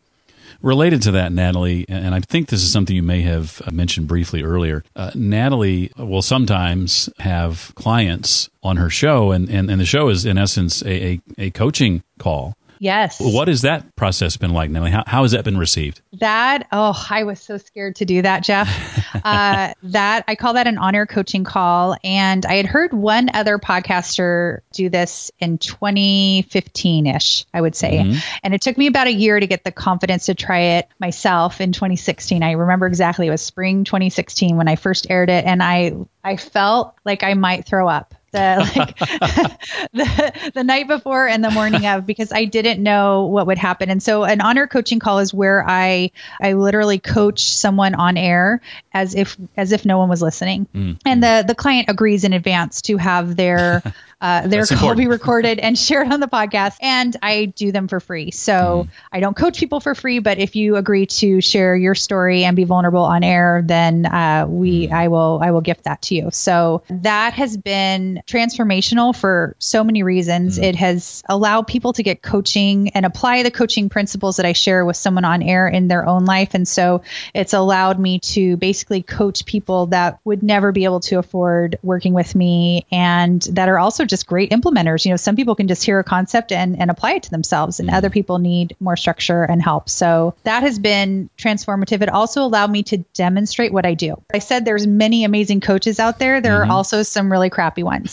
Related 0.62 1.00
to 1.02 1.12
that, 1.12 1.32
Natalie, 1.32 1.86
and 1.88 2.14
I 2.14 2.20
think 2.20 2.48
this 2.48 2.62
is 2.62 2.70
something 2.70 2.94
you 2.94 3.02
may 3.02 3.22
have 3.22 3.62
mentioned 3.72 4.08
briefly 4.08 4.42
earlier, 4.42 4.84
uh, 4.94 5.10
Natalie 5.14 5.90
will 5.96 6.20
sometimes 6.20 7.08
have 7.18 7.72
clients 7.76 8.50
on 8.62 8.76
her 8.76 8.90
show, 8.90 9.32
and, 9.32 9.48
and, 9.48 9.70
and 9.70 9.80
the 9.80 9.86
show 9.86 10.08
is, 10.08 10.26
in 10.26 10.36
essence, 10.36 10.82
a, 10.82 11.12
a, 11.12 11.20
a 11.38 11.50
coaching 11.50 12.02
call. 12.18 12.54
Yes. 12.80 13.20
What 13.20 13.48
has 13.48 13.60
that 13.60 13.94
process 13.94 14.38
been 14.38 14.54
like, 14.54 14.70
Nellie? 14.70 14.90
How, 14.90 15.04
how 15.06 15.22
has 15.22 15.32
that 15.32 15.44
been 15.44 15.58
received? 15.58 16.00
That, 16.14 16.66
oh, 16.72 16.98
I 17.10 17.24
was 17.24 17.38
so 17.38 17.58
scared 17.58 17.96
to 17.96 18.06
do 18.06 18.22
that, 18.22 18.42
Jeff. 18.42 18.68
uh, 19.24 19.74
that, 19.82 20.24
I 20.26 20.34
call 20.34 20.54
that 20.54 20.66
an 20.66 20.78
on-air 20.78 21.04
coaching 21.04 21.44
call. 21.44 21.94
And 22.02 22.46
I 22.46 22.54
had 22.54 22.64
heard 22.64 22.94
one 22.94 23.28
other 23.34 23.58
podcaster 23.58 24.60
do 24.72 24.88
this 24.88 25.30
in 25.38 25.58
2015 25.58 27.06
ish, 27.06 27.44
I 27.52 27.60
would 27.60 27.76
say. 27.76 27.98
Mm-hmm. 27.98 28.18
And 28.44 28.54
it 28.54 28.62
took 28.62 28.78
me 28.78 28.86
about 28.86 29.08
a 29.08 29.12
year 29.12 29.38
to 29.38 29.46
get 29.46 29.62
the 29.62 29.72
confidence 29.72 30.26
to 30.26 30.34
try 30.34 30.60
it 30.78 30.88
myself 30.98 31.60
in 31.60 31.72
2016. 31.72 32.42
I 32.42 32.52
remember 32.52 32.86
exactly. 32.86 33.26
It 33.26 33.30
was 33.30 33.42
spring 33.42 33.84
2016 33.84 34.56
when 34.56 34.68
I 34.68 34.76
first 34.76 35.06
aired 35.10 35.28
it. 35.28 35.44
And 35.44 35.62
I, 35.62 35.96
I 36.24 36.36
felt 36.36 36.96
like 37.04 37.24
I 37.24 37.34
might 37.34 37.66
throw 37.66 37.86
up 37.86 38.14
the 38.32 38.70
like 38.76 38.98
the, 39.92 40.50
the 40.54 40.64
night 40.64 40.88
before 40.88 41.26
and 41.26 41.42
the 41.44 41.50
morning 41.50 41.86
of 41.86 42.06
because 42.06 42.32
I 42.32 42.44
didn't 42.44 42.82
know 42.82 43.26
what 43.26 43.46
would 43.46 43.58
happen. 43.58 43.90
And 43.90 44.02
so 44.02 44.24
an 44.24 44.40
on-air 44.40 44.66
coaching 44.66 44.98
call 44.98 45.18
is 45.18 45.34
where 45.34 45.64
I 45.66 46.10
I 46.40 46.54
literally 46.54 46.98
coach 46.98 47.48
someone 47.50 47.94
on 47.94 48.16
air 48.16 48.60
as 48.92 49.14
if 49.14 49.36
as 49.56 49.72
if 49.72 49.84
no 49.84 49.98
one 49.98 50.08
was 50.08 50.22
listening. 50.22 50.66
Mm-hmm. 50.74 50.92
And 51.06 51.22
the 51.22 51.44
the 51.46 51.54
client 51.54 51.88
agrees 51.88 52.24
in 52.24 52.32
advance 52.32 52.82
to 52.82 52.96
have 52.96 53.36
their 53.36 53.82
uh, 54.20 54.46
their 54.46 54.66
call 54.66 54.76
important. 54.76 54.98
be 54.98 55.06
recorded 55.06 55.58
and 55.58 55.78
shared 55.90 56.12
on 56.12 56.20
the 56.20 56.28
podcast, 56.28 56.76
and 56.80 57.16
I 57.22 57.46
do 57.46 57.72
them 57.72 57.88
for 57.88 58.00
free. 58.00 58.30
So 58.30 58.86
mm. 58.86 58.88
I 59.10 59.20
don't 59.20 59.36
coach 59.36 59.58
people 59.58 59.80
for 59.80 59.94
free, 59.94 60.18
but 60.18 60.38
if 60.38 60.56
you 60.56 60.76
agree 60.76 61.06
to 61.06 61.40
share 61.40 61.74
your 61.74 61.94
story 61.94 62.44
and 62.44 62.54
be 62.54 62.64
vulnerable 62.64 63.04
on 63.04 63.24
air, 63.24 63.62
then 63.64 64.06
uh, 64.06 64.46
we 64.48 64.88
mm. 64.88 64.92
I 64.92 65.08
will 65.08 65.40
I 65.42 65.50
will 65.52 65.62
gift 65.62 65.84
that 65.84 66.02
to 66.02 66.14
you. 66.14 66.30
So 66.32 66.82
that 66.90 67.34
has 67.34 67.56
been 67.56 68.19
transformational 68.26 69.16
for 69.16 69.54
so 69.58 69.84
many 69.84 70.02
reasons. 70.02 70.58
Mm. 70.58 70.64
It 70.64 70.76
has 70.76 71.22
allowed 71.28 71.66
people 71.66 71.92
to 71.94 72.02
get 72.02 72.22
coaching 72.22 72.90
and 72.90 73.06
apply 73.06 73.42
the 73.42 73.50
coaching 73.50 73.88
principles 73.88 74.36
that 74.36 74.46
I 74.46 74.52
share 74.52 74.84
with 74.84 74.96
someone 74.96 75.24
on 75.24 75.42
air 75.42 75.68
in 75.68 75.88
their 75.88 76.06
own 76.06 76.24
life, 76.24 76.54
and 76.54 76.66
so 76.66 77.02
it's 77.34 77.52
allowed 77.52 77.98
me 77.98 78.18
to 78.20 78.56
basically 78.56 79.02
coach 79.02 79.44
people 79.46 79.86
that 79.86 80.18
would 80.24 80.42
never 80.42 80.72
be 80.72 80.84
able 80.84 81.00
to 81.00 81.18
afford 81.18 81.78
working 81.82 82.14
with 82.14 82.34
me, 82.34 82.86
and 82.90 83.40
that 83.52 83.68
are 83.68 83.78
also 83.78 84.04
just 84.04 84.26
great 84.26 84.50
implementers. 84.50 85.04
You 85.04 85.12
know, 85.12 85.16
some 85.16 85.36
people 85.36 85.54
can 85.54 85.68
just 85.68 85.84
hear 85.84 85.98
a 85.98 86.04
concept 86.04 86.50
and, 86.52 86.78
and 86.78 86.90
apply 86.90 87.12
it 87.12 87.22
to 87.24 87.30
themselves, 87.30 87.78
and 87.78 87.88
mm 87.88 88.00
other 88.00 88.08
people 88.08 88.38
need 88.38 88.74
more 88.80 88.96
structure 88.96 89.42
and 89.42 89.60
help. 89.60 89.88
So 89.88 90.34
that 90.44 90.62
has 90.62 90.78
been 90.78 91.28
transformative. 91.36 92.00
It 92.00 92.08
also 92.08 92.42
allowed 92.44 92.70
me 92.70 92.82
to 92.84 92.98
demonstrate 93.14 93.72
what 93.72 93.84
I 93.84 93.94
do. 93.94 94.22
I 94.32 94.38
said 94.38 94.64
there's 94.64 94.86
many 94.86 95.24
amazing 95.24 95.60
coaches 95.60 96.00
out 96.00 96.18
there. 96.18 96.40
There 96.40 96.60
mm-hmm. 96.60 96.70
are 96.70 96.74
also 96.74 97.02
some 97.02 97.30
really 97.30 97.50
crappy 97.50 97.82
ones. 97.82 98.09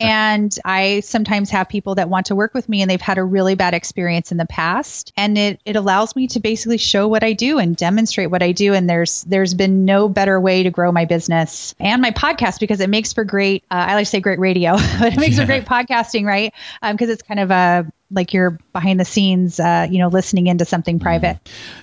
And 0.00 0.54
I 0.64 1.00
sometimes 1.00 1.50
have 1.50 1.68
people 1.68 1.94
that 1.96 2.08
want 2.08 2.26
to 2.26 2.34
work 2.34 2.54
with 2.54 2.68
me 2.68 2.82
and 2.82 2.90
they've 2.90 3.00
had 3.00 3.18
a 3.18 3.24
really 3.24 3.54
bad 3.54 3.74
experience 3.74 4.32
in 4.32 4.38
the 4.38 4.46
past. 4.46 5.12
And 5.16 5.38
it, 5.38 5.60
it 5.64 5.76
allows 5.76 6.16
me 6.16 6.26
to 6.28 6.40
basically 6.40 6.78
show 6.78 7.08
what 7.08 7.22
I 7.22 7.32
do 7.32 7.58
and 7.58 7.76
demonstrate 7.76 8.30
what 8.30 8.42
I 8.42 8.52
do. 8.52 8.74
And 8.74 8.88
there's 8.88 9.22
there's 9.24 9.54
been 9.54 9.84
no 9.84 10.08
better 10.08 10.40
way 10.40 10.62
to 10.62 10.70
grow 10.70 10.92
my 10.92 11.04
business 11.04 11.74
and 11.78 12.02
my 12.02 12.10
podcast 12.10 12.60
because 12.60 12.80
it 12.80 12.90
makes 12.90 13.12
for 13.12 13.24
great, 13.24 13.64
uh, 13.70 13.86
I 13.88 13.94
like 13.94 14.06
to 14.06 14.10
say 14.10 14.20
great 14.20 14.38
radio, 14.38 14.72
but 14.98 15.12
it 15.12 15.18
makes 15.18 15.38
for 15.38 15.46
great 15.46 15.64
podcasting, 15.64 16.24
right? 16.24 16.52
Because 16.80 17.08
um, 17.08 17.12
it's 17.12 17.22
kind 17.22 17.40
of 17.40 17.50
a 17.50 17.92
like 18.12 18.32
you're 18.32 18.58
behind 18.72 19.00
the 19.00 19.04
scenes, 19.04 19.58
uh, 19.58 19.86
you 19.90 19.98
know, 19.98 20.08
listening 20.08 20.46
into 20.46 20.64
something 20.64 20.96
mm-hmm. 20.96 21.02
private. 21.02 21.38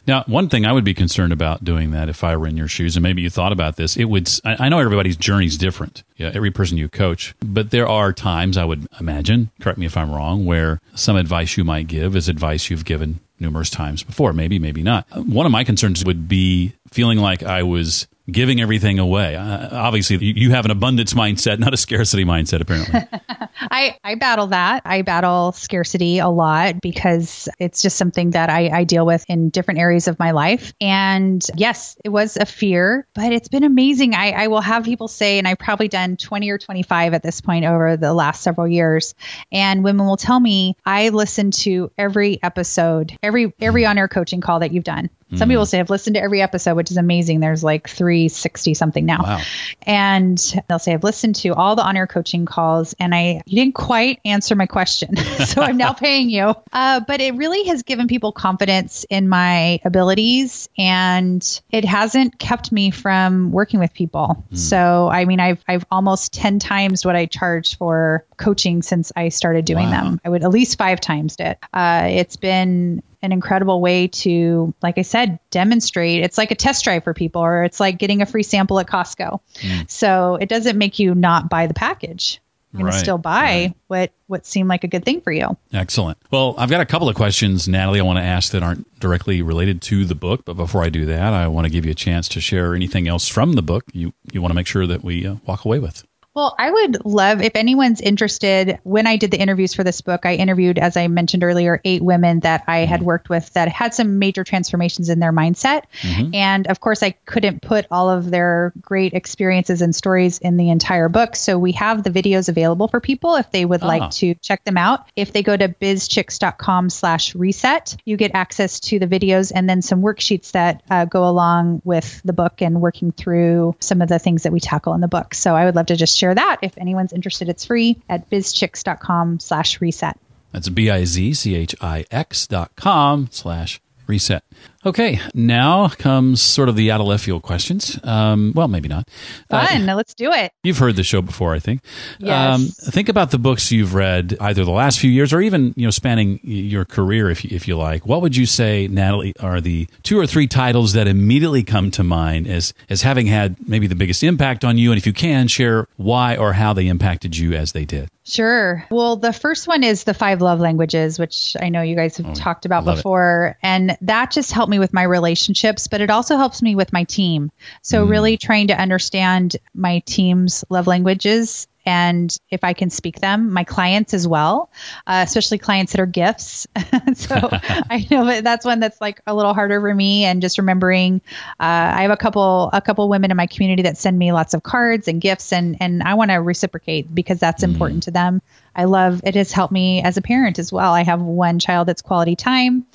Now, 0.08 0.24
one 0.28 0.50
thing 0.50 0.66
I 0.66 0.72
would 0.72 0.84
be 0.84 0.94
concerned 0.94 1.34
about 1.34 1.64
doing 1.64 1.92
that 1.92 2.10
if 2.10 2.24
I 2.24 2.38
were 2.38 2.48
in 2.48 2.58
your 2.58 2.68
shoes, 2.68 2.96
and 2.96 3.04
maybe 3.04 3.22
you 3.22 3.30
thought 3.30 3.52
about 3.52 3.76
this, 3.76 3.98
it 3.98 4.06
would. 4.06 4.30
I, 4.46 4.66
I 4.66 4.70
know 4.70 4.80
everybody's 4.80 5.18
journey 5.18 5.46
is 5.46 5.58
different. 5.58 6.04
Yeah, 6.18 6.32
every 6.34 6.52
person 6.52 6.78
you 6.78 6.90
coach, 6.90 7.34
but 7.40 7.72
there 7.72 7.88
are 7.88 8.14
times 8.14 8.58
I 8.58 8.66
would 8.66 8.88
imagine. 9.00 9.52
Correct 9.62 9.78
me 9.78 9.86
if 9.86 9.98
I'm 9.98 10.12
wrong. 10.12 10.46
Where 10.46 10.82
some 10.96 11.16
advice 11.16 11.58
you 11.58 11.64
might 11.64 11.88
give 11.88 12.16
is 12.16 12.30
advice 12.30 12.70
you've 12.70 12.86
given 12.86 13.20
numerous 13.40 13.70
times 13.70 14.04
before. 14.04 14.34
Maybe, 14.34 14.60
maybe 14.60 14.84
not. 14.84 15.08
One 15.16 15.46
of 15.46 15.52
my 15.52 15.64
concerns 15.64 16.04
would 16.06 16.28
be 16.28 16.74
feeling 16.92 17.20
like 17.20 17.44
I 17.44 17.64
was 17.64 18.08
giving 18.32 18.62
everything 18.62 19.00
away. 19.00 19.36
Uh, 19.36 19.70
obviously, 19.72 20.18
you 20.18 20.52
have 20.52 20.66
an 20.66 20.72
abundance 20.72 21.14
mindset, 21.14 21.60
not 21.60 21.74
a 21.74 21.78
scarcity 21.78 22.26
mindset, 22.26 22.62
apparently. 22.62 23.02
I, 23.62 23.98
I 24.04 24.16
battle 24.16 24.48
that. 24.48 24.84
I 24.86 25.02
battle 25.02 25.52
scarcity 25.52 26.20
a 26.20 26.30
lot 26.30 26.82
because 26.82 27.50
it's 27.60 27.82
just 27.82 27.98
something 27.98 28.32
that 28.32 28.50
I, 28.50 28.70
I 28.70 28.84
deal 28.84 29.06
with 29.06 29.26
in 29.28 29.50
different 29.50 29.80
areas 29.80 30.08
of 30.08 30.18
my 30.20 30.32
life. 30.32 30.74
And 30.80 31.46
yes, 31.56 31.98
it 32.04 32.10
was 32.10 32.38
a 32.38 32.46
fear, 32.46 33.08
but 33.14 33.32
it's 33.32 33.50
been 33.50 33.64
amazing. 33.64 34.16
I, 34.16 34.32
I 34.32 34.48
will 34.48 34.62
have 34.62 34.86
people 34.86 35.08
say, 35.08 35.38
and 35.38 35.48
I've 35.48 35.60
probably 35.60 35.88
done 35.88 36.18
20 36.18 36.50
or 36.50 36.58
25 36.58 37.14
at 37.14 37.24
this 37.24 37.42
point 37.42 37.66
over 37.66 37.98
the 37.98 38.14
last 38.14 38.42
several 38.42 38.68
years. 38.68 39.14
And 39.52 39.84
women 39.84 40.06
will 40.06 40.18
tell 40.18 40.40
me, 40.40 40.76
I 40.86 41.10
listen 41.10 41.52
to 41.52 41.92
every 41.98 42.42
episode, 42.42 43.18
every 43.22 43.54
every 43.60 43.86
on 43.86 43.98
air 43.98 44.08
coaching 44.08 44.42
call 44.42 44.60
that 44.60 44.72
you've 44.72 44.84
done. 44.84 45.10
Some 45.36 45.48
mm. 45.48 45.52
people 45.54 45.66
say 45.66 45.80
I've 45.80 45.90
listened 45.90 46.16
to 46.16 46.22
every 46.22 46.42
episode, 46.42 46.76
which 46.76 46.92
is 46.92 46.98
amazing. 46.98 47.40
There's 47.40 47.64
like 47.64 47.88
360 47.90 48.74
something 48.74 49.06
now. 49.06 49.24
Wow. 49.24 49.42
And 49.84 50.38
they'll 50.68 50.80
say 50.80 50.94
I've 50.94 51.04
listened 51.04 51.36
to 51.38 51.54
all 51.54 51.76
the 51.76 51.84
on 51.84 51.98
air 51.98 52.08
coaching 52.08 52.46
calls 52.46 52.96
and 53.00 53.14
I 53.14 53.42
you 53.46 53.56
didn't 53.56 53.76
quite 53.76 54.20
answer 54.26 54.56
my 54.56 54.66
question. 54.66 55.16
so 55.46 55.62
I'm 55.62 55.78
now 55.78 55.94
paying 56.00 56.30
you. 56.30 56.56
Uh, 56.74 57.00
but 57.02 57.22
it 57.22 57.36
really 57.36 57.66
has 57.66 57.84
given 57.84 58.08
people 58.08 58.32
confidence 58.32 59.06
in 59.10 59.30
my 59.30 59.80
abilities 59.86 60.70
and 60.78 61.62
it 61.72 61.86
hasn't 61.86 62.38
kept 62.40 62.72
me 62.72 62.92
from 62.92 63.52
working 63.52 63.80
with 63.80 63.94
people. 63.94 64.44
Mm. 64.52 64.58
So 64.58 65.10
I 65.10 65.26
mean 65.26 65.40
I've 65.40 65.64
I've 65.68 65.86
almost 65.92 66.34
10 66.34 66.60
times 66.60 67.06
what 67.06 67.16
I 67.16 67.26
charge 67.26 67.78
for 67.78 68.26
coaching 68.38 68.82
since 68.82 69.12
I 69.16 69.30
started 69.30 69.66
doing 69.66 69.90
wow. 69.90 70.04
them. 70.04 70.22
I 70.26 70.30
would 70.30 70.44
at 70.44 70.50
least 70.50 70.78
five 70.78 71.00
times 71.00 71.36
it. 71.40 71.60
Uh, 71.74 72.08
it's 72.10 72.36
been 72.36 73.04
an 73.22 73.32
incredible 73.32 73.82
way 73.82 74.08
to, 74.08 74.74
like 74.82 74.98
I 74.98 75.02
said, 75.02 75.40
demonstrate. 75.52 76.24
It's 76.24 76.38
like 76.38 76.52
a 76.52 76.56
test 76.56 76.84
drive 76.84 77.04
for 77.04 77.14
people, 77.14 77.42
or 77.42 77.64
it's 77.64 77.80
like 77.80 77.98
getting 77.98 78.22
a 78.22 78.26
free 78.26 78.44
sample 78.44 78.80
at 78.80 78.88
Costco. 78.88 79.40
Mm. 79.56 79.90
So 79.90 80.36
it 80.36 80.50
doesn't 80.50 80.78
make 80.78 81.00
you 81.00 81.16
not 81.16 81.50
buy 81.50 81.68
the 81.68 81.74
package. 81.74 82.40
You're 82.72 82.86
right, 82.86 82.94
still 82.94 83.18
buy 83.18 83.42
right. 83.42 83.74
what 83.88 84.12
what 84.28 84.46
seemed 84.46 84.70
like 84.70 84.84
a 84.84 84.88
good 84.88 85.04
thing 85.04 85.22
for 85.22 85.32
you. 85.32 85.58
Excellent. 85.74 86.20
Well, 86.30 86.54
I've 86.56 86.70
got 86.70 86.82
a 86.82 86.86
couple 86.86 87.10
of 87.10 87.16
questions, 87.16 87.68
Natalie, 87.68 88.00
I 88.00 88.04
want 88.04 88.20
to 88.20 88.24
ask 88.24 88.52
that 88.52 88.62
aren't 88.62 89.00
directly 89.00 89.42
related 89.42 89.82
to 89.84 90.06
the 90.06 90.14
book. 90.14 90.46
But 90.46 90.54
before 90.54 90.84
I 90.84 90.90
do 90.90 91.08
that, 91.08 91.34
I 91.34 91.48
want 91.48 91.66
to 91.66 91.72
give 91.72 91.84
you 91.84 91.92
a 91.92 91.96
chance 91.96 92.30
to 92.30 92.42
share 92.42 92.76
anything 92.76 93.08
else 93.08 93.28
from 93.28 93.54
the 93.54 93.64
book 93.64 93.86
you 93.92 94.14
you 94.32 94.42
want 94.42 94.52
to 94.52 94.56
make 94.56 94.68
sure 94.68 94.86
that 94.86 95.04
we 95.04 95.26
uh, 95.26 95.38
walk 95.48 95.66
away 95.66 95.80
with. 95.80 96.04
Well, 96.40 96.56
I 96.58 96.72
would 96.72 97.04
love 97.04 97.42
if 97.42 97.58
anyone's 97.58 98.00
interested. 98.00 98.80
When 98.84 99.08
I 99.08 99.18
did 99.18 99.30
the 99.30 99.38
interviews 99.38 99.74
for 99.74 99.84
this 99.84 100.00
book, 100.00 100.26
I 100.26 100.36
interviewed, 100.36 100.80
as 100.80 100.96
I 100.96 101.10
mentioned 101.10 101.44
earlier, 101.44 101.82
eight 101.84 102.02
women 102.02 102.40
that 102.40 102.64
I 102.66 102.86
had 102.86 103.02
mm-hmm. 103.02 103.08
worked 103.08 103.30
with 103.30 103.52
that 103.56 103.68
had 103.68 103.94
some 103.94 104.20
major 104.20 104.46
transformations 104.46 105.10
in 105.10 105.20
their 105.20 105.34
mindset. 105.34 105.84
Mm-hmm. 106.02 106.34
And 106.34 106.68
of 106.68 106.80
course, 106.80 107.04
I 107.04 107.10
couldn't 107.10 107.62
put 107.62 107.88
all 107.92 108.10
of 108.10 108.32
their 108.32 108.72
great 108.80 109.14
experiences 109.16 109.82
and 109.82 109.94
stories 109.94 110.38
in 110.38 110.56
the 110.56 110.70
entire 110.70 111.10
book. 111.10 111.36
So 111.36 111.60
we 111.60 111.74
have 111.74 112.06
the 112.06 112.10
videos 112.10 112.48
available 112.48 112.88
for 112.88 113.02
people 113.02 113.36
if 113.36 113.52
they 113.52 113.66
would 113.66 113.84
ah. 113.84 113.88
like 113.88 114.12
to 114.12 114.34
check 114.36 114.64
them 114.64 114.78
out. 114.78 115.10
If 115.18 115.34
they 115.34 115.44
go 115.44 115.58
to 115.58 115.68
bizchix.com 115.68 116.90
slash 116.90 117.36
reset, 117.36 117.98
you 118.06 118.16
get 118.16 118.32
access 118.34 118.80
to 118.80 118.98
the 118.98 119.08
videos 119.08 119.52
and 119.54 119.70
then 119.70 119.82
some 119.82 120.02
worksheets 120.02 120.52
that 120.52 120.84
uh, 120.90 121.04
go 121.04 121.28
along 121.28 121.82
with 121.84 122.22
the 122.24 122.32
book 122.32 122.62
and 122.62 122.80
working 122.80 123.12
through 123.12 123.76
some 123.82 124.02
of 124.02 124.08
the 124.08 124.20
things 124.20 124.44
that 124.44 124.54
we 124.54 124.62
tackle 124.62 124.94
in 124.94 125.02
the 125.02 125.10
book. 125.10 125.34
So 125.34 125.54
I 125.54 125.66
would 125.66 125.76
love 125.76 125.88
to 125.88 125.98
just 125.98 126.18
share 126.18 126.29
share 126.30 126.36
that. 126.36 126.60
If 126.62 126.78
anyone's 126.78 127.14
interested, 127.14 127.50
it's 127.50 127.66
free 127.66 128.02
at 128.08 128.30
bizchix.com 128.30 129.40
slash 129.40 129.82
reset. 129.82 130.18
That's 130.52 130.70
B-I-Z-C-H-I-X 130.70 132.48
dot 132.48 132.76
com 132.76 133.28
slash 133.32 133.82
reset. 134.08 134.44
Okay, 134.86 135.20
now 135.34 135.90
comes 135.90 136.42
sort 136.42 136.70
of 136.70 136.78
the 136.78 136.90
out 136.90 137.02
of 137.02 137.08
left 137.08 137.26
field 137.26 137.42
questions. 137.42 138.00
Um, 138.04 138.54
well, 138.56 138.70
maybe 138.70 138.88
not. 138.88 139.10
Fun. 139.50 139.90
Uh, 139.90 139.96
let's 139.96 140.14
do 140.14 140.32
it. 140.32 140.54
You've 140.64 140.78
heard 140.78 140.96
the 140.96 141.04
show 141.04 141.22
before, 141.22 141.54
I 141.54 141.60
think. 141.60 141.82
Yes. 142.18 142.56
Um, 142.56 142.68
think 142.92 143.10
about 143.10 143.32
the 143.32 143.38
books 143.38 143.72
you've 143.74 143.94
read, 143.94 144.38
either 144.40 144.64
the 144.64 144.72
last 144.72 145.00
few 145.00 145.12
years 145.12 145.34
or 145.34 145.42
even 145.42 145.74
you 145.76 145.86
know 145.86 145.92
spanning 145.92 146.40
your 146.44 146.86
career, 146.86 147.30
if 147.30 147.44
you, 147.44 147.54
if 147.54 147.68
you 147.68 147.78
like. 147.78 148.06
What 148.06 148.22
would 148.22 148.38
you 148.38 148.46
say, 148.46 148.88
Natalie, 148.88 149.34
are 149.42 149.60
the 149.60 149.88
two 150.04 150.18
or 150.18 150.26
three 150.26 150.48
titles 150.48 150.94
that 150.94 151.08
immediately 151.08 151.64
come 151.64 151.92
to 151.92 152.04
mind 152.04 152.48
as 152.48 152.74
as 152.90 153.02
having 153.02 153.28
had 153.28 153.58
maybe 153.68 153.88
the 153.88 153.96
biggest 153.96 154.24
impact 154.24 154.64
on 154.64 154.78
you? 154.78 154.92
And 154.92 154.98
if 154.98 155.06
you 155.06 155.14
can, 155.14 155.50
share 155.50 155.88
why 155.98 156.38
or 156.38 156.54
how 156.54 156.72
they 156.72 156.88
impacted 156.88 157.38
you 157.38 157.54
as 157.54 157.74
they 157.74 157.84
did. 157.84 158.10
Sure. 158.30 158.86
Well, 158.92 159.16
the 159.16 159.34
first 159.34 159.68
one 159.68 159.84
is 159.84 160.04
the 160.04 160.14
five 160.14 160.42
love 160.42 160.60
languages, 160.60 161.18
which 161.18 161.58
I 161.60 161.70
know 161.70 161.82
you 161.82 161.96
guys 161.96 162.18
have 162.18 162.28
oh, 162.28 162.34
talked 162.34 162.66
about 162.66 162.86
before. 162.86 163.58
It. 163.62 163.66
And 163.66 163.98
that 164.02 164.32
just 164.32 164.52
helped 164.52 164.70
me 164.70 164.79
with 164.80 164.94
my 164.94 165.04
relationships, 165.04 165.88
but 165.88 166.02
it 166.02 166.10
also 166.10 166.38
helps 166.38 166.62
me 166.62 166.76
with 166.76 166.94
my 166.94 167.04
team. 167.04 167.52
So, 167.82 168.06
mm. 168.06 168.10
really 168.10 168.38
trying 168.38 168.68
to 168.68 168.80
understand 168.80 169.58
my 169.74 170.00
team's 170.06 170.64
love 170.70 170.88
languages 170.88 171.68
and 171.90 172.38
if 172.52 172.64
I 172.64 172.74
can 172.74 172.92
speak 172.92 173.20
them, 173.20 173.52
my 173.52 173.64
clients 173.64 174.14
as 174.14 174.28
well, 174.28 174.70
uh, 175.08 175.24
especially 175.26 175.58
clients 175.58 175.94
that 175.94 176.02
are 176.02 176.06
gifts. 176.06 176.68
so 177.16 177.36
I 177.52 178.06
know 178.12 178.26
that 178.26 178.44
that's 178.44 178.64
one 178.64 178.80
that's 178.80 179.02
like 179.02 179.22
a 179.26 179.34
little 179.34 179.56
harder 179.56 179.82
for 179.82 179.94
me. 179.94 180.26
And 180.26 180.40
just 180.40 180.60
remembering, 180.60 181.22
uh, 181.60 181.64
I 181.98 182.04
have 182.04 182.12
a 182.12 182.18
couple 182.18 182.70
a 182.74 182.82
couple 182.82 183.10
women 183.10 183.32
in 183.32 183.38
my 183.38 183.48
community 183.48 183.82
that 183.84 183.98
send 183.98 184.20
me 184.20 184.32
lots 184.32 184.54
of 184.54 184.62
cards 184.62 185.08
and 185.08 185.20
gifts, 185.20 185.52
and 185.52 185.78
and 185.80 186.04
I 186.04 186.14
want 186.14 186.30
to 186.30 186.36
reciprocate 186.36 187.14
because 187.14 187.40
that's 187.40 187.64
mm. 187.64 187.72
important 187.72 188.04
to 188.04 188.12
them. 188.12 188.42
I 188.76 188.86
love 188.86 189.22
it 189.24 189.36
has 189.36 189.52
helped 189.52 189.74
me 189.74 190.02
as 190.02 190.18
a 190.18 190.22
parent 190.22 190.60
as 190.60 190.72
well. 190.72 190.94
I 190.94 191.04
have 191.04 191.22
one 191.22 191.60
child 191.60 191.88
that's 191.88 192.02
quality 192.02 192.36
time 192.36 192.86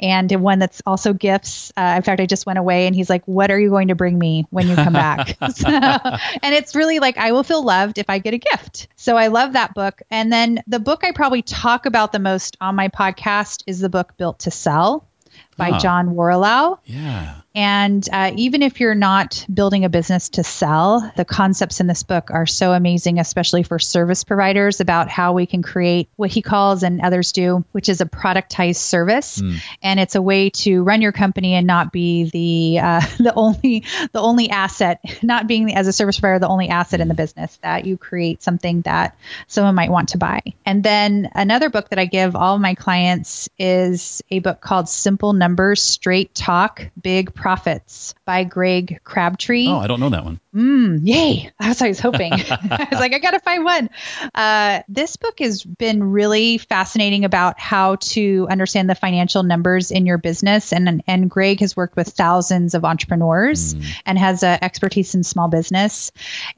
and 0.00 0.30
one 0.40 0.58
that's 0.58 0.82
also 0.86 1.12
gifts. 1.12 1.72
Uh, 1.76 1.94
in 1.96 2.02
fact, 2.02 2.20
I 2.20 2.26
just 2.26 2.46
went 2.46 2.58
away 2.58 2.86
and 2.86 2.94
he's 2.94 3.10
like, 3.10 3.24
What 3.26 3.50
are 3.50 3.58
you 3.58 3.70
going 3.70 3.88
to 3.88 3.94
bring 3.94 4.18
me 4.18 4.46
when 4.50 4.68
you 4.68 4.74
come 4.74 4.92
back? 4.92 5.36
so, 5.54 5.68
and 5.68 6.54
it's 6.54 6.74
really 6.74 6.98
like, 6.98 7.18
I 7.18 7.32
will 7.32 7.44
feel 7.44 7.64
loved 7.64 7.98
if 7.98 8.08
I 8.08 8.18
get 8.18 8.34
a 8.34 8.38
gift. 8.38 8.88
So 8.96 9.16
I 9.16 9.28
love 9.28 9.54
that 9.54 9.74
book. 9.74 10.02
And 10.10 10.32
then 10.32 10.62
the 10.66 10.80
book 10.80 11.04
I 11.04 11.12
probably 11.12 11.42
talk 11.42 11.86
about 11.86 12.12
the 12.12 12.18
most 12.18 12.56
on 12.60 12.74
my 12.74 12.88
podcast 12.88 13.62
is 13.66 13.80
the 13.80 13.88
book 13.88 14.16
Built 14.16 14.40
to 14.40 14.50
Sell 14.50 15.08
by 15.58 15.72
Huh. 15.72 15.78
John 15.80 16.14
Warrillow. 16.14 16.78
Yeah. 16.86 17.34
And 17.54 18.08
uh, 18.12 18.30
even 18.36 18.62
if 18.62 18.78
you're 18.78 18.94
not 18.94 19.44
building 19.52 19.84
a 19.84 19.88
business 19.88 20.28
to 20.30 20.44
sell, 20.44 21.12
the 21.16 21.24
concepts 21.24 21.80
in 21.80 21.88
this 21.88 22.04
book 22.04 22.30
are 22.30 22.46
so 22.46 22.72
amazing, 22.72 23.18
especially 23.18 23.64
for 23.64 23.80
service 23.80 24.22
providers, 24.22 24.80
about 24.80 25.08
how 25.08 25.32
we 25.32 25.44
can 25.46 25.62
create 25.62 26.08
what 26.14 26.30
he 26.30 26.40
calls 26.40 26.84
and 26.84 27.00
others 27.00 27.32
do, 27.32 27.64
which 27.72 27.88
is 27.88 28.00
a 28.00 28.06
productized 28.06 28.76
service. 28.76 29.42
And 29.82 29.98
it's 29.98 30.14
a 30.14 30.22
way 30.22 30.50
to 30.50 30.84
run 30.84 31.02
your 31.02 31.10
company 31.10 31.54
and 31.54 31.66
not 31.66 31.90
be 31.90 32.30
the 32.30 32.80
uh, 32.80 33.00
the 33.18 33.34
only 33.34 33.82
the 34.12 34.20
only 34.20 34.50
asset, 34.50 35.00
not 35.22 35.48
being 35.48 35.74
as 35.74 35.88
a 35.88 35.92
service 35.92 36.20
provider 36.20 36.38
the 36.38 36.48
only 36.48 36.68
asset 36.68 37.00
in 37.00 37.08
the 37.08 37.14
business. 37.14 37.56
That 37.62 37.86
you 37.86 37.96
create 37.96 38.40
something 38.40 38.82
that 38.82 39.16
someone 39.48 39.74
might 39.74 39.90
want 39.90 40.10
to 40.10 40.18
buy. 40.18 40.42
And 40.64 40.84
then 40.84 41.28
another 41.34 41.70
book 41.70 41.88
that 41.88 41.98
I 41.98 42.04
give 42.04 42.36
all 42.36 42.54
of 42.54 42.60
my 42.60 42.76
clients 42.76 43.48
is 43.58 44.22
a 44.30 44.38
book 44.38 44.60
called 44.60 44.88
Simple 44.88 45.32
Numbers, 45.32 45.47
Straight 45.74 46.34
Talk, 46.34 46.88
Big 47.00 47.34
Profits 47.34 48.14
by 48.24 48.44
Greg 48.44 49.00
Crabtree. 49.04 49.68
Oh, 49.68 49.78
I 49.78 49.86
don't 49.86 50.00
know 50.00 50.10
that 50.10 50.24
one. 50.24 50.40
Mm, 50.54 51.00
yay. 51.02 51.50
That's 51.60 51.80
what 51.80 51.86
I 51.86 51.88
was 51.90 52.00
hoping. 52.00 52.32
I 52.50 52.88
was 52.90 53.00
like, 53.00 53.14
I 53.14 53.18
got 53.18 53.30
to 53.32 53.40
find 53.40 53.64
one. 53.64 53.90
Uh, 54.34 54.82
this 54.88 55.16
book 55.16 55.38
has 55.38 55.62
been 55.62 56.02
really 56.02 56.58
fascinating 56.58 57.24
about 57.24 57.60
how 57.60 57.96
to 57.96 58.46
understand 58.50 58.90
the 58.90 58.94
financial 58.94 59.42
numbers 59.42 59.90
in 59.90 60.06
your 60.06 60.18
business. 60.18 60.72
And, 60.72 61.02
and 61.06 61.30
Greg 61.30 61.60
has 61.60 61.76
worked 61.76 61.96
with 61.96 62.08
thousands 62.08 62.74
of 62.74 62.84
entrepreneurs 62.84 63.74
and 64.04 64.18
has 64.18 64.42
uh, 64.42 64.58
expertise 64.60 65.14
in 65.14 65.22
small 65.22 65.48
business. 65.48 66.10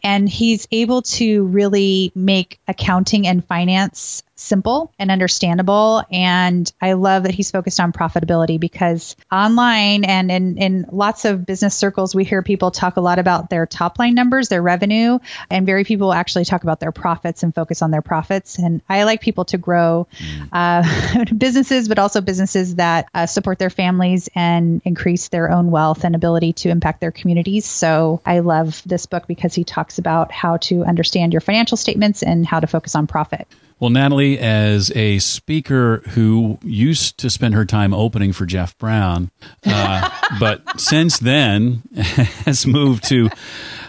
And 0.03 0.29
he's 0.29 0.67
able 0.71 1.03
to 1.03 1.45
really 1.45 2.13
make 2.15 2.61
accounting 2.69 3.27
and 3.27 3.45
finance 3.45 4.23
simple 4.41 4.93
and 4.99 5.11
understandable. 5.11 6.03
And 6.11 6.71
I 6.81 6.95
love 6.95 7.25
that 7.25 7.35
he's 7.35 7.51
focused 7.51 7.79
on 7.79 7.93
profitability 7.93 8.59
because 8.59 9.15
online 9.31 10.05
and 10.05 10.31
in, 10.31 10.59
in 10.59 10.87
lots 10.91 11.25
of 11.25 11.45
business 11.47 11.75
circles, 11.75 12.15
we 12.15 12.25
hear 12.25 12.43
people 12.43 12.71
talk 12.71 12.97
a 12.97 13.01
lot 13.01 13.19
about 13.19 13.51
their 13.51 13.67
top 13.67 13.99
line 13.99 14.15
numbers, 14.15 14.49
their 14.49 14.63
revenue, 14.63 15.19
and 15.51 15.67
very 15.67 15.85
few 15.85 15.97
people 15.97 16.13
actually 16.13 16.45
talk 16.45 16.63
about 16.63 16.81
their 16.81 16.93
profits 16.93 17.43
and 17.43 17.55
focus 17.55 17.83
on 17.83 17.91
their 17.91 18.03
profits. 18.03 18.59
And 18.59 18.81
I 18.89 19.05
like 19.05 19.21
people 19.21 19.45
to 19.47 19.59
grow 19.59 20.09
uh, 20.53 21.25
businesses, 21.37 21.89
but 21.89 21.99
also 21.99 22.21
businesses 22.21 22.77
that 22.77 23.09
uh, 23.15 23.27
support 23.27 23.59
their 23.59 23.71
families 23.71 24.29
and 24.35 24.81
increase 24.85 25.29
their 25.29 25.51
own 25.51 25.71
wealth 25.71 26.05
and 26.05 26.15
ability 26.15 26.55
to 26.55 26.71
impact 26.71 27.01
their 27.01 27.13
communities. 27.13 27.67
So 27.67 28.23
I 28.25 28.41
love 28.41 28.83
this 28.87 29.07
book 29.07 29.27
because 29.27 29.55
he 29.55 29.65
talks 29.65 29.99
about 29.99 30.33
how 30.33 30.57
to 30.59 30.85
understand 30.85 31.33
your 31.33 31.41
financial 31.41 31.77
statements 31.77 32.23
and 32.23 32.47
how 32.47 32.61
to 32.61 32.67
focus 32.67 32.95
on 32.95 33.07
profit. 33.07 33.47
Well, 33.81 33.89
Natalie, 33.89 34.39
as 34.39 34.93
a 34.95 35.21
speaker 35.21 36.03
who 36.11 36.59
used 36.63 37.17
to 37.19 37.31
spend 37.31 37.55
her 37.55 37.65
time 37.65 37.95
opening 37.95 38.35
for 38.35 38.45
Jeff 38.45 38.77
Brown, 38.77 39.31
uh, 39.65 40.11
but 40.41 40.79
since 40.79 41.19
then 41.19 41.83
has 41.97 42.67
moved 42.67 43.05
to 43.09 43.31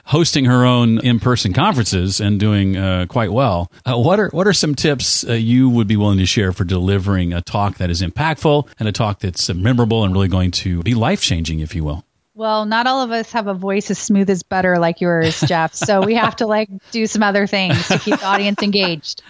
hosting 0.06 0.46
her 0.46 0.66
own 0.66 1.00
in-person 1.06 1.52
conferences 1.52 2.22
and 2.22 2.40
doing 2.40 2.78
uh, 2.78 3.06
quite 3.10 3.34
well. 3.34 3.70
Uh, 3.86 3.98
what 3.98 4.18
are 4.18 4.30
what 4.30 4.48
are 4.48 4.54
some 4.54 4.76
tips 4.76 5.28
uh, 5.28 5.34
you 5.34 5.70
would 5.70 5.88
be 5.88 5.98
willing 5.98 6.20
to 6.20 6.26
share 6.26 6.54
for 6.54 6.64
delivering 6.64 7.34
a 7.34 7.42
talk 7.42 7.78
that 7.78 7.90
is 7.90 8.02
impactful 8.02 8.70
and 8.80 8.88
a 8.88 8.94
talk 8.94 9.20
that's 9.20 9.54
memorable 9.54 10.06
and 10.06 10.14
really 10.14 10.30
going 10.30 10.52
to 10.52 10.82
be 10.84 10.94
life-changing, 10.94 11.60
if 11.60 11.76
you 11.76 11.84
will? 11.84 12.06
Well, 12.42 12.66
not 12.66 12.88
all 12.88 13.04
of 13.04 13.12
us 13.12 13.34
have 13.34 13.46
a 13.46 13.54
voice 13.54 13.92
as 13.92 14.00
smooth 14.00 14.28
as 14.28 14.42
butter 14.42 14.80
like 14.80 15.00
yours, 15.00 15.40
Jeff. 15.42 15.76
So 15.76 16.02
we 16.02 16.16
have 16.16 16.38
to 16.38 16.48
like 16.48 16.72
do 16.90 17.06
some 17.06 17.22
other 17.22 17.46
things 17.46 17.88
to 17.90 18.00
keep 18.00 18.20
the 18.20 18.26
audience 18.26 18.64
engaged. 18.64 19.22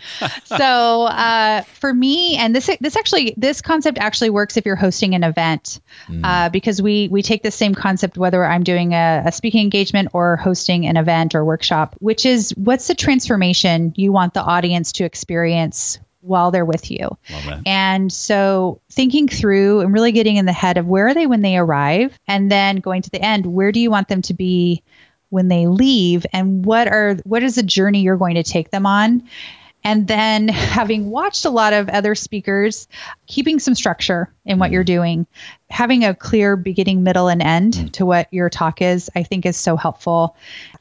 So 0.46 0.56
uh, 1.04 1.64
for 1.64 1.94
me, 1.94 2.38
and 2.38 2.56
this 2.56 2.70
this 2.80 2.96
actually 2.96 3.34
this 3.36 3.62
concept 3.62 3.98
actually 3.98 4.30
works 4.30 4.56
if 4.56 4.66
you're 4.66 4.78
hosting 4.78 5.14
an 5.14 5.26
event, 5.26 5.82
uh, 6.24 6.48
because 6.48 6.82
we 6.82 7.10
we 7.10 7.22
take 7.22 7.44
the 7.44 7.52
same 7.52 7.76
concept 7.76 8.18
whether 8.18 8.46
I'm 8.46 8.64
doing 8.64 8.94
a, 8.94 9.24
a 9.26 9.32
speaking 9.34 9.62
engagement 9.62 10.10
or 10.14 10.38
hosting 10.38 10.86
an 10.86 10.96
event 10.96 11.36
or 11.36 11.44
workshop, 11.44 11.98
which 12.00 12.26
is 12.26 12.52
what's 12.56 12.88
the 12.88 12.96
transformation 12.96 13.92
you 13.98 14.14
want 14.14 14.34
the 14.34 14.42
audience 14.42 14.94
to 14.94 15.04
experience 15.04 16.00
while 16.22 16.52
they're 16.52 16.66
with 16.66 16.92
you. 16.92 17.18
And 17.66 18.12
so 18.12 18.82
thinking 18.92 19.28
through 19.28 19.82
and 19.82 19.94
really 19.94 20.12
getting 20.12 20.38
in 20.38 20.46
the 20.46 20.54
head 20.54 20.78
of 20.78 20.88
where 20.88 21.08
are 21.08 21.14
they 21.14 21.28
when 21.28 21.42
they 21.42 21.58
arrive 21.58 22.18
and 22.28 22.52
then 22.52 22.78
going 22.78 23.02
to 23.02 23.10
the 23.10 23.22
end, 23.22 23.46
where 23.46 23.72
do 23.72 23.80
you 23.80 23.92
want 23.92 24.08
them 24.08 24.22
to 24.24 24.34
be 24.34 24.84
when 25.30 25.48
they 25.48 25.68
leave 25.68 26.26
and 26.34 26.66
what 26.66 26.88
are 26.88 27.16
what 27.24 27.42
is 27.42 27.56
the 27.56 27.64
journey 27.64 28.02
you're 28.02 28.18
going 28.18 28.36
to 28.36 28.44
take 28.44 28.70
them 28.70 28.86
on? 28.86 29.24
And 29.84 30.08
then 30.08 30.48
having 30.50 31.10
watched 31.10 31.46
a 31.46 31.50
lot 31.50 31.74
of 31.74 31.90
other 31.90 32.16
speakers, 32.16 32.88
keeping 33.28 33.60
some 33.60 33.76
structure 33.76 34.32
in 34.46 34.60
what 34.60 34.68
mm-hmm. 34.68 34.74
you're 34.76 34.84
doing, 34.84 35.28
having 35.70 36.04
a 36.06 36.14
clear 36.14 36.56
beginning, 36.56 37.04
middle, 37.04 37.30
and 37.30 37.42
end 37.42 37.74
mm. 37.74 37.92
to 37.94 38.06
what 38.06 38.32
your 38.32 38.50
talk 38.50 38.82
is, 38.82 39.10
I 39.16 39.24
think 39.24 39.46
is 39.46 39.58
so 39.58 39.76
helpful. 39.78 40.36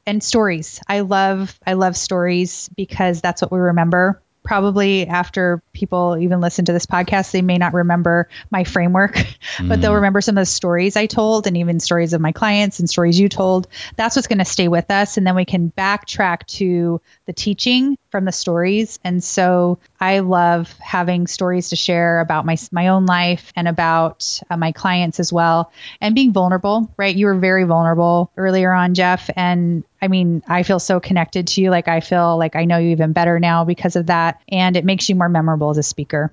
And 0.07 0.22
stories. 0.22 0.80
I 0.88 1.01
love 1.01 1.59
I 1.66 1.74
love 1.74 1.97
stories 1.97 2.68
because 2.76 3.20
that's 3.20 3.43
what 3.43 3.53
we 3.53 3.59
remember 3.59 4.20
probably 4.43 5.07
after 5.07 5.62
people 5.72 6.16
even 6.18 6.41
listen 6.41 6.64
to 6.64 6.72
this 6.72 6.86
podcast, 6.86 7.30
they 7.30 7.43
may 7.43 7.59
not 7.59 7.74
remember 7.74 8.28
my 8.51 8.64
framework, 8.64 9.14
but 9.62 9.80
they'll 9.80 9.93
mm. 9.93 9.97
remember 9.97 10.20
some 10.20 10.36
of 10.36 10.43
the 10.43 10.47
stories 10.47 10.97
I 10.97 11.07
told 11.07 11.47
and 11.47 11.57
even 11.57 11.80
stories 11.80 12.12
of 12.12 12.20
my 12.20 12.32
clients 12.32 12.80
and 12.80 12.88
stories 12.88 13.18
you 13.18 13.28
told. 13.28 13.68
That's 13.97 14.16
what's 14.16 14.28
going 14.28 14.38
to 14.38 14.45
stay 14.45 14.68
with 14.68 14.91
us. 14.91 15.16
And 15.16 15.26
then 15.26 15.34
we 15.34 15.45
can 15.45 15.70
backtrack 15.70 16.47
to 16.59 17.01
the 17.26 17.32
teaching 17.32 17.97
from 18.11 18.24
the 18.24 18.32
stories. 18.32 18.98
And 19.04 19.22
so 19.22 19.78
I 20.00 20.20
love 20.20 20.72
having 20.78 21.26
stories 21.26 21.70
to 21.70 21.76
share 21.76 22.20
about 22.20 22.44
my, 22.44 22.56
my 22.72 22.88
own 22.88 23.06
life 23.06 23.52
and 23.56 23.68
about 23.68 24.40
uh, 24.50 24.56
my 24.56 24.72
clients 24.72 25.20
as 25.20 25.32
well 25.32 25.72
and 26.00 26.14
being 26.14 26.32
vulnerable, 26.32 26.92
right? 26.96 27.14
You 27.14 27.26
were 27.26 27.38
very 27.38 27.64
vulnerable 27.64 28.30
earlier 28.36 28.72
on, 28.72 28.94
Jeff. 28.94 29.30
And 29.36 29.84
I 30.02 30.08
mean, 30.08 30.42
I 30.48 30.62
feel 30.62 30.78
so 30.78 31.00
connected 31.00 31.46
to 31.48 31.61
you. 31.61 31.70
Like 31.70 31.88
I 31.88 32.00
feel 32.00 32.36
like 32.38 32.56
I 32.56 32.64
know 32.64 32.78
you 32.78 32.90
even 32.90 33.12
better 33.12 33.38
now 33.38 33.64
because 33.64 33.96
of 33.96 34.06
that. 34.06 34.40
And 34.48 34.76
it 34.76 34.84
makes 34.84 35.08
you 35.08 35.14
more 35.14 35.28
memorable 35.28 35.70
as 35.70 35.78
a 35.78 35.82
speaker. 35.82 36.32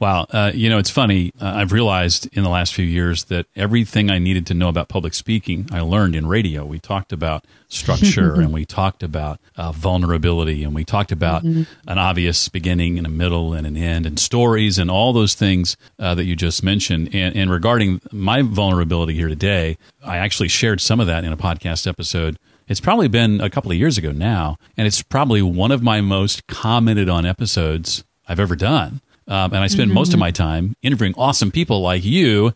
Wow. 0.00 0.26
Uh, 0.30 0.52
you 0.54 0.70
know, 0.70 0.78
it's 0.78 0.90
funny. 0.90 1.32
Uh, 1.40 1.52
I've 1.56 1.72
realized 1.72 2.28
in 2.32 2.44
the 2.44 2.48
last 2.50 2.72
few 2.72 2.84
years 2.84 3.24
that 3.24 3.46
everything 3.56 4.10
I 4.10 4.18
needed 4.18 4.46
to 4.46 4.54
know 4.54 4.68
about 4.68 4.88
public 4.88 5.12
speaking, 5.12 5.68
I 5.72 5.80
learned 5.80 6.14
in 6.14 6.26
radio. 6.26 6.64
We 6.64 6.78
talked 6.78 7.12
about 7.12 7.44
structure 7.68 8.34
and 8.40 8.52
we 8.52 8.64
talked 8.64 9.02
about 9.02 9.40
uh, 9.56 9.72
vulnerability 9.72 10.62
and 10.62 10.74
we 10.74 10.84
talked 10.84 11.10
about 11.10 11.42
an 11.42 11.66
obvious 11.86 12.48
beginning 12.48 12.96
and 12.96 13.06
a 13.06 13.10
middle 13.10 13.52
and 13.54 13.66
an 13.66 13.76
end 13.76 14.06
and 14.06 14.18
stories 14.18 14.78
and 14.78 14.90
all 14.90 15.12
those 15.12 15.34
things 15.34 15.76
uh, 15.98 16.14
that 16.14 16.24
you 16.24 16.36
just 16.36 16.62
mentioned. 16.62 17.12
And, 17.12 17.34
and 17.36 17.50
regarding 17.50 18.00
my 18.12 18.42
vulnerability 18.42 19.14
here 19.14 19.28
today, 19.28 19.78
I 20.04 20.18
actually 20.18 20.48
shared 20.48 20.80
some 20.80 21.00
of 21.00 21.08
that 21.08 21.24
in 21.24 21.32
a 21.32 21.36
podcast 21.36 21.86
episode. 21.86 22.38
It's 22.68 22.80
probably 22.80 23.08
been 23.08 23.40
a 23.40 23.50
couple 23.50 23.70
of 23.72 23.78
years 23.78 23.96
ago 23.96 24.12
now, 24.12 24.58
and 24.76 24.86
it's 24.86 25.02
probably 25.02 25.40
one 25.42 25.72
of 25.72 25.82
my 25.82 26.02
most 26.02 26.46
commented 26.46 27.08
on 27.08 27.24
episodes 27.24 28.04
I've 28.28 28.38
ever 28.38 28.54
done. 28.54 29.00
Um, 29.28 29.52
and 29.52 29.62
I 29.62 29.66
spend 29.66 29.92
most 29.92 30.14
of 30.14 30.18
my 30.18 30.30
time 30.30 30.74
interviewing 30.82 31.14
awesome 31.16 31.50
people 31.50 31.82
like 31.82 32.04
you. 32.04 32.52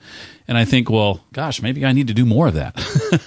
And 0.53 0.59
I 0.59 0.67
think, 0.67 0.91
well, 0.91 1.19
gosh, 1.33 1.63
maybe 1.63 1.87
I 1.87 1.93
need 1.93 2.09
to 2.09 2.13
do 2.13 2.27
more 2.27 2.47
of 2.47 2.53
that. 2.55 2.75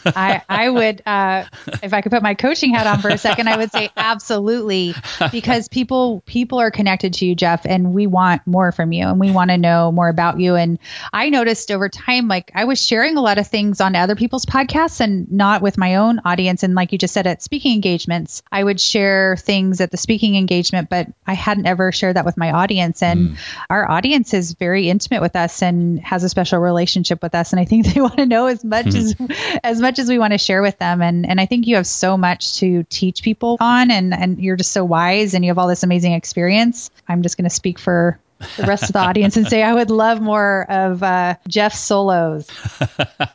I, 0.16 0.44
I 0.48 0.70
would, 0.70 1.02
uh, 1.08 1.46
if 1.82 1.92
I 1.92 2.02
could 2.02 2.12
put 2.12 2.22
my 2.22 2.36
coaching 2.36 2.72
hat 2.72 2.86
on 2.86 3.02
for 3.02 3.10
a 3.10 3.18
second, 3.18 3.50
I 3.50 3.58
would 3.58 3.72
say 3.72 3.90
absolutely, 3.98 4.94
because 5.32 5.68
people 5.68 6.22
people 6.28 6.60
are 6.60 6.70
connected 6.70 7.16
to 7.16 7.26
you, 7.26 7.34
Jeff, 7.34 7.66
and 7.66 7.96
we 7.96 8.06
want 8.06 8.46
more 8.46 8.72
from 8.72 8.92
you, 8.92 9.08
and 9.08 9.20
we 9.20 9.32
want 9.32 9.50
to 9.50 9.58
know 9.58 9.92
more 9.92 10.08
about 10.08 10.40
you. 10.40 10.54
And 10.54 10.78
I 11.12 11.30
noticed 11.32 11.72
over 11.72 11.90
time, 11.90 12.28
like 12.28 12.52
I 12.54 12.66
was 12.66 12.80
sharing 12.80 13.18
a 13.18 13.22
lot 13.22 13.40
of 13.40 13.48
things 13.48 13.82
on 13.82 13.96
other 13.96 14.16
people's 14.16 14.46
podcasts, 14.46 15.00
and 15.00 15.32
not 15.32 15.64
with 15.64 15.80
my 15.80 15.96
own 15.96 16.20
audience. 16.26 16.62
And 16.62 16.76
like 16.76 16.92
you 16.92 17.00
just 17.00 17.16
said, 17.16 17.26
at 17.26 17.42
speaking 17.42 17.74
engagements, 17.74 18.44
I 18.52 18.64
would 18.64 18.80
share 18.80 19.36
things 19.36 19.82
at 19.82 19.90
the 19.90 19.98
speaking 19.98 20.36
engagement, 20.36 20.92
but 20.92 21.08
I 21.26 21.34
hadn't 21.34 21.66
ever 21.66 21.92
shared 21.92 22.18
that 22.18 22.26
with 22.26 22.38
my 22.38 22.52
audience. 22.52 23.02
And 23.02 23.40
our 23.68 23.90
audience 23.90 24.36
is 24.36 24.54
very 24.54 24.90
intimate 24.90 25.24
with 25.24 25.36
us 25.36 25.64
and 25.64 26.00
has 26.02 26.24
a 26.24 26.30
special 26.30 26.60
relationship 26.60 27.15
with 27.22 27.36
us 27.36 27.52
and 27.52 27.60
I 27.60 27.66
think 27.66 27.86
they 27.94 28.02
want 28.02 28.18
to 28.18 28.26
know 28.26 28.48
as 28.48 28.64
much 28.64 28.88
as 28.88 29.16
as 29.64 29.80
much 29.82 30.00
as 30.00 30.10
we 30.10 30.20
want 30.20 30.34
to 30.34 30.38
share 30.38 30.62
with 30.62 30.78
them 30.80 31.02
and 31.02 31.28
and 31.28 31.40
I 31.40 31.46
think 31.46 31.68
you 31.68 31.76
have 31.76 31.88
so 31.88 32.18
much 32.18 32.58
to 32.60 32.84
teach 32.84 33.22
people 33.24 33.58
on 33.60 33.92
and 33.92 34.14
and 34.14 34.40
you're 34.40 34.56
just 34.56 34.72
so 34.72 34.84
wise 34.84 35.34
and 35.34 35.44
you 35.44 35.50
have 35.50 35.58
all 35.58 35.68
this 35.68 35.84
amazing 35.84 36.14
experience. 36.14 36.90
I'm 37.08 37.22
just 37.22 37.38
going 37.38 37.50
to 37.50 37.56
speak 37.56 37.80
for 37.80 38.20
the 38.58 38.64
rest 38.64 38.84
of 38.84 38.94
the 38.94 39.00
audience 39.08 39.38
and 39.38 39.48
say 39.48 39.64
I 39.64 39.74
would 39.74 39.90
love 39.90 40.22
more 40.22 40.66
of 40.70 41.02
uh, 41.04 41.36
Jeff 41.48 41.74
solos. 41.74 42.50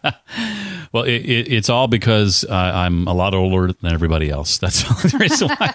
well, 0.93 1.05
it, 1.05 1.14
it, 1.14 1.53
it's 1.53 1.68
all 1.68 1.89
because 1.89 2.45
uh, 2.45 2.53
I'm 2.53 3.07
a 3.07 3.14
lot 3.14 3.35
older 3.35 3.72
than 3.72 3.93
everybody 3.93 4.31
else. 4.31 4.59
That's 4.59 4.83
the 5.11 5.18
reason 5.18 5.49
why. 5.49 5.74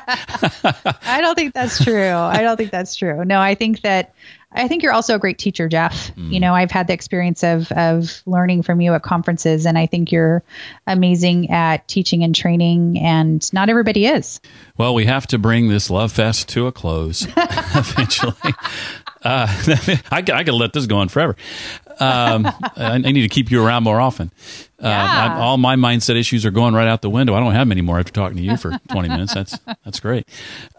I 1.03 1.21
don't 1.21 1.35
think 1.35 1.53
that's 1.53 1.83
true. 1.83 2.13
I 2.13 2.41
don't 2.41 2.57
think 2.57 2.71
that's 2.71 2.95
true. 2.95 3.25
No, 3.25 3.39
I 3.39 3.55
think 3.55 3.81
that 3.81 4.13
I 4.55 4.67
think 4.67 4.81
you're 4.83 4.93
also 4.93 5.15
a 5.15 5.19
great 5.19 5.37
teacher, 5.37 5.67
Jeff. 5.67 6.11
You 6.15 6.39
know, 6.39 6.53
I've 6.53 6.71
had 6.71 6.87
the 6.87 6.93
experience 6.93 7.43
of 7.43 7.71
of 7.73 8.21
learning 8.25 8.63
from 8.63 8.81
you 8.81 8.93
at 8.93 9.03
conferences, 9.03 9.65
and 9.65 9.77
I 9.77 9.85
think 9.85 10.11
you're 10.11 10.43
amazing 10.87 11.51
at 11.51 11.87
teaching 11.87 12.23
and 12.23 12.33
training. 12.33 12.99
And 12.99 13.51
not 13.53 13.69
everybody 13.69 14.05
is. 14.05 14.39
Well, 14.77 14.93
we 14.93 15.05
have 15.05 15.27
to 15.27 15.37
bring 15.37 15.69
this 15.69 15.89
love 15.89 16.11
fest 16.11 16.49
to 16.49 16.67
a 16.67 16.71
close 16.71 17.27
eventually. 17.37 18.33
Uh, 19.23 19.47
I, 20.11 20.23
I 20.33 20.43
could 20.43 20.53
let 20.53 20.73
this 20.73 20.85
go 20.85 20.97
on 20.97 21.09
forever. 21.09 21.35
Um, 21.99 22.45
I, 22.45 22.61
I, 22.77 22.97
need 22.97 23.21
to 23.21 23.29
keep 23.29 23.49
you 23.49 23.65
around 23.65 23.83
more 23.83 24.01
often. 24.01 24.31
Uh, 24.83 24.87
Yeah. 24.87 25.37
all 25.39 25.57
my 25.57 25.77
mindset 25.77 26.15
issues 26.19 26.45
are 26.45 26.51
going 26.51 26.73
right 26.73 26.87
out 26.87 27.01
the 27.01 27.09
window. 27.09 27.33
I 27.35 27.39
don't 27.39 27.53
have 27.53 27.67
many 27.67 27.81
more 27.81 27.99
after 27.99 28.11
talking 28.11 28.35
to 28.37 28.43
you 28.43 28.57
for 28.57 28.77
20 28.89 29.07
minutes. 29.07 29.33
That's 29.33 29.57
that's 29.85 29.99
great. 30.01 30.27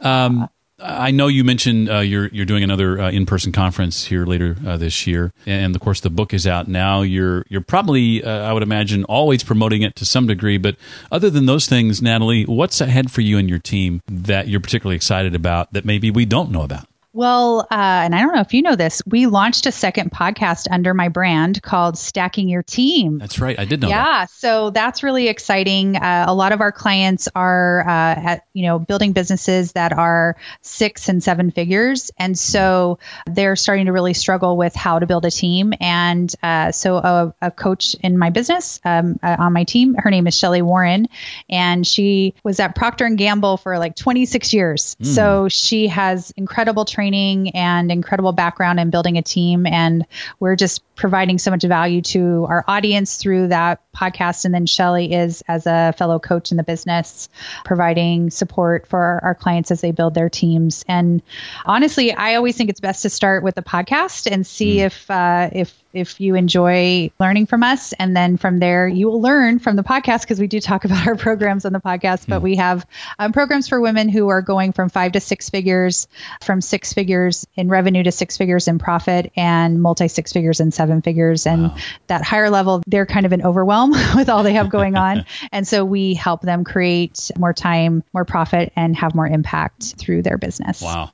Um, 0.02 0.48
I 0.78 1.10
know 1.10 1.28
you 1.28 1.42
mentioned 1.42 1.88
uh, 1.88 2.00
you're 2.00 2.26
you're 2.28 2.44
doing 2.44 2.62
another 2.62 3.00
uh, 3.00 3.10
in-person 3.10 3.52
conference 3.52 4.04
here 4.04 4.26
later 4.26 4.56
uh, 4.66 4.76
this 4.76 5.06
year, 5.06 5.32
and 5.46 5.74
of 5.74 5.80
course 5.80 6.00
the 6.00 6.10
book 6.10 6.34
is 6.34 6.46
out 6.46 6.68
now. 6.68 7.00
You're 7.00 7.44
you're 7.48 7.62
probably 7.62 8.22
uh, 8.22 8.48
I 8.48 8.52
would 8.52 8.62
imagine 8.62 9.04
always 9.04 9.42
promoting 9.42 9.80
it 9.82 9.96
to 9.96 10.04
some 10.04 10.26
degree. 10.26 10.58
But 10.58 10.76
other 11.10 11.30
than 11.30 11.46
those 11.46 11.66
things, 11.66 12.02
Natalie, 12.02 12.44
what's 12.44 12.80
ahead 12.82 13.10
for 13.10 13.22
you 13.22 13.38
and 13.38 13.48
your 13.48 13.58
team 13.58 14.02
that 14.06 14.48
you're 14.48 14.60
particularly 14.60 14.96
excited 14.96 15.34
about 15.34 15.72
that 15.72 15.86
maybe 15.86 16.10
we 16.10 16.26
don't 16.26 16.50
know 16.50 16.62
about? 16.62 16.86
Well, 17.16 17.60
uh, 17.60 17.64
and 17.70 18.14
I 18.14 18.20
don't 18.20 18.34
know 18.34 18.42
if 18.42 18.52
you 18.52 18.60
know 18.60 18.76
this, 18.76 19.00
we 19.06 19.24
launched 19.24 19.64
a 19.64 19.72
second 19.72 20.12
podcast 20.12 20.66
under 20.70 20.92
my 20.92 21.08
brand 21.08 21.62
called 21.62 21.96
Stacking 21.96 22.46
Your 22.46 22.62
Team. 22.62 23.16
That's 23.16 23.38
right, 23.38 23.58
I 23.58 23.64
did 23.64 23.80
know 23.80 23.88
that. 23.88 23.94
Yeah, 23.94 24.24
so 24.26 24.68
that's 24.68 25.02
really 25.02 25.28
exciting. 25.28 25.96
Uh, 25.96 26.26
a 26.28 26.34
lot 26.34 26.52
of 26.52 26.60
our 26.60 26.72
clients 26.72 27.26
are 27.34 27.80
uh, 27.88 27.88
at 27.88 28.46
you 28.52 28.64
know 28.64 28.78
building 28.78 29.12
businesses 29.12 29.72
that 29.72 29.94
are 29.94 30.36
six 30.60 31.08
and 31.08 31.24
seven 31.24 31.50
figures, 31.50 32.10
and 32.18 32.38
so 32.38 32.98
they're 33.24 33.56
starting 33.56 33.86
to 33.86 33.92
really 33.92 34.12
struggle 34.12 34.58
with 34.58 34.74
how 34.74 34.98
to 34.98 35.06
build 35.06 35.24
a 35.24 35.30
team. 35.30 35.72
And 35.80 36.30
uh, 36.42 36.70
so 36.70 36.96
a, 36.98 37.34
a 37.40 37.50
coach 37.50 37.96
in 38.02 38.18
my 38.18 38.28
business 38.28 38.78
um, 38.84 39.18
uh, 39.22 39.36
on 39.38 39.54
my 39.54 39.64
team, 39.64 39.94
her 39.94 40.10
name 40.10 40.26
is 40.26 40.36
Shelly 40.36 40.60
Warren, 40.60 41.08
and 41.48 41.86
she 41.86 42.34
was 42.44 42.60
at 42.60 42.74
Procter 42.74 43.06
and 43.06 43.16
Gamble 43.16 43.56
for 43.56 43.78
like 43.78 43.96
26 43.96 44.52
years. 44.52 44.98
So 45.00 45.48
she 45.48 45.86
has 45.86 46.30
incredible 46.32 46.84
training 46.84 47.05
and 47.54 47.90
incredible 47.90 48.32
background 48.32 48.80
in 48.80 48.90
building 48.90 49.18
a 49.18 49.22
team, 49.22 49.66
and 49.66 50.06
we're 50.40 50.56
just 50.56 50.82
providing 50.96 51.38
so 51.38 51.50
much 51.50 51.62
value 51.62 52.00
to 52.00 52.46
our 52.48 52.64
audience 52.66 53.16
through 53.16 53.48
that 53.48 53.80
podcast. 53.96 54.44
And 54.44 54.54
then 54.54 54.66
Shelly 54.66 55.12
is, 55.12 55.42
as 55.48 55.66
a 55.66 55.94
fellow 55.96 56.18
coach 56.18 56.50
in 56.50 56.56
the 56.56 56.62
business, 56.62 57.28
providing 57.64 58.30
support 58.30 58.86
for 58.86 59.20
our, 59.22 59.36
clients 59.36 59.70
as 59.70 59.82
they 59.82 59.90
build 59.90 60.14
their 60.14 60.30
teams. 60.30 60.82
And 60.88 61.20
honestly, 61.66 62.10
I 62.10 62.36
always 62.36 62.56
think 62.56 62.70
it's 62.70 62.80
best 62.80 63.02
to 63.02 63.10
start 63.10 63.42
with 63.42 63.54
the 63.54 63.62
podcast 63.62 64.30
and 64.30 64.46
see 64.46 64.80
if 64.80 65.10
uh, 65.10 65.50
if 65.52 65.78
if 65.92 66.20
you 66.20 66.34
enjoy 66.34 67.10
learning 67.18 67.46
from 67.46 67.62
us, 67.62 67.92
and 67.94 68.16
then 68.16 68.38
from 68.38 68.58
there 68.58 68.88
you 68.88 69.06
will 69.06 69.20
learn 69.20 69.58
from 69.58 69.76
the 69.76 69.82
podcast 69.82 70.22
because 70.22 70.40
we 70.40 70.46
do 70.46 70.58
talk 70.58 70.84
about 70.86 71.06
our 71.06 71.16
programs 71.16 71.66
on 71.66 71.74
the 71.74 71.80
podcast. 71.80 72.26
But 72.26 72.40
we 72.40 72.56
have 72.56 72.86
um, 73.18 73.32
programs 73.32 73.68
for 73.68 73.78
women 73.78 74.08
who 74.08 74.28
are 74.28 74.40
going 74.40 74.72
from 74.72 74.88
five 74.88 75.12
to 75.12 75.20
six 75.20 75.50
figures, 75.50 76.08
from 76.42 76.62
six 76.62 76.94
figures 76.94 77.46
in 77.54 77.68
revenue 77.68 78.02
to 78.02 78.12
six 78.12 78.38
figures 78.38 78.68
in 78.68 78.78
profit, 78.78 79.32
and 79.36 79.82
multi 79.82 80.08
six 80.08 80.32
figures 80.32 80.60
and 80.60 80.72
seven 80.72 80.85
figures. 81.02 81.46
And 81.46 81.72
that 82.06 82.22
higher 82.22 82.50
level, 82.50 82.82
they're 82.86 83.06
kind 83.06 83.26
of 83.26 83.32
in 83.32 83.42
overwhelm 83.42 83.90
with 84.14 84.28
all 84.28 84.42
they 84.42 84.54
have 84.54 84.70
going 84.70 84.96
on. 84.96 85.24
and 85.52 85.66
so 85.66 85.84
we 85.84 86.14
help 86.14 86.42
them 86.42 86.64
create 86.64 87.30
more 87.36 87.52
time, 87.52 88.02
more 88.12 88.24
profit, 88.24 88.72
and 88.76 88.96
have 88.96 89.14
more 89.14 89.26
impact 89.26 89.94
through 89.96 90.22
their 90.22 90.38
business. 90.38 90.82
Wow. 90.82 91.12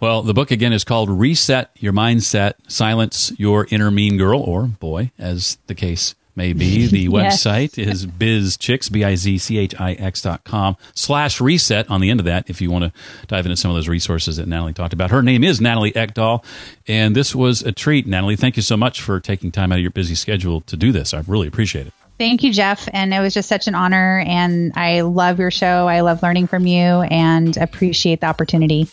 Well, 0.00 0.22
the 0.22 0.32
book 0.32 0.50
again 0.50 0.72
is 0.72 0.82
called 0.82 1.10
Reset 1.10 1.70
Your 1.76 1.92
Mindset, 1.92 2.54
Silence 2.68 3.32
Your 3.36 3.66
Inner 3.70 3.90
Mean 3.90 4.16
Girl 4.16 4.40
or 4.40 4.62
Boy, 4.62 5.10
as 5.18 5.58
the 5.66 5.74
case 5.74 6.14
may 6.36 6.52
be. 6.52 6.86
The 6.90 7.00
Yes. 7.10 7.44
website 7.44 7.78
is 7.78 8.06
bizchix, 8.06 8.90
B-I-Z-C-H-I-X 8.90 10.22
dot 10.22 10.44
com 10.44 10.76
slash 10.94 11.40
reset 11.40 11.88
on 11.90 12.00
the 12.00 12.10
end 12.10 12.20
of 12.20 12.26
that 12.26 12.48
if 12.50 12.60
you 12.60 12.70
want 12.70 12.84
to 12.84 12.92
dive 13.26 13.46
into 13.46 13.56
some 13.56 13.70
of 13.70 13.76
those 13.76 13.88
resources 13.88 14.36
that 14.36 14.46
Natalie 14.48 14.72
talked 14.72 14.92
about. 14.92 15.10
Her 15.10 15.22
name 15.22 15.44
is 15.44 15.60
Natalie 15.60 15.92
Eckdahl, 15.92 16.44
and 16.88 17.14
this 17.14 17.34
was 17.34 17.62
a 17.62 17.72
treat. 17.72 18.06
Natalie, 18.06 18.36
thank 18.36 18.56
you 18.56 18.62
so 18.62 18.76
much 18.76 19.00
for 19.00 19.20
taking 19.20 19.50
time 19.52 19.72
out 19.72 19.76
of 19.76 19.82
your 19.82 19.90
busy 19.90 20.14
schedule 20.14 20.60
to 20.62 20.76
do 20.76 20.92
this. 20.92 21.14
I 21.14 21.22
really 21.26 21.46
appreciate 21.48 21.86
it. 21.86 21.92
Thank 22.18 22.42
you, 22.42 22.52
Jeff. 22.52 22.86
And 22.92 23.14
it 23.14 23.20
was 23.20 23.32
just 23.32 23.48
such 23.48 23.66
an 23.66 23.74
honor. 23.74 24.22
And 24.26 24.72
I 24.76 25.00
love 25.00 25.38
your 25.38 25.50
show. 25.50 25.88
I 25.88 26.00
love 26.02 26.22
learning 26.22 26.48
from 26.48 26.66
you 26.66 26.76
and 27.00 27.56
appreciate 27.56 28.20
the 28.20 28.26
opportunity. 28.26 28.88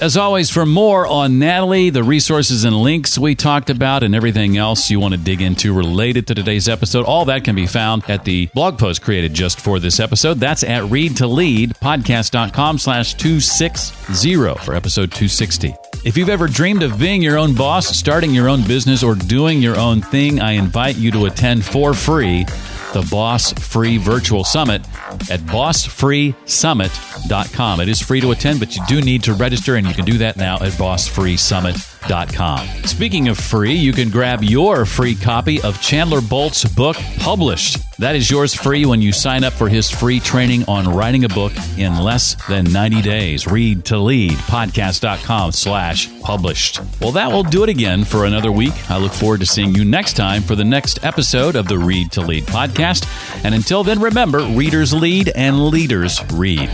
As 0.00 0.16
always, 0.16 0.48
for 0.48 0.64
more 0.64 1.06
on 1.06 1.38
Natalie, 1.38 1.90
the 1.90 2.02
resources 2.02 2.64
and 2.64 2.74
links 2.74 3.18
we 3.18 3.34
talked 3.34 3.68
about, 3.68 4.02
and 4.02 4.14
everything 4.14 4.56
else 4.56 4.90
you 4.90 4.98
want 4.98 5.12
to 5.12 5.20
dig 5.20 5.42
into 5.42 5.74
related 5.74 6.26
to 6.28 6.34
today's 6.34 6.70
episode, 6.70 7.04
all 7.04 7.26
that 7.26 7.44
can 7.44 7.54
be 7.54 7.66
found 7.66 8.08
at 8.08 8.24
the 8.24 8.46
blog 8.54 8.78
post 8.78 9.02
created 9.02 9.34
just 9.34 9.60
for 9.60 9.78
this 9.78 10.00
episode. 10.00 10.38
That's 10.38 10.64
at 10.64 10.84
readtoleadpodcast.com 10.84 12.78
slash 12.78 13.12
260 13.12 14.36
for 14.64 14.74
episode 14.74 15.10
260. 15.10 15.74
If 16.02 16.16
you've 16.16 16.30
ever 16.30 16.46
dreamed 16.46 16.82
of 16.82 16.98
being 16.98 17.20
your 17.20 17.36
own 17.36 17.54
boss, 17.54 17.86
starting 17.94 18.30
your 18.30 18.48
own 18.48 18.66
business, 18.66 19.02
or 19.02 19.14
doing 19.14 19.60
your 19.60 19.78
own 19.78 20.00
thing, 20.00 20.40
I 20.40 20.52
invite 20.52 20.96
you 20.96 21.10
to 21.10 21.26
attend 21.26 21.62
for 21.62 21.92
free 21.92 22.46
the 22.92 23.06
Boss 23.10 23.52
Free 23.52 23.96
Virtual 23.96 24.44
Summit 24.44 24.82
at 25.30 25.40
bossfreesummit.com. 25.40 27.80
It 27.80 27.88
is 27.88 28.00
free 28.00 28.20
to 28.20 28.30
attend, 28.30 28.60
but 28.60 28.76
you 28.76 28.82
do 28.86 29.00
need 29.00 29.24
to 29.24 29.34
register, 29.34 29.74
and 29.76 29.86
you 29.86 29.94
can 29.94 30.04
do 30.04 30.18
that 30.18 30.36
now 30.36 30.56
at 30.56 30.72
bossfreesummit.com. 30.72 31.89
Com. 32.08 32.66
Speaking 32.84 33.28
of 33.28 33.38
free, 33.38 33.74
you 33.74 33.92
can 33.92 34.10
grab 34.10 34.42
your 34.42 34.84
free 34.84 35.14
copy 35.14 35.60
of 35.62 35.80
Chandler 35.80 36.20
Bolt's 36.20 36.64
book, 36.64 36.96
Published. 37.18 37.78
That 37.98 38.16
is 38.16 38.28
yours 38.30 38.52
free 38.54 38.84
when 38.84 39.00
you 39.00 39.12
sign 39.12 39.44
up 39.44 39.52
for 39.52 39.68
his 39.68 39.90
free 39.90 40.18
training 40.18 40.64
on 40.66 40.88
writing 40.92 41.24
a 41.24 41.28
book 41.28 41.52
in 41.76 41.98
less 41.98 42.34
than 42.48 42.64
90 42.72 43.02
days. 43.02 43.46
Read 43.46 43.84
to 43.86 43.98
lead 43.98 44.32
podcast.com 44.32 45.52
slash 45.52 46.08
published. 46.20 46.80
Well, 47.00 47.12
that 47.12 47.30
will 47.30 47.44
do 47.44 47.62
it 47.62 47.68
again 47.68 48.04
for 48.04 48.24
another 48.24 48.50
week. 48.50 48.72
I 48.90 48.98
look 48.98 49.12
forward 49.12 49.40
to 49.40 49.46
seeing 49.46 49.74
you 49.74 49.84
next 49.84 50.14
time 50.14 50.42
for 50.42 50.56
the 50.56 50.64
next 50.64 51.04
episode 51.04 51.54
of 51.54 51.68
the 51.68 51.78
Read 51.78 52.10
to 52.12 52.22
Lead 52.22 52.44
podcast. 52.46 53.06
And 53.44 53.54
until 53.54 53.84
then, 53.84 54.00
remember 54.00 54.40
readers 54.40 54.92
lead 54.92 55.28
and 55.36 55.66
leaders 55.68 56.20
read. 56.32 56.70